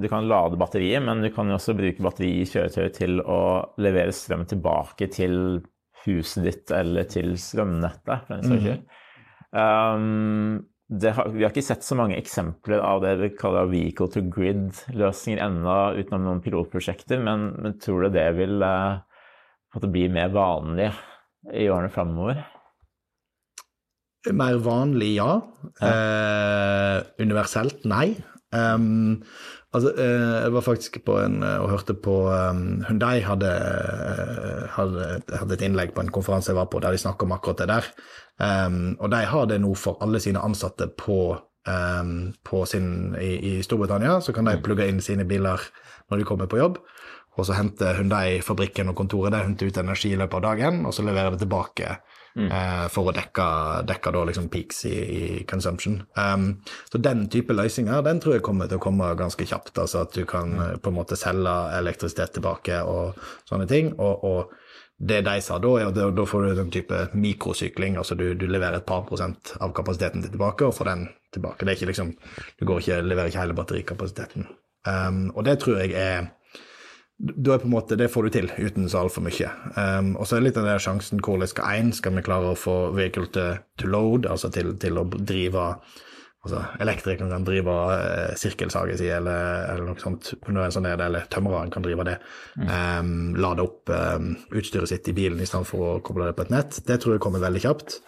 du 0.00 0.08
kan 0.08 0.28
lade 0.28 0.56
batteriet, 0.56 1.02
men 1.04 1.22
du 1.22 1.28
kan 1.34 1.48
jo 1.50 1.58
også 1.58 1.74
bruke 1.76 2.02
batteri 2.04 2.30
i 2.40 2.48
kjøretøyet 2.48 2.96
til 2.96 3.20
å 3.20 3.40
levere 3.82 4.14
strøm 4.16 4.46
tilbake 4.48 5.10
til 5.12 5.60
huset 6.06 6.46
ditt 6.46 6.72
eller 6.72 7.08
til 7.10 7.34
strømnettet, 7.40 8.26
for 8.26 8.36
den 8.38 8.46
saks 8.48 8.64
skyld. 8.64 8.84
Um, 9.50 10.62
har, 10.90 11.28
vi 11.34 11.44
har 11.44 11.52
ikke 11.52 11.66
sett 11.66 11.84
så 11.86 11.98
mange 11.98 12.16
eksempler 12.18 12.80
av 12.82 13.02
det 13.04 13.12
vi 13.20 13.32
kaller 13.38 13.68
vehicle 13.70 14.08
to 14.10 14.22
grid-løsninger 14.32 15.42
ennå, 15.44 15.76
utenom 16.00 16.26
noen 16.26 16.42
pilotprosjekter, 16.44 17.20
men, 17.22 17.50
men 17.60 17.76
tror 17.82 18.06
du 18.06 18.16
det 18.16 18.26
vil 18.38 18.64
uh, 18.64 19.84
bli 19.84 20.08
mer 20.12 20.32
vanlig 20.34 20.90
i 21.52 21.68
årene 21.70 21.92
framover? 21.92 22.42
Mer 24.28 24.58
vanlig, 24.60 25.14
ja. 25.16 25.40
ja. 25.80 25.88
Eh, 25.88 26.98
universelt, 27.24 27.86
nei. 27.88 28.12
Um, 28.52 29.22
altså, 29.72 29.94
eh, 29.94 30.42
jeg 30.44 30.52
var 30.52 30.64
faktisk 30.66 30.98
på 31.06 31.14
en 31.22 31.38
og 31.46 31.68
hørte 31.70 31.94
på 31.94 32.16
um, 32.28 32.82
Hundai 32.88 33.22
hadde, 33.24 33.52
hadde, 34.74 35.06
hadde, 35.30 35.54
et 35.54 35.64
innlegg 35.64 35.94
på 35.94 36.02
en 36.04 36.10
konferanse 36.12 36.50
jeg 36.50 36.58
var 36.58 36.68
på, 36.68 36.82
der 36.82 36.92
de 36.92 37.00
snakker 37.00 37.28
om 37.28 37.36
akkurat 37.36 37.62
det 37.62 37.70
der. 37.70 37.88
Um, 38.40 38.98
og 38.98 39.08
de 39.14 39.22
har 39.30 39.46
det 39.48 39.60
nå 39.62 39.72
for 39.78 40.02
alle 40.04 40.20
sine 40.20 40.42
ansatte 40.42 40.90
på 40.90 41.38
på 42.42 42.64
sin, 42.66 43.12
i, 43.20 43.34
i, 43.36 43.50
Storbritannia, 43.62 44.14
så 44.24 44.32
kan 44.32 44.48
de 44.48 44.56
plugge 44.64 44.86
inn 44.88 45.02
sine 45.04 45.26
biler 45.28 45.60
når 46.08 46.18
de 46.18 46.24
kommer 46.26 46.48
på 46.48 46.58
jobb. 46.58 46.78
Og 47.36 47.46
så 47.46 47.54
henter 47.54 47.98
Hyundai 47.98 48.40
fabrikken 48.42 48.88
og 48.90 48.96
kontoret 48.98 49.34
der, 49.34 49.44
henter 49.44 49.68
ut 49.68 49.78
energi 49.78 50.14
i 50.14 50.18
løpet 50.18 50.40
av 50.40 50.46
dagen, 50.48 50.80
og 50.88 50.96
så 50.96 51.04
leverer 51.04 51.36
det 51.36 51.44
tilbake 51.44 51.98
mm. 52.36 52.48
uh, 52.50 52.86
for 52.92 53.10
å 53.10 53.14
dekke, 53.16 53.48
dekke 53.88 54.12
da 54.14 54.24
liksom 54.28 54.48
peaks 54.52 54.84
i, 54.90 54.94
i 54.94 55.22
consumption. 55.50 56.00
Um, 56.18 56.62
så 56.92 57.00
den 57.02 57.26
type 57.32 57.56
løsninger 57.56 58.06
den 58.06 58.22
tror 58.22 58.38
jeg 58.38 58.46
kommer 58.46 58.70
til 58.70 58.80
å 58.80 58.84
komme 58.84 59.12
ganske 59.18 59.46
kjapt. 59.46 59.76
altså 59.78 60.04
At 60.06 60.16
du 60.16 60.24
kan 60.28 60.54
mm. 60.56 60.80
på 60.84 60.92
en 60.92 60.98
måte 61.00 61.18
selge 61.20 61.56
elektrisitet 61.78 62.36
tilbake 62.38 62.82
og 62.86 63.20
sånne 63.48 63.68
ting. 63.70 63.94
og, 63.98 64.24
og 64.24 64.56
det 65.00 65.22
de 65.24 65.40
sa 65.40 65.56
da, 65.56 65.70
er 65.80 65.88
at 65.88 65.96
da 65.96 66.24
får 66.28 66.42
du 66.44 66.58
en 66.60 66.72
type 66.72 66.96
mikrosykling. 67.16 67.96
altså 67.96 68.14
du, 68.14 68.34
du, 68.36 68.44
leverer 68.46 68.82
et 68.82 68.86
par 68.86 69.06
prosent 69.08 69.54
av 69.60 69.72
kapasiteten 69.72 70.20
din 70.20 70.34
tilbake, 70.34 70.66
og 70.66 70.76
får 70.76 70.90
den 70.90 71.06
tilbake. 71.32 71.64
Det 71.64 71.72
er 71.72 71.78
ikke 71.78 71.88
liksom, 71.88 72.10
Du 72.58 72.66
går 72.68 72.82
ikke, 72.82 72.98
leverer 73.06 73.32
ikke 73.32 73.40
hele 73.40 73.56
batterikapasiteten. 73.56 74.50
Um, 74.84 75.30
og 75.34 75.44
det 75.44 75.58
tror 75.60 75.80
jeg 75.80 75.96
er 75.96 76.28
da 77.20 77.54
er 77.54 77.60
på 77.60 77.68
en 77.68 77.74
måte, 77.74 77.96
Det 78.00 78.08
får 78.08 78.22
du 78.22 78.30
til 78.30 78.52
uten 78.56 78.88
så 78.88 79.04
altfor 79.04 79.24
mye. 79.26 79.48
Um, 79.76 80.14
og 80.16 80.26
så 80.26 80.36
er 80.36 80.40
det 80.40 80.50
litt 80.50 80.60
av 80.60 80.68
den 80.70 80.80
sjansen 80.80 81.20
hvordan 81.20 81.50
skal 81.50 81.74
én 81.76 81.90
skal 81.92 82.14
vi 82.16 82.24
klare 82.24 82.52
å 82.52 82.58
få 82.58 82.76
vehicle 82.96 83.28
to, 83.34 83.50
to 83.76 83.90
load, 83.90 84.26
altså 84.26 84.48
til, 84.54 84.72
til 84.80 84.96
å 85.00 85.04
drive 85.04 85.66
altså 86.40 86.62
Elektrikeren 86.80 87.28
kan 87.28 87.44
drive 87.44 87.72
eh, 87.92 88.30
sirkelsaget 88.40 88.96
si 88.96 89.10
eller, 89.12 89.66
eller, 89.74 89.90
noe 89.90 90.00
sånt, 90.00 90.30
sånn 90.40 90.86
det, 90.88 90.94
eller 91.04 91.26
tømreren 91.28 91.72
kan 91.72 91.84
drive 91.84 92.06
det. 92.08 92.16
Mm. 92.56 92.70
Um, 92.70 93.10
lade 93.36 93.66
opp 93.66 93.92
um, 93.92 94.30
utstyret 94.56 94.88
sitt 94.88 95.10
i 95.12 95.16
bilen 95.16 95.42
i 95.42 95.48
stedet 95.48 95.68
for 95.68 95.84
å 95.84 95.98
koble 96.04 96.30
det 96.30 96.38
på 96.38 96.46
et 96.46 96.54
nett. 96.54 96.80
Det 96.88 96.96
tror 97.02 97.18
jeg 97.18 97.24
kommer 97.26 97.44
veldig 97.44 97.60
kjapt. 97.66 97.98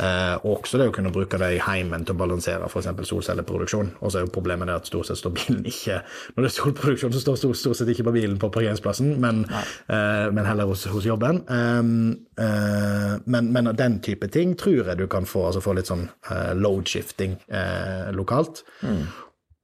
Eh, 0.00 0.46
også 0.48 0.78
det 0.80 0.86
å 0.88 0.92
kunne 0.94 1.12
bruke 1.12 1.38
det 1.40 1.48
i 1.56 1.60
heimen 1.60 2.06
til 2.06 2.14
å 2.14 2.20
balansere 2.22 2.68
f.eks. 2.70 2.88
solcelleproduksjon. 3.10 3.92
Og 4.00 4.12
så 4.12 4.20
er 4.20 4.24
jo 4.24 4.32
problemet 4.32 4.70
det 4.70 4.78
at 4.80 4.88
stort 4.88 5.10
sett 5.10 5.20
står 5.20 5.34
bilen 5.36 5.66
ikke 5.68 5.98
Når 6.34 6.46
det 6.46 6.48
er 6.48 6.54
solproduksjon, 6.56 7.12
så 7.12 7.22
står 7.24 7.40
stort, 7.40 7.76
sett 7.76 7.92
ikke 7.92 8.06
på 8.08 8.14
bilen 8.16 8.38
på 8.40 8.50
parkeringsplassen, 8.54 9.12
men, 9.20 9.42
uh, 9.90 10.28
men 10.32 10.46
heller 10.48 10.70
hos, 10.70 10.86
hos 10.90 11.08
jobben. 11.08 11.42
Um, 11.52 11.90
uh, 12.40 13.18
men, 13.26 13.50
men, 13.52 13.72
den 13.76 13.98
type 14.04 14.30
ting 14.32 14.56
tror 14.60 14.92
jeg 14.92 15.00
du 15.00 15.06
kan 15.10 15.28
få, 15.28 15.46
altså 15.50 15.62
få 15.64 15.76
litt 15.76 15.90
sånn 15.90 16.06
uh, 16.30 16.52
load 16.56 16.88
shifting 16.88 17.36
lokalt. 18.16 18.64
Mm. 18.86 19.04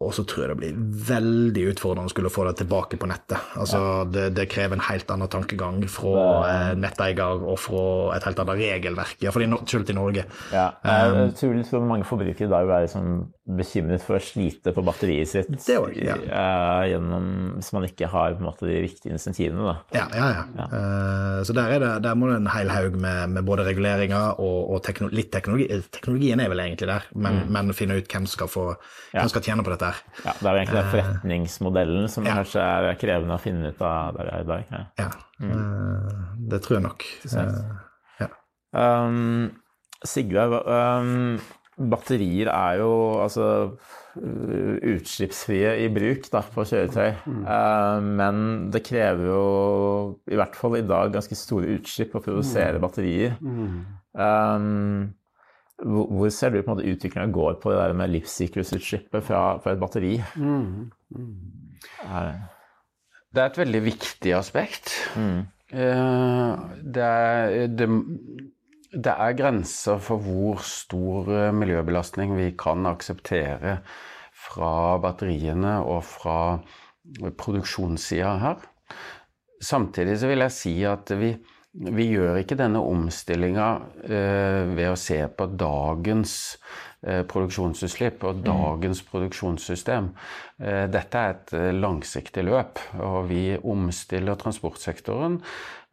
Og 0.05 0.11
så 0.13 0.27
tror 0.29 0.43
jeg 0.45 0.51
det 0.51 0.57
blir 0.61 0.81
veldig 1.09 1.63
utfordrende 1.71 2.11
å 2.11 2.13
skulle 2.13 2.29
få 2.33 2.45
det 2.45 2.59
tilbake 2.59 2.99
på 3.01 3.09
nettet. 3.09 3.41
Altså, 3.57 3.79
ja. 3.81 4.03
det, 4.13 4.25
det, 4.37 4.45
krever 4.53 4.77
en 4.77 4.85
helt 4.91 5.09
annen 5.15 5.31
tankegang 5.33 5.79
fra 5.89 6.25
eh, 6.51 6.73
netteier 6.77 7.41
og 7.41 7.57
fra 7.63 7.87
et 8.19 8.27
helt 8.29 8.43
annet 8.45 8.61
regelverk, 8.61 9.17
iallfall 9.25 9.47
selv 9.65 9.95
i 9.95 9.97
Norge. 9.97 10.27
Ja, 10.53 10.69
jeg 10.85 11.33
tror 11.41 11.57
liksom 11.57 11.89
mange 11.89 12.05
forbrukere 12.09 12.45
i 12.45 12.53
dag 12.53 12.67
vil 12.67 12.75
være 12.75 12.91
liksom 12.91 13.09
bekymret 13.57 14.03
for 14.03 14.19
å 14.19 14.23
slite 14.23 14.73
på 14.75 14.83
batteriet 14.83 15.31
sitt 15.31 15.51
det 15.55 15.77
også, 15.79 16.03
ja. 16.03 16.17
uh, 16.19 16.83
gjennom, 16.91 17.27
hvis 17.61 17.71
man 17.77 17.87
ikke 17.87 18.09
har 18.11 18.35
måte, 18.43 18.67
de 18.67 18.81
riktige 18.83 19.15
insentivene. 19.15 19.63
Da. 19.63 19.77
Ja, 19.95 20.07
ja, 20.11 20.29
ja. 20.35 20.45
ja. 20.59 20.67
Uh, 20.73 21.41
så 21.47 21.55
der, 21.55 21.77
det, 21.81 21.93
der, 22.05 22.19
må 22.19 22.29
det 22.33 22.41
en 22.41 22.51
hel 22.51 22.73
haug 22.75 22.99
med, 22.99 23.37
med 23.37 23.47
både 23.47 23.69
reguleringer 23.69 24.43
og, 24.43 24.59
og 24.75 24.83
teknolo 24.87 25.15
litt 25.15 25.31
teknologi. 25.33 25.69
Teknologien 25.95 26.43
er 26.43 26.51
vel 26.51 26.65
egentlig 26.65 26.91
der, 26.91 27.07
men, 27.15 27.45
mm. 27.45 27.55
men 27.55 27.75
finne 27.79 28.01
ut 28.01 28.11
hvem 28.11 28.27
skal, 28.31 28.51
få, 28.51 28.67
hvem 29.15 29.31
skal 29.31 29.47
tjene 29.47 29.65
på 29.67 29.73
dette 29.73 29.86
her. 29.87 30.01
Ja, 30.25 30.35
Det 30.39 30.47
er 30.47 30.57
jo 30.57 30.63
egentlig 30.63 30.79
den 30.79 30.93
forretningsmodellen 30.95 32.09
som 32.13 32.27
kanskje 32.29 32.65
er 32.65 32.99
krevende 33.01 33.37
å 33.37 33.43
finne 33.43 33.73
ut 33.73 33.85
av 33.85 34.17
der 34.19 34.31
vi 34.31 34.35
er 34.35 34.47
i 34.47 34.49
dag. 34.53 34.73
Ja, 35.03 35.11
mm. 35.41 36.49
det 36.53 36.63
tror 36.65 36.79
jeg 36.79 36.87
nok. 36.89 37.07
ja. 38.23 38.33
Um, 38.77 39.55
Sigve, 40.07 40.45
um, 40.69 41.39
batterier 41.77 42.51
er 42.53 42.81
jo 42.81 42.91
altså 43.21 43.47
utslippsfrie 44.17 45.75
i 45.85 45.89
bruk 45.93 46.29
da, 46.33 46.41
på 46.55 46.65
kjøretøy. 46.69 47.11
Mm. 47.29 47.43
Uh, 47.45 48.07
men 48.21 48.41
det 48.73 48.83
krever 48.87 49.29
jo, 49.29 49.43
i 50.33 50.39
hvert 50.39 50.57
fall 50.57 50.79
i 50.79 50.87
dag, 50.87 51.13
ganske 51.15 51.37
store 51.37 51.77
utslipp 51.77 52.17
å 52.17 52.25
produsere 52.25 52.79
mm. 52.79 52.83
batterier. 52.85 53.37
Mm. 53.41 53.79
Um, 54.17 55.15
hvor 55.83 56.31
ser 56.33 56.55
du 56.55 56.63
på 56.63 56.71
en 56.71 56.79
måte 56.79 56.89
utviklinga 56.89 57.33
går 57.35 57.59
på 57.61 57.73
det 57.73 57.81
der 57.83 57.97
med 57.99 58.13
livssyklusutslippet 58.15 59.25
fra, 59.27 59.43
fra, 59.61 59.75
et 59.75 59.81
batteri? 59.83 60.15
Mm. 60.37 60.93
Er 62.07 62.31
det 63.37 63.43
er 63.43 63.51
et 63.51 63.59
veldig 63.61 63.83
viktig 63.85 64.33
aspekt. 64.33 64.95
Mm. 65.17 65.43
det 66.95 67.03
er 67.05 67.67
det, 67.69 67.89
det 68.95 69.13
er 69.13 69.37
grenser 69.37 69.99
for 70.01 70.23
hvor 70.23 70.63
stor 70.65 71.29
eh, 71.35 71.53
miljøbelastning 71.53 72.37
vi 72.39 72.53
kan 72.57 72.87
akseptere 72.89 73.81
fra 74.47 74.97
batteriene 75.03 75.75
og 75.85 76.01
fra 76.07 76.39
produksjonssida 77.37 78.33
her. 78.41 78.65
Samtidig 79.63 80.17
så 80.21 80.31
vil 80.31 80.45
jeg 80.45 80.55
si 80.55 80.75
at 80.89 81.13
vi, 81.19 81.35
vi 81.77 82.09
gjør 82.09 82.41
ikke 82.41 82.57
denne 82.59 82.81
omstillinga 82.81 83.69
eh, 84.09 84.63
ved 84.73 84.91
å 84.91 84.99
se 84.99 85.19
på 85.29 85.49
dagens 85.61 86.35
eh, 87.05 87.23
produksjonsutslipp 87.29 88.25
og 88.25 88.41
mm. 88.41 88.45
dagens 88.47 89.03
mm. 89.03 89.09
produksjonssystem. 89.11 90.11
Eh, 90.57 90.85
dette 90.93 91.21
er 91.23 91.35
et 91.35 91.57
eh, 91.59 91.73
langsiktig 91.77 92.47
løp, 92.49 92.81
og 92.97 93.29
vi 93.29 93.43
omstiller 93.61 94.39
transportsektoren 94.41 95.41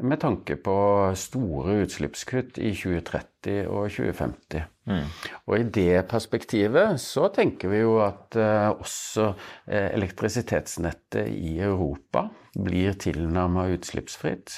med 0.03 0.21
tanke 0.23 0.55
på 0.59 0.77
store 1.19 1.81
utslippskutt 1.84 2.57
i 2.63 2.71
2030 2.75 3.67
og 3.67 3.91
2050. 3.91 4.63
Mm. 4.89 5.05
Og 5.47 5.53
i 5.59 5.67
det 5.77 6.05
perspektivet 6.11 6.99
så 6.99 7.27
tenker 7.36 7.71
vi 7.71 7.84
jo 7.84 7.99
at 8.03 8.36
uh, 8.36 8.73
også 8.73 9.29
uh, 9.29 9.89
elektrisitetsnettet 9.93 11.29
i 11.31 11.53
Europa 11.63 12.25
blir 12.57 12.97
tilnærma 12.99 13.69
utslippsfritt. 13.77 14.57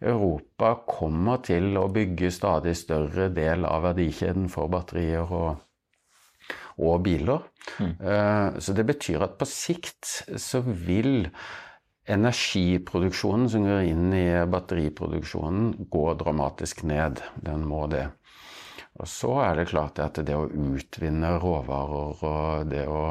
Europa 0.00 0.74
kommer 0.88 1.40
til 1.46 1.76
å 1.80 1.86
bygge 1.92 2.32
stadig 2.34 2.74
større 2.76 3.30
del 3.32 3.64
av 3.68 3.86
verdikjeden 3.88 4.50
for 4.52 4.68
batterier 4.72 5.24
og, 5.24 5.62
og 6.76 6.98
biler. 7.06 7.46
Mm. 7.80 7.94
Uh, 8.00 8.58
så 8.60 8.76
det 8.76 8.86
betyr 8.88 9.24
at 9.24 9.38
på 9.40 9.48
sikt 9.48 10.12
så 10.42 10.60
vil 10.66 11.30
energiproduksjonen 12.06 13.48
som 13.50 13.64
går 13.66 13.88
inn 13.88 14.12
i 14.14 14.26
batteriproduksjonen, 14.52 15.88
gå 15.90 16.04
dramatisk 16.20 16.84
ned. 16.86 17.24
Den 17.42 17.64
må 17.66 17.86
det. 17.90 18.06
Og 18.96 19.08
så 19.10 19.32
er 19.44 19.58
det 19.58 19.66
klart 19.68 19.98
at 20.00 20.20
det 20.24 20.36
å 20.36 20.46
utvinne 20.48 21.34
råvarer 21.42 22.22
og 22.24 22.70
det 22.70 22.84
å 22.88 23.02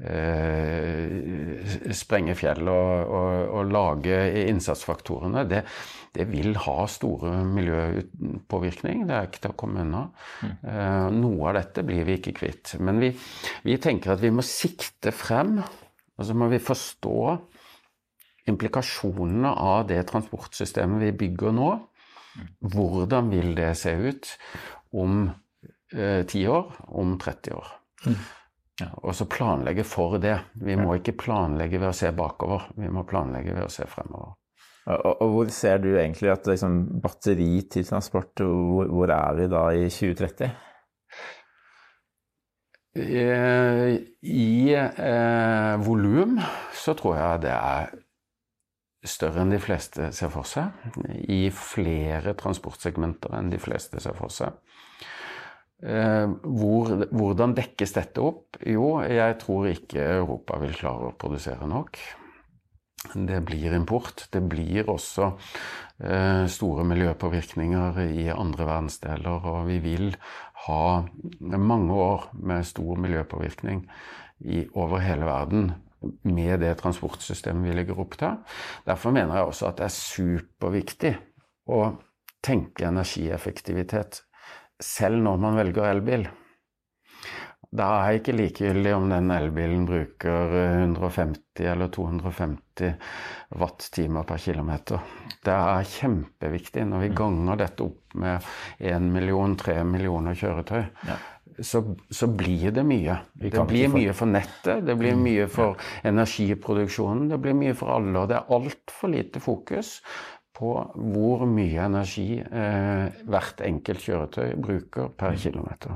eh, 0.00 1.90
sprenge 1.96 2.36
fjell 2.38 2.64
og, 2.72 2.92
og, 3.04 3.32
og, 3.58 3.72
lage 3.74 4.20
innsatsfaktorene, 4.46 5.44
det, 5.50 5.62
det, 6.16 6.28
vil 6.30 6.56
ha 6.64 6.78
store 6.88 7.34
miljøpåvirkning. 7.52 9.04
Det 9.08 9.16
er 9.16 9.28
ikke 9.28 9.42
til 9.44 9.52
å 9.52 9.58
komme 9.60 9.84
unna. 9.84 10.06
Mm. 10.40 10.54
Eh, 10.72 11.08
noe 11.18 11.50
av 11.50 11.58
dette 11.60 11.84
blir 11.86 12.08
vi 12.08 12.16
ikke 12.20 12.36
kvitt. 12.40 12.76
Men 12.80 13.02
vi, 13.02 13.12
vi 13.66 13.76
tenker 13.82 14.16
at 14.16 14.24
vi 14.24 14.32
må 14.32 14.44
sikte 14.46 15.12
frem. 15.12 15.58
Og 16.16 16.24
så 16.24 16.32
må 16.32 16.48
vi 16.48 16.62
forstå 16.64 17.18
implikasjonene 18.48 19.52
av 19.52 19.84
det 19.90 20.00
transportsystemet 20.08 21.02
vi 21.02 21.12
bygger 21.26 21.52
nå. 21.56 21.74
Hvordan 22.60 23.30
vil 23.32 23.54
det 23.56 23.70
se 23.80 23.94
ut 23.96 24.28
om 24.92 25.28
eh, 25.94 26.22
10 26.26 26.48
år, 26.48 26.74
om 26.88 27.18
30 27.18 27.54
år? 27.56 27.70
Mm. 28.06 28.18
Ja, 28.80 28.90
og 29.02 29.14
så 29.16 29.24
planlegge 29.24 29.86
for 29.88 30.18
det. 30.20 30.36
Vi 30.60 30.76
må 30.76 30.98
ikke 30.98 31.16
planlegge 31.16 31.80
ved 31.80 31.88
å 31.88 31.96
se 31.96 32.10
bakover, 32.12 32.68
vi 32.76 32.90
må 32.92 33.06
planlegge 33.08 33.54
ved 33.56 33.64
å 33.64 33.72
se 33.72 33.86
fremover. 33.88 34.34
Og, 34.86 35.22
og 35.24 35.32
hvor 35.32 35.48
ser 35.50 35.80
du 35.82 35.88
egentlig 35.96 36.30
at 36.30 36.46
liksom, 36.46 36.76
batteri 37.02 37.64
til 37.72 37.86
transport, 37.88 38.44
hvor, 38.44 38.86
hvor, 38.92 39.10
er 39.10 39.40
vi 39.40 39.48
da 39.50 39.64
i 39.74 39.88
2030? 39.90 40.52
I, 42.96 43.24
i 44.32 44.72
eh, 44.72 45.72
volum 45.84 46.38
så 46.72 46.94
tror 46.96 47.18
jeg 47.18 47.42
det 47.44 47.56
er 47.56 47.90
større 49.10 49.42
enn 49.42 49.54
de 49.54 49.60
fleste 49.62 50.10
ser 50.14 50.32
for 50.34 50.48
seg, 50.48 50.74
i 51.30 51.46
flere 51.54 52.36
transportsegmenter 52.38 53.36
enn 53.38 53.52
de 53.52 53.60
fleste 53.62 54.02
ser 54.02 54.16
for 54.18 54.32
seg. 54.32 54.56
Eh, 55.84 56.28
hvor, 56.56 56.92
hvordan 57.12 57.56
dekkes 57.56 57.92
dette 57.98 58.22
opp? 58.24 58.56
Jo, 58.64 58.96
jeg 59.04 59.36
tror 59.42 59.68
ikke 59.68 60.06
Europa 60.22 60.60
vil 60.62 60.76
klare 60.76 61.10
å 61.10 61.16
produsere 61.18 61.68
nok. 61.68 62.00
Det 63.12 63.42
blir 63.46 63.76
import. 63.76 64.26
Det 64.32 64.40
blir 64.48 64.88
også 64.90 65.30
eh, 66.00 66.44
store 66.50 66.86
miljøpåvirkninger 66.88 68.00
i 68.06 68.28
andre 68.32 68.66
verdensdeler, 68.66 69.50
og 69.52 69.66
vi 69.68 69.78
vil 69.84 70.14
ha 70.66 71.04
mange 71.40 71.94
år 71.94 72.30
med 72.40 72.66
stor 72.66 72.96
miljøpåvirkning 73.04 73.84
i, 74.48 74.64
over 74.74 75.04
hele 75.04 75.28
verden 75.28 75.74
med 76.28 76.60
det 76.62 76.74
transportsystemet 76.80 77.68
vi 77.68 77.76
legger 77.76 78.00
opp 78.02 78.16
til. 78.20 78.38
Derfor 78.86 79.14
mener 79.16 79.38
jeg 79.38 79.50
også 79.50 79.70
at 79.70 79.80
det 79.80 79.88
er 79.88 79.96
superviktig 79.96 81.14
å 81.72 81.82
tenke 82.46 82.88
energieffektivitet 82.88 84.22
selv 84.82 85.22
når 85.24 85.38
man 85.42 85.56
velger 85.62 85.90
elbil. 85.90 86.28
da 87.76 87.86
er 88.06 88.16
ikke 88.16 88.32
likegyldig 88.32 88.92
om 88.94 89.08
den 89.10 89.30
elbilen 89.34 89.82
bruker 89.88 90.52
150 90.86 91.66
eller 91.66 91.90
250 91.92 92.94
watt-timer 93.60 94.24
per 94.28 94.40
kilometer. 94.40 95.02
Det 95.44 95.52
er 95.52 95.90
kjempeviktig 95.90 96.86
når 96.88 97.04
vi 97.04 97.10
ganger 97.18 97.60
dette 97.60 97.84
opp 97.84 98.16
med 98.16 98.46
1 98.78 99.10
million, 99.12 99.56
3 99.58 99.82
millioner 99.84 100.38
kjøretøy. 100.38 100.86
Ja. 101.10 101.18
Så, 101.64 101.80
så, 102.12 102.26
blir 102.28 102.74
det 102.76 102.82
mye. 102.84 103.14
Det 103.40 103.62
blir 103.68 103.88
mye 103.88 104.12
for 104.16 104.28
nettet, 104.28 104.82
det 104.84 104.96
blir 104.98 105.14
mm. 105.16 105.22
mye 105.24 105.46
for 105.48 105.80
energiproduksjonen, 106.04 107.30
det 107.32 107.38
blir 107.40 107.56
mye 107.56 107.72
for 107.78 107.94
alle. 107.94 108.12
Og 108.20 108.28
det 108.28 108.36
er 108.36 108.56
altfor 108.56 109.14
lite 109.14 109.40
fokus 109.40 109.94
på 110.56 110.92
hvor 110.94 111.44
mye 111.48 111.84
energi 111.84 112.40
eh, 112.40 113.06
hvert 113.28 113.60
enkelt 113.64 114.00
kjøretøy 114.04 114.54
bruker 114.62 115.08
per 115.18 115.36
kilometer. 115.40 115.90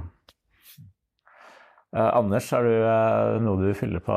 Eh, 1.97 2.19
Anders, 2.19 2.51
har 2.55 2.63
du 2.67 2.75
eh, 2.77 3.41
noe 3.45 3.57
du 3.63 3.75
fyller 3.77 4.01
på 4.05 4.17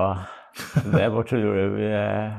det? 0.93 1.07
Hva 1.13 1.21
tror 1.25 1.41
du 1.41 1.47
uh, 1.81 2.31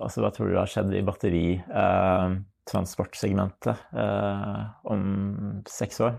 altså, 0.00 0.20
hva 0.24 0.30
tror 0.34 0.46
du 0.50 0.56
har 0.58 0.68
skjedd 0.70 0.90
i 0.96 1.06
batteritransportsegmentet 1.06 3.76
om 4.90 5.02
seks 5.70 5.96
år? 6.04 6.14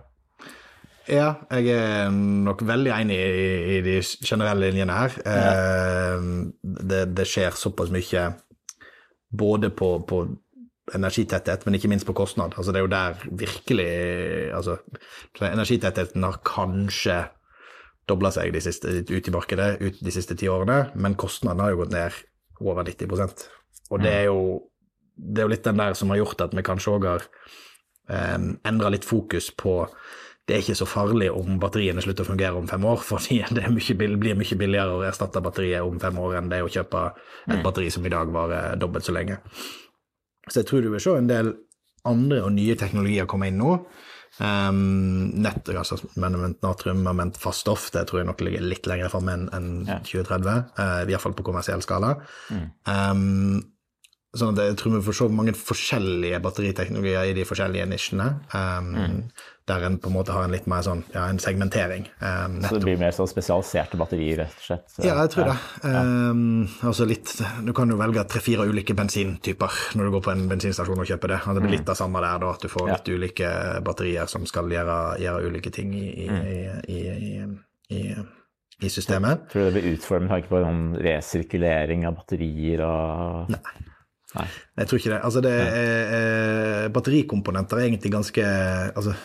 Ja, 1.05 1.27
jeg 1.53 1.69
er 1.69 2.09
nok 2.09 2.63
veldig 2.65 2.91
enig 2.95 3.17
i, 3.19 3.49
i 3.75 3.81
de 3.85 3.99
generelle 4.01 4.71
linjene 4.71 4.95
her. 4.97 5.19
Ja. 5.21 6.17
Det, 6.61 7.03
det, 7.13 7.27
skjer 7.29 7.53
såpass 7.57 7.91
mye 7.93 8.25
både 9.29 9.69
på, 9.69 9.91
på 10.09 10.23
energitetthet, 10.95 11.65
men 11.65 11.77
ikke 11.77 11.89
minst 11.91 12.07
på 12.07 12.15
kostnad. 12.17 12.57
Altså, 12.57 12.73
det 12.73 12.81
er 12.81 12.85
jo 12.85 12.93
der 12.93 13.23
virkelig 13.45 13.89
altså, 14.53 14.77
Energitettheten 15.41 16.25
har 16.25 16.41
kanskje 16.45 17.23
dobla 18.09 18.29
seg 18.33 18.53
de 18.53 18.61
siste, 18.61 18.91
ut 19.09 19.27
i 19.27 19.33
markedet 19.33 19.75
ut 19.81 20.01
de 20.01 20.13
siste 20.13 20.37
ti 20.37 20.49
årene, 20.49 20.91
men 20.95 21.17
kostnaden 21.17 21.63
har 21.63 21.73
jo 21.73 21.81
gått 21.83 21.93
ned 21.95 22.19
over 22.61 22.85
90% 22.85 23.47
Og 23.91 24.01
det 24.03 24.11
er, 24.11 24.27
jo, 24.29 24.61
det 25.17 25.41
er 25.41 25.47
jo 25.47 25.53
litt 25.53 25.65
den 25.65 25.81
der 25.81 25.97
som 25.97 26.13
har 26.13 26.21
gjort 26.21 26.45
at 26.45 26.53
vi 26.55 26.65
kanskje 26.65 26.93
òg 26.93 27.07
har 27.09 27.25
eh, 28.09 28.37
endra 28.69 28.93
litt 28.93 29.07
fokus 29.07 29.49
på 29.57 29.79
det 30.45 30.55
er 30.55 30.61
ikke 30.61 30.77
så 30.77 30.87
farlig 30.89 31.31
om 31.33 31.57
batteriene 31.61 32.03
slutter 32.05 32.25
å 32.25 32.29
fungere 32.29 32.59
om 32.59 32.67
fem 32.69 32.85
år, 32.85 33.01
fordi 33.09 33.41
det 33.57 33.69
mye, 33.73 33.97
blir 33.97 34.37
mye 34.37 34.59
billigere 34.61 34.97
å 34.97 35.05
erstatte 35.07 35.43
batteriet 35.45 35.85
om 35.85 35.99
fem 36.01 36.19
år 36.21 36.39
enn 36.39 36.51
det 36.53 36.63
å 36.65 36.71
kjøpe 36.71 37.05
et 37.47 37.57
mm. 37.57 37.63
batteri 37.65 37.91
som 37.93 38.05
i 38.05 38.13
dag 38.13 38.33
varer 38.33 38.79
dobbelt 38.81 39.07
så 39.07 39.15
lenge. 39.15 39.39
Så 40.45 40.61
jeg 40.61 40.69
tror 40.69 40.85
du 40.85 40.91
vil 40.93 41.01
se 41.01 41.15
en 41.17 41.31
del 41.31 41.55
andre 42.05 42.43
og 42.45 42.53
nye 42.53 42.75
teknologier 42.77 43.25
komme 43.29 43.49
inn 43.49 43.57
nå, 43.61 43.79
Um, 44.35 45.29
nett, 45.39 45.69
altså 45.71 45.95
natrium, 46.19 47.03
moment 47.05 47.37
fast 47.39 47.63
stoff, 47.63 47.85
det 47.95 48.01
tror 48.09 48.19
jeg 48.19 48.27
nok 48.27 48.41
ligger 48.43 48.65
litt 48.67 48.87
lenger 48.89 49.11
framme 49.13 49.31
enn 49.31 49.45
en 49.55 49.69
ja. 49.87 50.01
2030. 50.03 50.73
Uh, 50.75 50.97
I 51.05 51.13
hvert 51.13 51.23
fall 51.23 51.35
på 51.37 51.45
kommersiell 51.47 51.83
skala. 51.85 52.17
Mm. 52.51 52.65
Um, 52.83 53.61
sånn 54.39 54.61
jeg 54.61 54.77
tror 54.79 54.97
vi 54.97 55.03
får 55.07 55.19
se 55.19 55.27
mange 55.31 55.55
forskjellige 55.57 56.39
batteriteknologier 56.43 57.31
i 57.31 57.35
de 57.37 57.47
forskjellige 57.47 57.89
nisjene. 57.91 58.31
Um, 58.53 58.95
mm 58.95 59.19
der 59.65 59.85
en 59.85 59.97
på 59.97 60.09
en 60.09 60.13
måte 60.13 60.33
har 60.33 60.45
en 60.45 60.53
litt 60.53 60.67
mer 60.69 60.83
sånn, 60.85 61.01
ja, 61.09 61.23
en 61.31 61.39
segmentering. 61.41 62.05
Um, 62.19 62.59
så 62.61 62.77
det 62.77 62.83
blir 62.83 62.99
mer 63.01 63.15
sånn 63.17 63.29
spesialiserte 63.29 63.97
batterier, 63.97 64.43
rett 64.43 64.59
og 64.59 64.67
slett? 64.67 64.97
Ja, 65.01 65.15
jeg 65.23 65.31
tror 65.33 65.49
ja. 65.49 65.55
det. 65.55 65.93
Um, 65.95 66.67
altså 66.85 67.07
litt, 67.09 67.33
Du 67.65 67.73
kan 67.77 67.89
jo 67.89 67.97
velge 67.97 68.27
tre-fire 68.29 68.67
ulike 68.69 68.93
bensintyper 68.97 69.79
når 69.97 70.05
du 70.05 70.13
går 70.17 70.25
på 70.27 70.33
en 70.35 70.45
bensinstasjon 70.51 71.01
og 71.01 71.09
kjøper 71.09 71.33
det. 71.33 71.39
Altså, 71.41 71.57
det 71.57 71.65
blir 71.65 71.75
litt 71.79 71.89
av 71.89 71.97
samme 71.97 72.21
der, 72.21 72.43
da, 72.45 72.51
at 72.53 72.67
du 72.67 72.69
får 72.75 72.91
litt 72.91 73.11
ulike 73.15 73.51
batterier 73.89 74.29
som 74.29 74.45
skal 74.49 74.69
gjøre, 74.75 74.99
gjøre 75.25 75.49
ulike 75.49 75.73
ting 75.73 75.97
i, 75.97 76.05
i, 76.29 76.99
i, 76.99 77.01
i, 77.89 78.05
i 78.85 78.93
systemet. 78.93 79.49
Tror 79.49 79.65
du 79.65 79.71
det 79.71 79.75
blir 79.79 79.91
utformet 79.95 80.27
med 80.27 80.35
tanke 80.35 80.53
på 80.53 80.61
sånn 80.61 80.85
resirkulering 81.09 82.05
av 82.05 82.21
batterier 82.21 82.85
og 82.85 83.53
Nei. 83.57 83.65
Nei. 84.35 84.47
Jeg 84.81 84.89
tror 84.89 85.01
ikke 85.01 85.13
det. 85.13 85.21
Altså, 85.29 85.43
det 85.45 85.53
er, 85.55 86.13
eh, 86.19 86.87
batterikomponenter 86.95 87.79
er 87.79 87.89
egentlig 87.89 88.11
ganske 88.13 88.45
altså, 88.45 89.15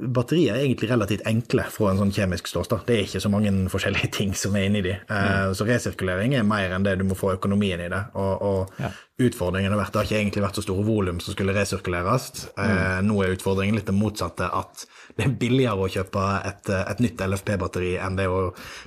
batterier 0.00 0.56
er 0.56 0.64
egentlig 0.64 0.88
relativt 0.90 1.26
enkle 1.28 1.64
fra 1.72 1.90
en 1.90 2.00
sånn 2.00 2.12
kjemisk 2.14 2.48
ståsted. 2.48 2.84
Det 2.88 2.96
er 2.96 3.06
ikke 3.06 3.22
så 3.22 3.30
mange 3.32 3.52
forskjellige 3.72 4.12
ting 4.18 4.34
som 4.38 4.56
er 4.56 4.68
inni 4.68 4.82
de. 4.86 4.96
Mm. 5.10 5.54
Så 5.56 5.66
resirkulering 5.68 6.36
er 6.38 6.46
mer 6.46 6.76
enn 6.76 6.86
det 6.86 6.96
du 7.00 7.06
må 7.08 7.18
få 7.18 7.34
økonomien 7.36 7.82
i 7.84 7.90
det. 7.92 8.02
Og, 8.18 8.44
og 8.50 8.80
ja. 8.80 8.92
Utfordringen 9.20 9.72
har 9.74 9.80
vært, 9.80 9.92
det 9.92 10.00
har 10.00 10.08
ikke 10.08 10.18
egentlig 10.18 10.42
vært 10.44 10.58
så 10.58 10.64
store 10.64 10.84
volum 10.86 11.20
som 11.22 11.34
skulle 11.34 11.54
resirkuleres. 11.56 12.30
Eh, 12.54 12.70
mm. 12.70 13.08
Nå 13.08 13.18
er 13.24 13.34
utfordringen 13.34 13.78
litt 13.78 13.88
det 13.90 13.96
motsatte, 13.96 14.48
at 14.48 14.84
det 15.18 15.26
er 15.26 15.36
billigere 15.40 15.84
å 15.84 15.90
kjøpe 15.90 16.24
et, 16.48 16.70
et 16.78 17.02
nytt 17.04 17.22
LFP-batteri 17.26 17.92
enn 18.00 18.16
det 18.18 18.28
å 18.30 18.40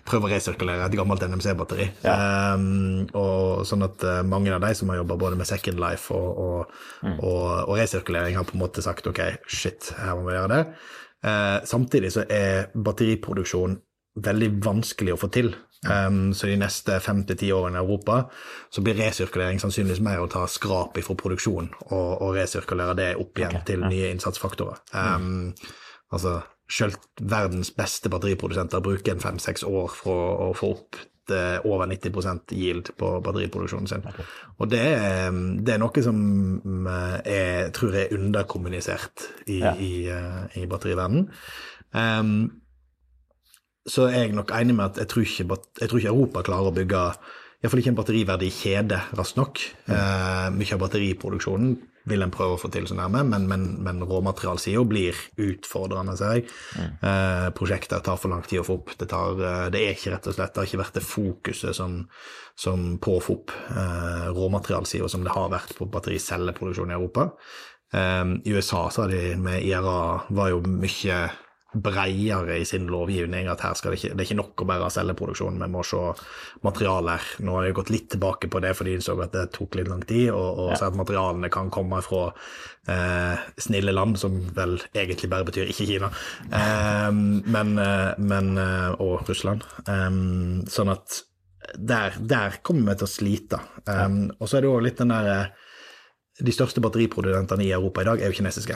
prøve 0.08 0.30
å 0.30 0.34
resirkulere 0.34 0.88
et 0.88 0.98
gammelt 0.98 1.26
NMC-batteri. 1.28 1.90
Ja. 2.06 2.18
Um, 2.56 3.04
og 3.12 3.64
sånn 3.70 3.86
at 3.86 4.06
mange 4.28 4.54
av 4.56 4.64
de 4.64 4.74
som 4.78 4.92
har 4.92 5.02
jobba 5.02 5.20
både 5.26 5.40
med 5.40 5.50
Second 5.50 5.82
Life 5.84 6.16
og, 6.16 6.44
og, 6.44 6.76
mm. 7.04 7.18
og, 7.18 7.48
og 7.68 7.80
resirkulering, 7.80 8.40
har 8.40 8.48
på 8.50 8.58
en 8.58 8.64
måte 8.64 8.86
sagt 8.86 9.10
ok, 9.10 9.24
shit, 9.48 9.94
her 10.00 10.18
må 10.18 10.30
vi 10.30 10.38
gjøre 10.38 10.54
det. 10.56 10.64
Uh, 11.24 11.60
samtidig 11.68 12.12
så 12.16 12.26
er 12.28 12.72
batteriproduksjon 12.74 13.78
veldig 14.24 14.50
vanskelig 14.64 15.16
å 15.16 15.20
få 15.22 15.30
til. 15.34 15.54
Um, 15.90 16.32
så 16.38 16.48
de 16.48 16.58
neste 16.60 17.00
fem 17.04 17.24
til 17.28 17.40
ti 17.40 17.52
årene 17.52 17.80
i 17.80 17.84
Europa 17.84 18.22
så 18.72 18.84
blir 18.86 18.96
resirkulering 19.00 19.60
sannsynligvis 19.60 20.04
mer 20.06 20.24
å 20.24 20.30
ta 20.32 20.46
skrap 20.48 20.98
ifra 21.02 21.16
produksjon 21.20 21.70
og, 21.90 22.10
og, 22.22 22.30
resirkulere 22.38 22.96
det 23.00 23.10
opp 23.20 23.40
igjen 23.42 23.58
okay. 23.58 23.68
til 23.68 23.86
nye 23.88 24.12
innsatsfaktorer. 24.14 24.84
Um, 24.96 25.52
altså 26.14 26.40
selv 26.72 26.96
verdens 27.20 27.74
beste 27.76 28.10
batteriprodusenter 28.10 28.84
bruker 28.84 29.14
en 29.14 29.24
fem-seks 29.24 29.66
år 29.68 29.92
for 29.94 30.48
å 30.48 30.54
få 30.58 30.72
opp 30.78 31.02
over 31.64 31.88
90% 31.88 32.52
yield 32.52 32.90
på 33.00 33.10
batteriproduksjonen 33.24 33.88
sin. 33.88 34.04
Og 34.60 34.68
det 34.72 34.82
er, 34.82 35.30
det 35.64 35.76
er 35.76 35.80
noe 35.80 36.04
som 36.04 36.18
jeg 36.64 37.38
eh, 37.38 37.70
tror 37.76 37.96
er 37.96 38.12
underkommunisert 38.18 39.30
i, 39.48 39.62
ja. 39.62 39.72
i, 39.80 39.94
eh, 40.12 40.60
i 40.60 40.66
batteriverdenen. 40.68 41.30
Um, 41.94 42.62
så 43.90 44.08
er 44.10 44.28
jeg 44.28 44.36
nok 44.38 44.54
enig 44.56 44.76
med 44.78 44.92
at 44.92 45.02
jeg 45.04 45.12
tror 45.12 45.26
ikke, 45.26 45.58
jeg 45.82 45.90
tror 45.90 46.02
ikke 46.02 46.14
Europa 46.14 46.46
klarer 46.48 46.72
å 46.72 46.76
bygge 46.76 47.08
Iallfall 47.64 47.80
ikke 47.80 47.92
en 47.94 47.96
batteriverdig 47.96 48.50
kjede 48.52 48.98
raskt 49.16 49.38
nok. 49.40 49.60
Mm. 49.88 49.94
Uh, 49.96 50.48
mye 50.52 50.76
av 50.76 50.82
batteriproduksjonen 50.82 51.78
vil 52.12 52.26
en 52.26 52.34
prøve 52.36 52.58
å 52.58 52.60
få 52.60 52.68
til 52.68 52.90
så 52.90 52.98
nærme, 53.00 53.22
men, 53.24 53.46
men, 53.48 53.62
men 53.86 54.02
råmaterialsida 54.04 54.82
blir 54.84 55.16
utfordrende, 55.40 56.18
ser 56.20 56.42
jeg. 56.42 56.50
Mm. 56.76 56.90
Uh, 57.00 57.48
prosjekter 57.56 58.04
tar 58.04 58.20
for 58.20 58.36
lang 58.36 58.44
tid 58.44 58.60
å 58.60 58.66
få 58.68 58.82
opp. 58.82 58.92
Det, 59.00 59.08
tar, 59.14 59.40
uh, 59.40 59.70
det, 59.72 59.80
er 59.80 59.96
ikke 59.96 60.12
rett 60.12 60.28
og 60.28 60.36
slett, 60.36 60.52
det 60.52 60.60
har 60.60 60.68
ikke 60.68 60.82
vært 60.84 61.00
det 61.00 61.06
fokuset 61.08 61.80
som, 61.80 62.02
som 62.60 62.90
på 63.00 63.16
å 63.16 63.24
få 63.24 63.38
opp 63.40 63.56
uh, 63.72 64.28
råmaterialsida 64.36 65.08
som 65.08 65.24
det 65.24 65.32
har 65.32 65.48
vært 65.56 65.72
på 65.80 65.88
battericelleproduksjon 65.96 66.92
i 66.92 66.98
Europa. 67.00 67.30
Eh, 67.94 68.26
I 68.44 68.50
USA 68.52 68.90
sa 68.90 69.08
de 69.08 69.36
med 69.38 69.64
IRA 69.66 70.22
var 70.30 70.50
jo 70.50 70.62
mye 70.66 71.18
bredere 71.74 72.57
i 72.59 72.65
sin 72.65 72.88
lovgivning. 72.91 73.47
At 73.51 73.63
her 73.65 73.74
skal 73.78 73.93
det 73.93 73.99
ikke, 73.99 74.13
det 74.13 74.24
er 74.24 74.30
ikke 74.30 74.39
nok 74.39 74.63
å 74.63 74.67
bare 74.69 74.88
ha 74.88 74.93
celleproduksjon, 74.93 75.59
vi 75.61 75.69
må 75.74 75.84
se 75.88 76.01
materialer. 76.65 77.32
Nå 77.45 77.57
har 77.57 77.67
jeg 77.67 77.78
gått 77.80 77.91
litt 77.93 78.07
tilbake 78.13 78.49
på 78.51 78.61
det 78.63 78.74
fordi 78.78 78.95
de 78.97 79.05
så 79.05 79.17
at 79.24 79.34
det 79.36 79.47
tok 79.55 79.80
litt 79.80 79.89
lang 79.91 80.05
tid, 80.07 80.30
og, 80.32 80.63
og 80.65 80.71
ja. 80.74 80.80
så 80.80 80.89
at 80.89 80.99
materialene 80.99 81.51
kan 81.53 81.71
komme 81.74 82.01
fra 82.05 82.24
eh, 82.91 83.43
snille 83.65 83.95
land, 83.95 84.19
som 84.21 84.39
vel 84.55 84.78
egentlig 84.93 85.32
bare 85.34 85.47
betyr 85.49 85.74
ikke 85.74 85.89
Kina, 85.89 86.09
eh, 86.51 87.11
men, 87.11 87.76
eh, 87.82 88.09
men, 88.21 88.55
eh, 88.57 88.89
og 89.03 89.30
Russland. 89.30 89.65
Um, 89.88 90.63
sånn 90.69 90.93
at 90.93 91.21
der, 91.80 92.17
der, 92.19 92.59
kommer 92.65 92.91
vi 92.91 93.01
til 93.01 93.07
å 93.07 93.13
slite. 93.13 93.61
Um. 93.88 94.26
Og 94.38 94.49
så 94.49 94.59
er 94.59 94.65
det 94.65 94.74
òg 94.74 94.84
litt 94.84 94.99
den 94.99 95.13
der 95.13 95.53
De 96.43 96.51
største 96.51 96.82
batteriprodusentene 96.82 97.61
i 97.61 97.71
Europa 97.76 98.01
i 98.01 98.07
dag 98.07 98.21
er 98.21 98.32
jo 98.32 98.39
kinesiske. 98.39 98.76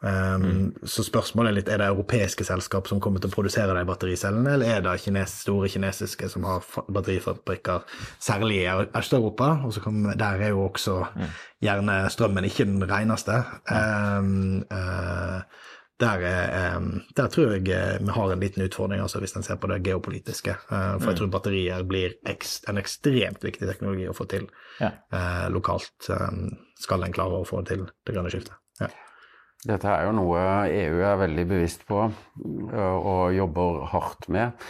Um, 0.00 0.42
mm. 0.42 0.72
Så 0.84 1.06
spørsmålet 1.06 1.50
er 1.50 1.56
litt 1.56 1.68
er 1.72 1.80
det 1.80 1.88
europeiske 1.88 2.44
selskap 2.44 2.88
som 2.90 3.00
kommer 3.02 3.22
til 3.22 3.30
å 3.30 3.34
produsere 3.34 3.74
de 3.74 3.84
battericellene, 3.88 4.56
eller 4.56 4.74
er 4.74 4.82
det 4.84 4.96
kines, 5.00 5.38
store 5.46 5.70
kinesiske 5.72 6.28
som 6.32 6.44
har 6.44 6.66
batterifabrikker, 6.92 7.86
særlig 8.22 8.60
i 8.64 8.66
Øst-Europa? 8.68 9.54
og 9.64 9.72
så 9.72 9.80
kommer, 9.80 10.14
Der 10.14 10.42
er 10.42 10.52
jo 10.52 10.66
også 10.66 10.98
mm. 11.14 11.30
gjerne 11.64 11.96
strømmen 12.10 12.44
ikke 12.44 12.68
den 12.68 12.84
reneste. 12.90 13.40
Um, 13.70 14.66
uh, 14.70 15.40
der, 16.00 16.76
um, 16.76 17.00
der, 17.16 17.28
tror 17.32 17.54
jeg 17.54 17.68
eh, 17.72 17.96
vi 18.00 18.12
har 18.12 18.32
en 18.32 18.40
liten 18.40 18.62
utfordring, 18.62 19.00
altså 19.00 19.18
hvis 19.18 19.32
en 19.32 19.42
ser 19.42 19.56
på 19.56 19.66
det 19.66 19.80
geopolitiske. 19.82 20.58
Uh, 20.68 20.98
for 21.00 21.08
jeg 21.08 21.14
mm. 21.14 21.16
tror 21.16 21.32
batterier 21.32 21.88
blir 21.88 22.18
ekst, 22.28 22.68
en 22.68 22.76
ekstremt 22.76 23.44
viktig 23.44 23.64
teknologi 23.64 24.04
å 24.04 24.12
få 24.12 24.28
til 24.28 24.44
ja. 24.80 24.92
uh, 25.14 25.48
lokalt. 25.48 26.10
Skal 26.76 27.02
en 27.02 27.16
klare 27.16 27.40
å 27.40 27.48
få 27.48 27.64
til 27.64 27.88
det 27.88 28.12
grønne 28.12 28.28
skiftet. 28.28 28.52
Ja. 28.76 28.92
Dette 29.66 29.90
er 29.90 30.06
jo 30.06 30.14
noe 30.14 30.40
EU 30.70 31.00
er 31.02 31.20
veldig 31.20 31.46
bevisst 31.50 31.86
på 31.88 32.04
og 32.06 33.34
jobber 33.34 33.86
hardt 33.92 34.28
med. 34.32 34.66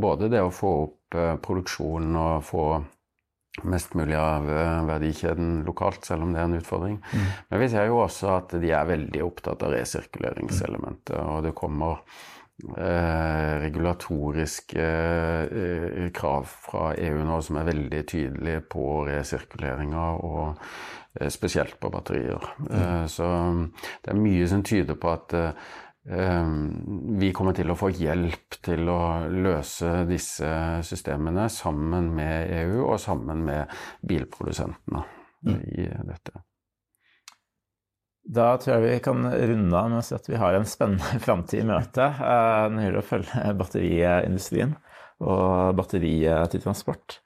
Både 0.00 0.30
det 0.32 0.42
å 0.44 0.52
få 0.54 0.72
opp 0.86 1.20
produksjonen 1.44 2.16
og 2.16 2.44
få 2.46 2.64
mest 3.66 3.96
mulig 3.98 4.14
av 4.16 4.46
verdikjeden 4.88 5.62
lokalt, 5.66 6.04
selv 6.06 6.24
om 6.24 6.32
det 6.32 6.40
er 6.40 6.48
en 6.48 6.58
utfordring. 6.60 6.98
Mm. 7.00 7.24
Men 7.50 7.62
vi 7.64 7.68
ser 7.72 7.88
jo 7.90 7.98
også 8.04 8.30
at 8.36 8.54
de 8.62 8.70
er 8.72 8.88
veldig 8.88 9.24
opptatt 9.26 9.64
av 9.66 9.74
resirkuleringselementet. 9.74 11.16
Og 11.18 11.42
det 11.44 11.56
kommer 11.58 12.04
eh, 12.76 13.52
regulatoriske 13.62 14.86
eh, 14.86 16.08
krav 16.14 16.48
fra 16.48 16.90
EU 16.94 17.20
nå 17.26 17.40
som 17.44 17.60
er 17.60 17.68
veldig 17.70 18.00
tydelige 18.08 18.64
på 18.72 18.86
resirkuleringa, 19.08 20.06
og 20.24 20.64
eh, 21.20 21.30
spesielt 21.32 21.78
på 21.80 21.92
batterier. 21.92 22.50
Mm. 22.66 23.06
Så 23.10 23.28
det 24.02 24.12
er 24.12 24.20
mye 24.20 24.50
som 24.50 24.66
tyder 24.66 24.98
på 25.00 25.14
at 25.14 25.38
vi 26.00 27.28
kommer 27.36 27.52
til 27.54 27.70
å 27.70 27.76
få 27.76 27.90
hjelp 27.92 28.56
til 28.64 28.88
å 28.88 29.28
løse 29.30 30.06
disse 30.08 30.48
systemene 30.88 31.44
sammen 31.52 32.08
med 32.16 32.54
EU 32.62 32.86
og 32.86 32.96
sammen 32.98 33.44
med 33.44 33.76
bilprodusentene 34.08 35.04
mm. 35.44 35.58
i 35.76 35.90
dette. 36.08 36.40
Da 38.30 38.52
tror 38.62 38.76
jeg 38.76 38.84
vi 38.84 38.98
kan 39.02 39.24
runde 39.26 39.74
av 39.74 39.88
med 39.90 39.98
å 39.98 40.04
si 40.06 40.14
at 40.14 40.28
vi 40.30 40.38
har 40.38 40.54
en 40.54 40.68
spennende 40.68 41.18
framtid 41.24 41.64
i 41.64 41.66
møte 41.66 42.06
uh, 42.14 42.68
når 42.70 42.76
det 42.76 42.84
gjelder 42.84 43.00
å 43.00 43.08
følge 43.08 43.56
batteriindustrien 43.58 44.76
og 45.20 45.74
batteriet 45.76 46.54
til 46.54 46.62
transport. 46.64 47.18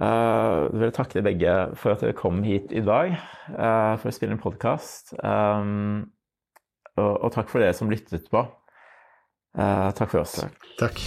Uh, 0.00 0.70
jeg 0.70 0.80
vil 0.80 0.94
takke 0.94 1.18
dere 1.18 1.26
begge 1.26 1.56
for 1.80 1.94
at 1.94 2.06
dere 2.06 2.16
kom 2.16 2.40
hit 2.46 2.70
i 2.70 2.84
dag 2.86 3.16
uh, 3.18 3.98
for 3.98 4.12
å 4.12 4.14
spille 4.14 4.38
en 4.38 4.42
podkast. 4.42 5.12
Og, 6.92 7.28
takk 7.32 7.48
for 7.50 7.64
dere 7.64 7.74
som 7.76 7.90
lyttet 7.90 8.28
på. 8.30 8.44
Takk 9.52 10.08
for 10.12 10.22
oss. 10.22 10.38
Takk. 10.80 11.00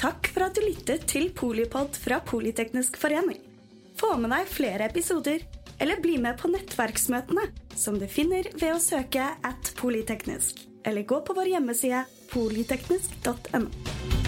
Takk 0.00 0.30
for 0.32 0.46
at 0.48 0.56
du 0.56 0.64
lyttet 0.64 1.04
til 1.12 1.28
Polipod 1.36 1.96
fra 2.00 2.22
Politeknisk 2.24 2.96
forening. 3.00 3.55
Få 3.96 4.12
med 4.20 4.32
deg 4.34 4.48
flere 4.52 4.90
episoder, 4.90 5.40
eller 5.80 6.00
bli 6.04 6.18
med 6.20 6.36
på 6.40 6.50
nettverksmøtene, 6.52 7.48
som 7.76 7.96
du 8.00 8.04
finner 8.10 8.48
ved 8.56 8.74
å 8.74 8.82
søke 8.82 9.30
at 9.40 9.72
polyteknisk, 9.80 10.60
eller 10.84 11.08
gå 11.08 11.22
på 11.24 11.36
vår 11.36 11.54
hjemmeside 11.56 12.04
polyteknisk.no. 12.32 14.25